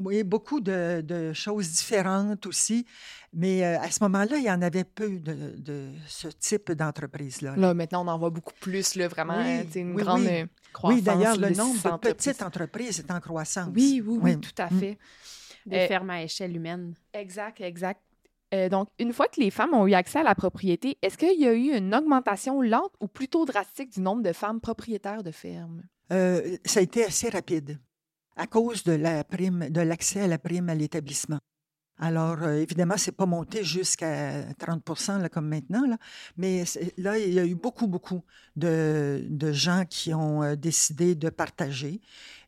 oui, 0.00 0.24
beaucoup 0.24 0.60
de, 0.60 1.00
de, 1.06 1.32
choses 1.32 1.70
différentes 1.70 2.46
aussi. 2.46 2.84
Mais 3.32 3.64
à 3.64 3.90
ce 3.90 4.02
moment-là, 4.04 4.38
il 4.38 4.44
y 4.44 4.50
en 4.50 4.62
avait 4.62 4.84
peu 4.84 5.18
de, 5.18 5.54
de 5.56 5.90
ce 6.06 6.28
type 6.28 6.72
d'entreprise-là. 6.72 7.54
Là. 7.56 7.74
maintenant, 7.74 8.04
on 8.04 8.08
en 8.08 8.18
voit 8.18 8.30
beaucoup 8.30 8.54
plus, 8.60 8.94
là, 8.94 9.08
vraiment. 9.08 9.42
c'est 9.70 9.80
une 9.80 9.94
grande 9.94 10.26
oui, 10.84 11.02
d'ailleurs, 11.02 11.36
le 11.36 11.50
nombre 11.50 11.98
de 11.98 12.12
petites 12.12 12.42
entreprises 12.42 13.00
est 13.00 13.10
en 13.10 13.20
croissance. 13.20 13.70
Oui, 13.74 14.02
oui, 14.04 14.18
oui, 14.22 14.40
tout 14.40 14.50
à 14.58 14.66
mm. 14.70 14.80
fait. 14.80 14.98
Des 15.66 15.76
euh, 15.76 15.86
fermes 15.88 16.10
à 16.10 16.22
échelle 16.22 16.54
humaine. 16.54 16.94
Exact, 17.12 17.60
exact. 17.60 18.00
Euh, 18.54 18.68
donc, 18.68 18.88
une 18.98 19.12
fois 19.12 19.26
que 19.26 19.40
les 19.40 19.50
femmes 19.50 19.74
ont 19.74 19.86
eu 19.86 19.94
accès 19.94 20.20
à 20.20 20.22
la 20.22 20.34
propriété, 20.34 20.96
est-ce 21.02 21.18
qu'il 21.18 21.40
y 21.40 21.46
a 21.46 21.52
eu 21.52 21.76
une 21.76 21.94
augmentation 21.94 22.62
lente 22.62 22.92
ou 23.00 23.08
plutôt 23.08 23.44
drastique 23.44 23.92
du 23.92 24.00
nombre 24.00 24.22
de 24.22 24.32
femmes 24.32 24.60
propriétaires 24.60 25.24
de 25.24 25.32
fermes? 25.32 25.82
Euh, 26.12 26.56
ça 26.64 26.80
a 26.80 26.82
été 26.84 27.04
assez 27.04 27.28
rapide 27.28 27.80
à 28.36 28.46
cause 28.46 28.84
de 28.84 28.92
la 28.92 29.24
prime, 29.24 29.68
de 29.70 29.80
l'accès 29.80 30.20
à 30.20 30.26
la 30.28 30.38
prime 30.38 30.68
à 30.68 30.74
l'établissement. 30.74 31.40
Alors, 31.98 32.42
euh, 32.42 32.56
évidemment, 32.56 32.96
c'est 32.98 33.12
pas 33.12 33.24
monté 33.24 33.64
jusqu'à 33.64 34.44
30 34.58 34.82
là, 35.20 35.28
comme 35.30 35.48
maintenant, 35.48 35.86
là, 35.86 35.96
mais 36.36 36.64
là, 36.98 37.18
il 37.18 37.32
y 37.32 37.40
a 37.40 37.46
eu 37.46 37.54
beaucoup, 37.54 37.86
beaucoup 37.86 38.22
de, 38.54 39.24
de 39.28 39.52
gens 39.52 39.84
qui 39.88 40.12
ont 40.12 40.42
euh, 40.42 40.56
décidé 40.56 41.14
de 41.14 41.30
partager. 41.30 42.02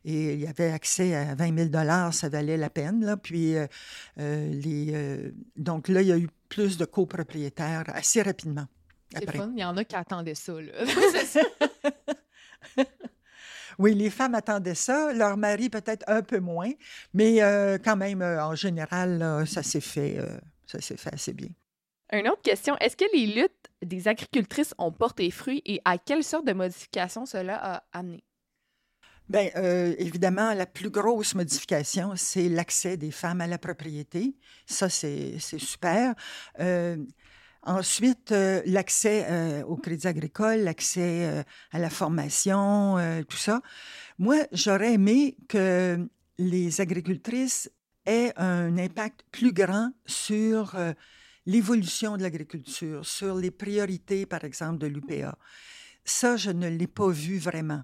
Et 0.05 0.33
il 0.33 0.39
y 0.39 0.47
avait 0.47 0.71
accès 0.71 1.15
à 1.15 1.35
20 1.35 1.71
000 1.71 2.11
ça 2.11 2.29
valait 2.29 2.57
la 2.57 2.69
peine. 2.69 3.03
Là. 3.03 3.17
Puis, 3.17 3.55
euh, 3.57 3.67
les, 4.17 5.33
donc 5.57 5.89
là, 5.89 6.01
il 6.01 6.07
y 6.07 6.11
a 6.11 6.17
eu 6.17 6.29
plus 6.47 6.77
de 6.77 6.85
copropriétaires 6.85 7.83
assez 7.87 8.21
rapidement. 8.21 8.65
Après. 9.15 9.37
fun, 9.39 9.51
il 9.55 9.59
y 9.59 9.65
en 9.65 9.75
a 9.75 9.83
qui 9.83 9.95
attendaient 9.95 10.35
ça, 10.35 10.53
là. 10.61 10.71
Oui, 13.79 13.95
les 13.95 14.09
femmes 14.11 14.35
attendaient 14.35 14.75
ça, 14.75 15.13
leur 15.13 15.37
mari 15.37 15.69
peut-être 15.69 16.03
un 16.07 16.21
peu 16.21 16.39
moins, 16.39 16.71
mais 17.13 17.41
euh, 17.41 17.77
quand 17.83 17.95
même, 17.95 18.21
euh, 18.21 18.43
en 18.43 18.53
général, 18.55 19.17
là, 19.17 19.45
ça 19.45 19.63
s'est 19.63 19.81
fait, 19.81 20.17
euh, 20.19 20.37
ça 20.67 20.81
s'est 20.81 20.97
fait 20.97 21.13
assez 21.13 21.33
bien. 21.33 21.49
Une 22.11 22.27
autre 22.27 22.41
question, 22.43 22.77
est-ce 22.77 22.95
que 22.95 23.05
les 23.13 23.25
luttes 23.27 23.71
des 23.81 24.07
agricultrices 24.07 24.75
ont 24.77 24.91
porté 24.91 25.31
fruit 25.31 25.61
et 25.65 25.81
à 25.85 25.97
quelle 25.97 26.23
sorte 26.23 26.45
de 26.45 26.53
modification 26.53 27.25
cela 27.25 27.55
a 27.57 27.83
amené? 27.93 28.23
Bien, 29.29 29.49
euh, 29.57 29.93
évidemment, 29.99 30.53
la 30.55 30.65
plus 30.65 30.89
grosse 30.89 31.35
modification, 31.35 32.13
c'est 32.15 32.49
l'accès 32.49 32.97
des 32.97 33.11
femmes 33.11 33.41
à 33.41 33.47
la 33.47 33.59
propriété. 33.59 34.35
Ça, 34.65 34.89
c'est 34.89 35.37
c'est 35.39 35.59
super. 35.59 36.15
Euh, 36.59 36.97
ensuite, 37.69 38.31
euh, 38.31 38.61
l'accès 38.65 39.25
euh, 39.29 39.63
au 39.63 39.75
crédit 39.77 40.07
agricole, 40.07 40.59
l'accès 40.61 41.25
euh, 41.25 41.43
à 41.71 41.79
la 41.79 41.89
formation, 41.89 42.97
euh, 42.97 43.21
tout 43.23 43.37
ça. 43.37 43.61
Moi, 44.17 44.37
j'aurais 44.51 44.93
aimé 44.93 45.37
que 45.47 46.09
les 46.37 46.81
agricultrices 46.81 47.71
aient 48.05 48.33
un 48.37 48.77
impact 48.77 49.23
plus 49.31 49.53
grand 49.53 49.91
sur 50.05 50.75
l'évolution 51.45 52.17
de 52.17 52.23
l'agriculture, 52.23 53.05
sur 53.05 53.35
les 53.35 53.51
priorités, 53.51 54.25
par 54.25 54.43
exemple, 54.43 54.79
de 54.79 54.87
l'UPA. 54.87 55.37
Ça, 56.03 56.37
je 56.37 56.49
ne 56.49 56.67
l'ai 56.67 56.87
pas 56.87 57.09
vu 57.09 57.37
vraiment. 57.37 57.83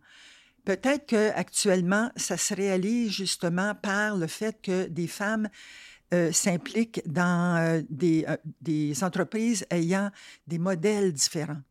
Peut-être 0.65 1.05
qu'actuellement, 1.05 2.11
ça 2.15 2.37
se 2.37 2.55
réalise 2.55 3.11
justement 3.11 3.75
par 3.75 4.17
le 4.17 4.27
fait 4.27 4.59
que 4.61 4.87
des 4.87 5.07
femmes 5.07 5.47
euh, 6.15 6.31
s'impliquent 6.31 7.01
dans 7.05 7.57
euh, 7.57 7.81
des, 7.89 8.25
euh, 8.27 8.37
des 8.61 9.03
entreprises 9.03 9.65
ayant 9.69 10.09
des 10.47 10.59
modèles 10.59 11.11
différents. 11.13 11.61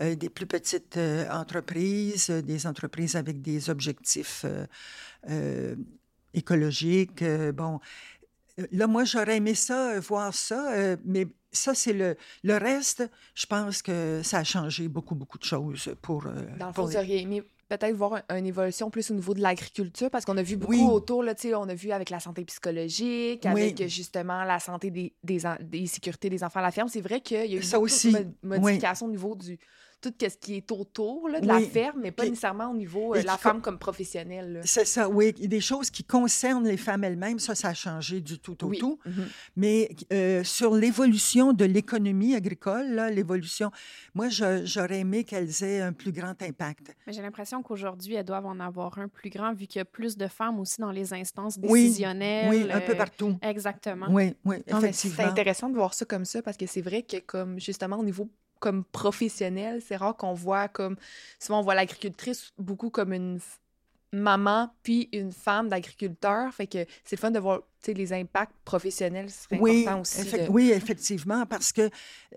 Euh, 0.00 0.14
des 0.14 0.30
plus 0.30 0.46
petites 0.46 0.98
entreprises, 1.30 2.30
des 2.30 2.66
entreprises 2.66 3.14
avec 3.14 3.42
des 3.42 3.68
objectifs 3.68 4.46
écologiques. 6.34 7.22
bon, 7.54 7.78
là, 8.72 8.86
moi, 8.86 9.04
j'aurais 9.04 9.36
aimé 9.36 9.54
ça, 9.54 10.00
voir 10.00 10.32
ça, 10.34 10.96
mais 11.04 11.26
ça, 11.50 11.74
c'est 11.74 11.92
le, 11.92 12.16
le 12.42 12.56
reste. 12.56 13.08
Je 13.34 13.44
pense 13.46 13.82
que 13.82 14.22
ça 14.22 14.38
a 14.38 14.44
changé 14.44 14.88
beaucoup, 14.88 15.14
beaucoup 15.14 15.38
de 15.38 15.44
choses 15.44 15.94
pour. 16.00 16.22
Dans 16.24 16.68
le 16.68 16.72
pour 16.72 16.74
fond, 16.74 16.86
les- 16.86 16.92
vous 16.92 16.96
auriez 16.96 17.20
aimé 17.20 17.42
peut-être 17.76 17.94
voir 17.96 18.22
un- 18.28 18.36
une 18.36 18.46
évolution 18.46 18.90
plus 18.90 19.10
au 19.10 19.14
niveau 19.14 19.34
de 19.34 19.40
l'agriculture, 19.40 20.10
parce 20.10 20.24
qu'on 20.24 20.36
a 20.36 20.42
vu 20.42 20.56
beaucoup 20.56 20.72
Oui. 20.72 20.82
autour, 20.82 21.22
là, 21.22 21.34
on 21.56 21.68
a 21.68 21.74
vu 21.74 21.90
avec 21.92 22.10
la 22.10 22.20
santé 22.20 22.44
psychologique, 22.44 23.46
avec 23.46 23.80
euh, 23.80 23.88
justement 23.88 24.44
la 24.44 24.58
santé 24.60 24.90
des, 24.90 25.12
des, 25.22 25.40
des 25.60 25.86
sécurités 25.86 26.28
des 26.30 26.42
enfants 26.44 26.60
à 26.60 26.62
la 26.62 26.70
ferme. 26.70 26.88
C'est 26.88 27.00
vrai 27.00 27.20
qu'il 27.20 27.50
y 27.50 27.54
a 27.54 27.58
eu 27.58 27.62
Ça 27.62 27.76
beaucoup 27.78 27.86
aussi, 27.86 28.12
de 28.12 28.18
mo- 28.42 28.58
modifications 28.60 29.06
au 29.06 29.10
niveau 29.10 29.34
du 29.34 29.58
tout 30.02 30.12
ce 30.20 30.36
qui 30.36 30.56
est 30.56 30.70
autour 30.72 31.28
là, 31.28 31.40
de 31.40 31.46
la 31.46 31.60
ferme, 31.60 32.00
mais 32.02 32.10
pas 32.10 32.24
nécessairement 32.24 32.70
au 32.70 32.74
niveau 32.74 33.14
de 33.16 33.22
la 33.22 33.38
femme 33.38 33.60
comme 33.60 33.78
professionnelle. 33.78 34.60
C'est 34.64 34.84
ça, 34.84 35.08
oui. 35.08 35.32
Des 35.32 35.60
choses 35.60 35.90
qui 35.90 36.02
concernent 36.04 36.66
les 36.66 36.76
femmes 36.76 37.04
elles-mêmes, 37.04 37.38
ça, 37.38 37.54
ça 37.54 37.68
a 37.68 37.74
changé 37.74 38.20
du 38.20 38.38
tout 38.38 38.64
au 38.64 38.68
Oui. 38.68 38.78
tout. 38.78 38.98
Mhm. 39.06 39.28
Mais 39.56 39.90
euh, 40.12 40.42
sur 40.44 40.74
l'évolution 40.74 41.52
de 41.52 41.64
l'économie 41.64 42.34
agricole, 42.34 43.00
l'évolution, 43.12 43.70
moi, 44.14 44.28
j'aurais 44.28 44.98
aimé 45.00 45.24
qu'elles 45.24 45.62
aient 45.62 45.80
un 45.80 45.92
plus 45.92 46.12
grand 46.12 46.40
impact. 46.42 46.94
Mais 47.06 47.12
j'ai 47.12 47.22
l'impression 47.22 47.62
qu'aujourd'hui, 47.62 48.14
elles 48.14 48.24
doivent 48.24 48.46
en 48.46 48.58
avoir 48.60 48.98
un 48.98 49.08
plus 49.08 49.30
grand, 49.30 49.54
vu 49.54 49.66
qu'il 49.66 49.78
y 49.78 49.82
a 49.82 49.84
plus 49.84 50.16
de 50.16 50.26
femmes 50.26 50.58
aussi 50.58 50.80
dans 50.80 50.90
les 50.90 51.14
instances 51.14 51.58
décisionnelles. 51.58 52.50
Oui, 52.50 52.66
un 52.72 52.80
peu 52.80 52.92
euh, 52.92 52.96
partout. 52.96 53.36
Exactement. 53.40 54.06
Oui, 54.10 54.34
oui, 54.44 54.56
mais 54.66 54.72
c'est 54.72 54.88
effectivement. 54.88 55.28
intéressant 55.30 55.68
de 55.68 55.76
voir 55.76 55.94
ça 55.94 56.04
comme 56.04 56.24
ça 56.24 56.42
parce 56.42 56.56
que 56.56 56.66
c'est 56.66 56.80
vrai 56.82 57.02
que 57.02 57.18
comme 57.18 57.60
justement 57.60 57.98
au 57.98 58.04
niveau 58.04 58.28
comme 58.64 58.84
professionnel, 58.84 59.82
c'est 59.86 59.96
rare 59.96 60.16
qu'on 60.16 60.34
voit 60.34 60.68
comme 60.68 60.96
souvent 61.40 61.58
on 61.60 61.62
voit 61.62 61.74
l'agricultrice 61.74 62.52
beaucoup 62.58 62.90
comme 62.90 63.12
une 63.12 63.40
maman 64.14 64.70
puis 64.82 65.08
une 65.12 65.32
femme 65.32 65.68
d'agriculteur, 65.68 66.52
fait 66.52 66.66
que 66.66 66.80
c'est 67.04 67.16
le 67.16 67.20
fun 67.20 67.30
de 67.30 67.38
voir 67.40 67.60
les 67.86 68.12
impacts 68.12 68.54
professionnels, 68.64 69.30
serait 69.30 69.58
Oui, 69.60 69.80
important 69.80 70.02
aussi. 70.02 70.20
effe- 70.22 70.44
de- 70.46 70.50
oui, 70.50 70.70
effectivement, 70.70 71.44
parce 71.46 71.72
que 71.72 71.88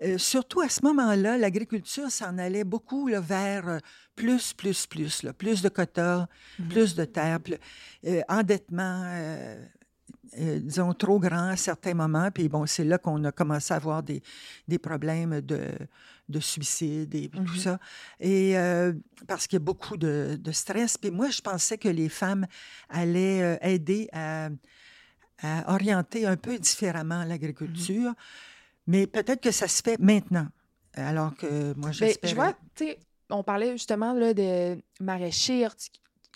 euh, 0.02 0.18
surtout 0.18 0.60
à 0.62 0.68
ce 0.68 0.80
moment-là, 0.84 1.36
l'agriculture 1.38 2.10
s'en 2.10 2.38
allait 2.38 2.64
beaucoup 2.64 3.06
là, 3.08 3.20
vers 3.20 3.68
euh, 3.68 3.78
plus, 4.16 4.54
plus, 4.54 4.86
plus, 4.86 5.22
là, 5.22 5.32
plus 5.32 5.62
de 5.62 5.68
quotas, 5.68 6.26
Mhm. 6.58 6.68
plus 6.70 6.94
de 6.96 7.04
terres, 7.04 7.40
plus- 7.40 7.58
euh, 8.06 8.22
endettement, 8.28 9.02
euh, 10.38 10.58
disons, 10.60 10.92
trop 10.94 11.18
grand 11.18 11.48
à 11.50 11.56
certains 11.56 11.94
moments. 11.94 12.30
Puis 12.30 12.48
bon, 12.48 12.66
c'est 12.66 12.84
là 12.84 12.98
qu'on 12.98 13.22
a 13.24 13.32
commencé 13.32 13.72
à 13.72 13.76
avoir 13.76 14.02
des, 14.02 14.22
des 14.68 14.78
problèmes 14.78 15.40
de, 15.40 15.70
de 16.28 16.40
suicide 16.40 17.14
et 17.14 17.28
tout 17.28 17.40
Mhm. 17.40 17.56
ça. 17.56 17.78
Et 18.20 18.58
euh, 18.58 18.92
parce 19.26 19.46
qu'il 19.46 19.56
y 19.58 19.62
a 19.62 19.64
beaucoup 19.64 19.96
de, 19.96 20.38
de 20.40 20.52
stress. 20.52 20.98
Puis 20.98 21.10
moi, 21.10 21.30
je 21.30 21.40
pensais 21.40 21.78
que 21.78 21.88
les 21.88 22.08
femmes 22.08 22.46
allaient 22.88 23.42
euh, 23.42 23.56
aider 23.62 24.08
à, 24.12 24.48
à 25.42 25.72
orienter 25.72 26.26
un 26.26 26.36
peu 26.36 26.58
différemment 26.58 27.24
l'agriculture. 27.24 28.12
Mais 28.86 29.06
peut-être 29.06 29.40
que 29.40 29.50
ça 29.50 29.68
se 29.68 29.82
fait 29.82 29.98
maintenant. 29.98 30.48
Alors 30.94 31.34
que 31.36 31.74
moi, 31.74 31.88
Ben, 31.90 31.92
j'espère. 31.92 32.30
je 32.30 32.34
vois, 32.34 32.52
tu 32.74 32.84
sais, 32.86 32.98
on 33.30 33.42
parlait 33.42 33.72
justement 33.72 34.12
là, 34.14 34.32
de 34.32 34.78
maraîchers, 35.00 35.68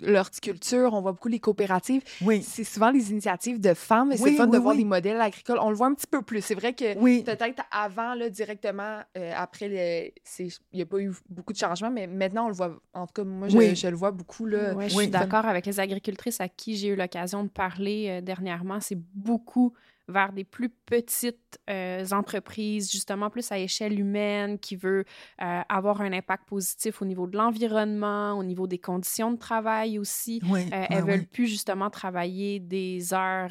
l'horticulture, 0.02 0.92
on 0.94 1.00
voit 1.00 1.12
beaucoup 1.12 1.28
les 1.28 1.38
coopératives. 1.40 2.02
Oui, 2.22 2.42
C'est 2.42 2.64
souvent 2.64 2.90
les 2.90 3.10
initiatives 3.10 3.60
de 3.60 3.74
femmes, 3.74 4.08
mais 4.08 4.16
c'est 4.16 4.24
Oui, 4.24 4.30
le 4.32 4.36
fun 4.36 4.46
de 4.46 4.56
oui, 4.56 4.62
voir 4.62 4.76
des 4.76 4.84
modèles 4.84 5.20
agricoles. 5.20 5.58
On 5.60 5.70
le 5.70 5.76
voit 5.76 5.86
un 5.88 5.94
petit 5.94 6.06
peu 6.06 6.22
plus. 6.22 6.40
C'est 6.42 6.54
vrai 6.54 6.72
que 6.72 6.96
oui. 6.98 7.22
peut-être 7.24 7.62
avant, 7.70 8.14
là, 8.14 8.28
directement, 8.30 9.00
euh, 9.16 9.32
après, 9.36 10.12
c'est- 10.24 10.48
il 10.72 10.76
n'y 10.76 10.82
a 10.82 10.86
pas 10.86 10.98
eu 10.98 11.12
beaucoup 11.28 11.52
de 11.52 11.58
changements, 11.58 11.90
mais 11.90 12.06
maintenant, 12.06 12.44
on 12.46 12.48
le 12.48 12.54
voit. 12.54 12.76
En 12.94 13.06
tout 13.06 13.12
cas, 13.14 13.24
moi, 13.24 13.48
je, 13.48 13.56
Oui. 13.56 13.74
je 13.76 13.88
le 13.88 13.96
vois 13.96 14.10
beaucoup. 14.10 14.46
Là. 14.46 14.72
Je 14.72 14.76
Oui. 14.96 15.02
suis 15.04 15.08
d'accord 15.08 15.46
avec 15.46 15.66
les 15.66 15.80
agricultrices 15.80 16.40
à 16.40 16.48
qui 16.48 16.76
j'ai 16.76 16.88
eu 16.88 16.96
l'occasion 16.96 17.44
de 17.44 17.48
parler 17.48 18.06
euh, 18.08 18.20
dernièrement. 18.20 18.80
C'est 18.80 18.98
beaucoup 19.14 19.72
vers 20.10 20.32
des 20.32 20.44
plus 20.44 20.68
petites 20.68 21.58
euh, 21.70 22.04
entreprises, 22.12 22.90
justement 22.90 23.30
plus 23.30 23.50
à 23.52 23.58
échelle 23.58 23.98
humaine, 23.98 24.58
qui 24.58 24.76
veut 24.76 25.04
euh, 25.42 25.60
avoir 25.68 26.00
un 26.02 26.12
impact 26.12 26.48
positif 26.48 27.00
au 27.02 27.04
niveau 27.04 27.26
de 27.26 27.36
l'environnement, 27.36 28.32
au 28.38 28.44
niveau 28.44 28.66
des 28.66 28.78
conditions 28.78 29.30
de 29.32 29.38
travail 29.38 29.98
aussi. 29.98 30.40
Oui, 30.48 30.68
Euh, 30.72 30.84
elles 30.90 31.04
oui. 31.04 31.10
veulent 31.10 31.26
plus 31.26 31.46
justement 31.46 31.90
travailler 31.90 32.60
des 32.60 33.14
heures 33.14 33.50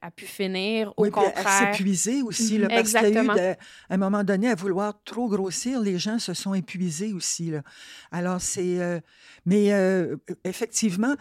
à 0.00 0.10
pu 0.10 0.26
finir. 0.26 0.92
Au 0.96 1.04
contraire, 1.10 1.74
s'épuiser 1.74 2.22
aussi, 2.22 2.58
là, 2.58 2.68
Mhm, 2.68 2.74
parce 2.74 2.92
qu'il 2.92 3.14
y 3.14 3.18
a 3.18 3.22
eu, 3.24 3.28
de- 3.28 3.56
à 3.88 3.94
un 3.94 3.96
moment 3.96 4.24
donné, 4.24 4.48
à 4.50 4.54
vouloir 4.54 4.94
trop 5.04 5.28
grossir, 5.28 5.80
les 5.80 5.98
gens 5.98 6.18
se 6.18 6.34
sont 6.34 6.54
épuisés 6.54 7.12
aussi. 7.12 7.50
Là. 7.50 7.62
Alors, 8.10 8.40
c'est... 8.40 9.02
mais 9.44 9.72
effectivement, 10.44 11.14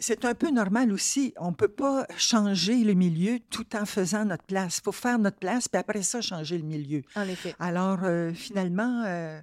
c'est 0.00 0.24
un 0.24 0.34
peu 0.34 0.50
normal 0.50 0.92
aussi. 0.92 1.32
On 1.38 1.50
ne 1.50 1.54
peut 1.54 1.68
pas 1.68 2.06
changer 2.16 2.82
le 2.82 2.94
milieu 2.94 3.38
tout 3.50 3.76
en 3.76 3.84
faisant 3.84 4.24
notre 4.24 4.44
place. 4.44 4.78
Il 4.78 4.82
faut 4.82 4.92
faire 4.92 5.18
notre 5.18 5.36
place, 5.38 5.68
puis 5.68 5.78
après 5.78 6.02
ça, 6.02 6.20
changer 6.20 6.58
le 6.58 6.64
milieu. 6.64 7.02
En 7.14 7.28
effet. 7.28 7.54
Alors, 7.58 7.98
euh, 8.02 8.32
finalement, 8.32 9.04
euh, 9.06 9.38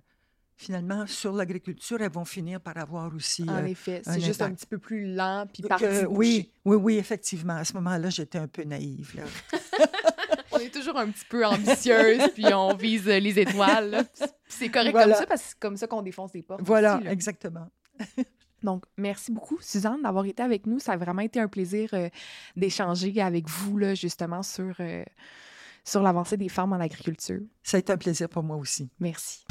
finalement, 0.56 1.06
sur 1.06 1.34
l'agriculture, 1.34 2.02
elles 2.02 2.12
vont 2.12 2.26
finir 2.26 2.60
par 2.60 2.78
avoir 2.78 3.14
aussi... 3.14 3.44
En 3.48 3.58
euh, 3.58 3.66
effet. 3.66 4.02
C'est 4.04 4.20
juste 4.20 4.42
un 4.42 4.52
petit 4.52 4.66
peu 4.66 4.80
plus 4.80 5.14
lent, 5.14 5.46
puis 5.54 5.64
parti 5.64 5.86
oui, 6.10 6.52
oui, 6.66 6.76
oui, 6.76 6.98
effectivement. 6.98 7.56
À 7.56 7.64
ce 7.64 7.74
moment-là, 7.74 8.10
j'étais 8.10 8.40
un 8.40 8.48
peu 8.48 8.64
naïve. 8.64 9.16
là. 9.16 9.24
On 10.52 10.60
est 10.60 10.74
toujours 10.74 10.98
un 10.98 11.08
petit 11.12 11.26
peu 11.30 11.46
ambitieuse, 11.46 12.22
puis 12.34 12.52
on 12.52 12.74
vise 12.74 13.06
les 13.06 13.38
étoiles. 13.38 14.08
C'est 14.48 14.70
correct 14.70 14.92
Voilà. 14.92 15.14
comme 15.14 15.22
ça, 15.22 15.28
parce 15.28 15.42
que 15.42 15.48
c'est 15.50 15.60
comme 15.60 15.78
ça 15.78 15.86
qu'on 15.86 16.02
défonce 16.02 16.32
des 16.32 16.42
portes. 16.42 16.62
Voilà, 16.64 16.98
aussi, 16.98 17.08
exactement. 17.08 17.68
Donc, 18.64 18.86
merci 18.98 19.32
beaucoup, 19.32 19.58
Suzanne, 19.62 20.02
d'avoir 20.02 20.26
été 20.26 20.42
avec 20.42 20.66
nous. 20.66 20.80
Ça 20.80 20.94
a 20.94 20.98
vraiment 20.98 21.22
été 21.22 21.40
un 21.40 21.48
plaisir 21.48 21.90
euh, 21.94 22.10
d'échanger 22.56 23.22
avec 23.22 23.48
vous, 23.48 23.78
là, 23.78 23.94
justement, 23.94 24.44
sur, 24.44 24.76
euh, 24.80 25.04
sur 25.84 26.02
l'avancée 26.02 26.38
des 26.38 26.50
femmes 26.50 26.74
en 26.74 26.80
agriculture. 26.80 27.42
Ça 27.64 27.78
a 27.78 27.80
été 27.80 27.94
un 27.94 27.98
plaisir 27.98 28.30
pour 28.30 28.44
moi 28.44 28.58
aussi. 28.58 28.90
Merci. 29.00 29.46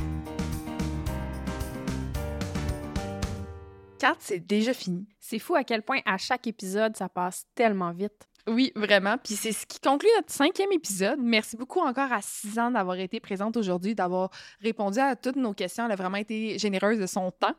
Quatre, 3.99 4.21
c'est 4.21 4.41
déjà 4.41 4.75
fini. 4.75 5.07
c'est 5.21 5.39
fou 5.39 5.55
à 5.55 5.65
quel 5.65 5.83
point 5.83 6.01
à 6.05 6.19
chaque 6.19 6.47
épisode, 6.47 6.97
ça 6.97 7.09
passe 7.09 7.47
tellement 7.55 7.93
vite. 7.93 8.29
Oui, 8.49 8.73
vraiment. 8.77 9.17
Puis 9.19 9.35
c'est 9.35 9.51
ce 9.51 9.67
qui 9.67 9.81
conclut 9.81 10.09
notre 10.15 10.31
cinquième 10.33 10.71
épisode. 10.71 11.19
Merci 11.21 11.57
beaucoup 11.57 11.81
encore 11.81 12.13
à 12.13 12.23
Suzanne 12.23 12.75
d'avoir 12.75 12.97
été 12.99 13.19
présente 13.19 13.57
aujourd'hui, 13.57 13.97
d'avoir 13.97 14.31
répondu 14.61 15.01
à 15.01 15.17
toutes 15.17 15.37
nos 15.37 15.53
questions. 15.53 15.85
Elle 15.87 15.93
a 15.93 15.97
vraiment 15.97 16.19
été 16.19 16.57
généreuse 16.57 17.01
de 17.01 17.07
son 17.07 17.33
temps. 17.33 17.55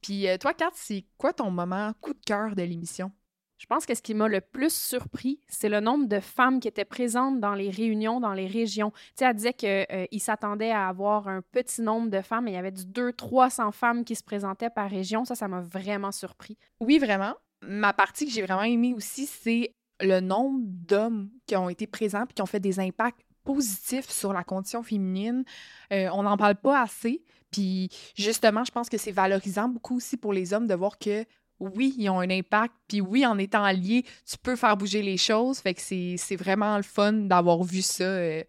Puis 0.00 0.26
euh, 0.26 0.38
toi, 0.38 0.54
Kat, 0.54 0.70
c'est 0.74 1.04
quoi 1.18 1.34
ton 1.34 1.50
moment 1.50 1.92
coup 2.00 2.14
de 2.14 2.20
cœur 2.24 2.54
de 2.54 2.62
l'émission? 2.62 3.12
Je 3.58 3.66
pense 3.66 3.86
que 3.86 3.94
ce 3.94 4.02
qui 4.02 4.14
m'a 4.14 4.26
le 4.26 4.40
plus 4.40 4.74
surpris, 4.74 5.40
c'est 5.46 5.68
le 5.68 5.80
nombre 5.80 6.06
de 6.06 6.20
femmes 6.20 6.58
qui 6.58 6.68
étaient 6.68 6.84
présentes 6.84 7.38
dans 7.40 7.54
les 7.54 7.70
réunions, 7.70 8.18
dans 8.18 8.32
les 8.32 8.46
régions. 8.46 8.90
Tu 8.90 9.00
sais, 9.16 9.24
elle 9.26 9.34
disait 9.34 9.52
qu'ils 9.52 10.20
s'attendaient 10.20 10.72
à 10.72 10.88
avoir 10.88 11.28
un 11.28 11.40
petit 11.40 11.82
nombre 11.82 12.10
de 12.10 12.20
femmes, 12.20 12.44
mais 12.44 12.52
il 12.52 12.54
y 12.54 12.58
avait 12.58 12.72
du 12.72 12.82
200-300 12.82 13.72
femmes 13.72 14.04
qui 14.04 14.16
se 14.16 14.24
présentaient 14.24 14.70
par 14.70 14.90
région. 14.90 15.24
Ça, 15.24 15.34
ça 15.34 15.48
m'a 15.48 15.60
vraiment 15.60 16.12
surpris. 16.12 16.58
Oui, 16.80 16.98
vraiment. 16.98 17.34
Ma 17.62 17.92
partie 17.92 18.26
que 18.26 18.32
j'ai 18.32 18.42
vraiment 18.42 18.64
aimée 18.64 18.92
aussi, 18.94 19.26
c'est 19.26 19.74
le 20.00 20.20
nombre 20.20 20.60
d'hommes 20.62 21.30
qui 21.46 21.56
ont 21.56 21.68
été 21.68 21.86
présents 21.86 22.24
et 22.24 22.32
qui 22.32 22.42
ont 22.42 22.46
fait 22.46 22.60
des 22.60 22.80
impacts 22.80 23.20
positifs 23.44 24.10
sur 24.10 24.32
la 24.32 24.42
condition 24.42 24.82
féminine, 24.82 25.44
euh, 25.92 26.08
on 26.12 26.22
n'en 26.22 26.36
parle 26.36 26.56
pas 26.56 26.82
assez. 26.82 27.22
Puis 27.50 27.90
justement, 28.16 28.64
je 28.64 28.72
pense 28.72 28.88
que 28.88 28.98
c'est 28.98 29.12
valorisant 29.12 29.68
beaucoup 29.68 29.96
aussi 29.96 30.16
pour 30.16 30.32
les 30.32 30.52
hommes 30.52 30.66
de 30.66 30.74
voir 30.74 30.98
que 30.98 31.24
oui, 31.60 31.94
ils 31.98 32.10
ont 32.10 32.20
un 32.20 32.30
impact, 32.30 32.74
puis 32.88 33.00
oui, 33.00 33.24
en 33.24 33.38
étant 33.38 33.62
alliés, 33.62 34.04
tu 34.26 34.36
peux 34.36 34.56
faire 34.56 34.76
bouger 34.76 35.02
les 35.02 35.16
choses. 35.16 35.60
Fait 35.60 35.74
que 35.74 35.80
c'est 35.80 36.36
vraiment 36.36 36.76
le 36.76 36.82
fun 36.82 37.12
d'avoir 37.12 37.62
vu 37.62 37.80
ça 37.80 38.04
euh, 38.04 38.42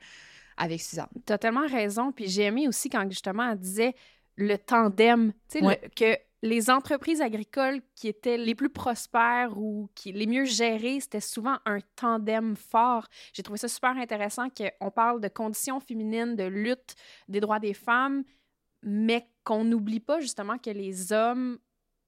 avec 0.58 0.82
Suzanne. 0.82 1.08
Tu 1.26 1.32
as 1.32 1.38
tellement 1.38 1.68
raison. 1.68 2.12
Puis 2.12 2.28
j'ai 2.28 2.44
aimé 2.44 2.68
aussi 2.68 2.90
quand 2.90 3.08
justement 3.10 3.52
elle 3.52 3.60
disait 3.60 3.96
le 4.38 4.58
tandem, 4.58 5.34
tu 5.50 5.60
sais, 5.60 5.92
que 5.96 6.18
les 6.46 6.70
entreprises 6.70 7.22
agricoles 7.22 7.82
qui 7.96 8.08
étaient 8.08 8.38
les 8.38 8.54
plus 8.54 8.70
prospères 8.70 9.58
ou 9.58 9.90
qui 9.96 10.12
les 10.12 10.28
mieux 10.28 10.46
gérées, 10.46 11.00
c'était 11.00 11.20
souvent 11.20 11.58
un 11.66 11.80
tandem 11.96 12.56
fort. 12.56 13.08
J'ai 13.34 13.42
trouvé 13.42 13.58
ça 13.58 13.68
super 13.68 13.98
intéressant 13.98 14.48
qu'on 14.50 14.92
parle 14.92 15.22
de 15.22 15.28
conditions 15.28 15.80
féminines, 15.80 16.36
de 16.36 16.44
lutte 16.44 16.96
des 17.28 17.40
droits 17.40 17.60
des 17.60 17.74
femmes, 17.74 18.24
mais 18.84 19.28
qu'on 19.44 19.64
n'oublie 19.64 20.00
pas 20.00 20.20
justement 20.20 20.60
que 20.60 20.70
les 20.70 21.12
hommes 21.12 21.58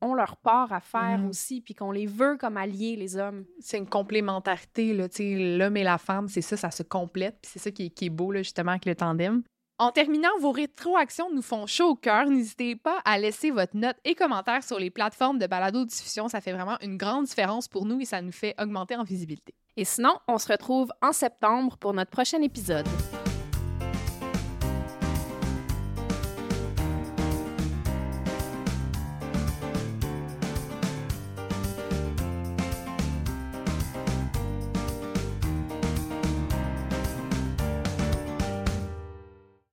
ont 0.01 0.13
leur 0.13 0.37
part 0.37 0.71
à 0.71 0.81
faire 0.81 1.17
mm. 1.17 1.29
aussi, 1.29 1.61
puis 1.61 1.73
qu'on 1.73 1.91
les 1.91 2.05
veut 2.05 2.37
comme 2.37 2.57
alliés, 2.57 2.95
les 2.95 3.17
hommes. 3.17 3.45
C'est 3.59 3.79
une 3.79 3.89
complémentarité, 3.89 4.93
là, 4.93 5.07
l'homme 5.17 5.77
et 5.77 5.83
la 5.83 5.97
femme, 5.97 6.27
c'est 6.27 6.41
ça, 6.41 6.55
ça 6.55 6.69
se 6.69 6.83
complète, 6.83 7.39
puis 7.41 7.49
c'est 7.51 7.59
ça 7.59 7.71
qui 7.71 7.87
est, 7.87 7.89
qui 7.89 8.05
est 8.05 8.11
beau, 8.11 8.31
là, 8.31 8.43
justement, 8.43 8.71
avec 8.71 8.85
le 8.85 8.93
tandem. 8.93 9.41
En 9.79 9.91
terminant, 9.91 10.31
vos 10.39 10.51
rétroactions 10.51 11.29
nous 11.31 11.43
font 11.43 11.67
chaud 11.67 11.89
au 11.89 11.95
cœur. 11.95 12.25
N'hésitez 12.25 12.75
pas 12.75 12.99
à 13.05 13.19
laisser 13.19 13.51
votre 13.51 13.77
note 13.77 13.95
et 14.05 14.15
commentaire 14.15 14.63
sur 14.63 14.79
les 14.79 14.89
plateformes 14.89 15.37
de 15.37 15.45
balado-diffusion. 15.45 16.29
Ça 16.29 16.41
fait 16.41 16.51
vraiment 16.51 16.77
une 16.81 16.97
grande 16.97 17.25
différence 17.25 17.67
pour 17.67 17.85
nous 17.85 18.01
et 18.01 18.05
ça 18.05 18.23
nous 18.23 18.31
fait 18.31 18.55
augmenter 18.59 18.95
en 18.95 19.03
visibilité. 19.03 19.53
Et 19.75 19.85
sinon, 19.85 20.17
on 20.27 20.39
se 20.39 20.51
retrouve 20.51 20.91
en 21.03 21.11
septembre 21.11 21.77
pour 21.77 21.93
notre 21.93 22.09
prochain 22.09 22.41
épisode. 22.41 22.87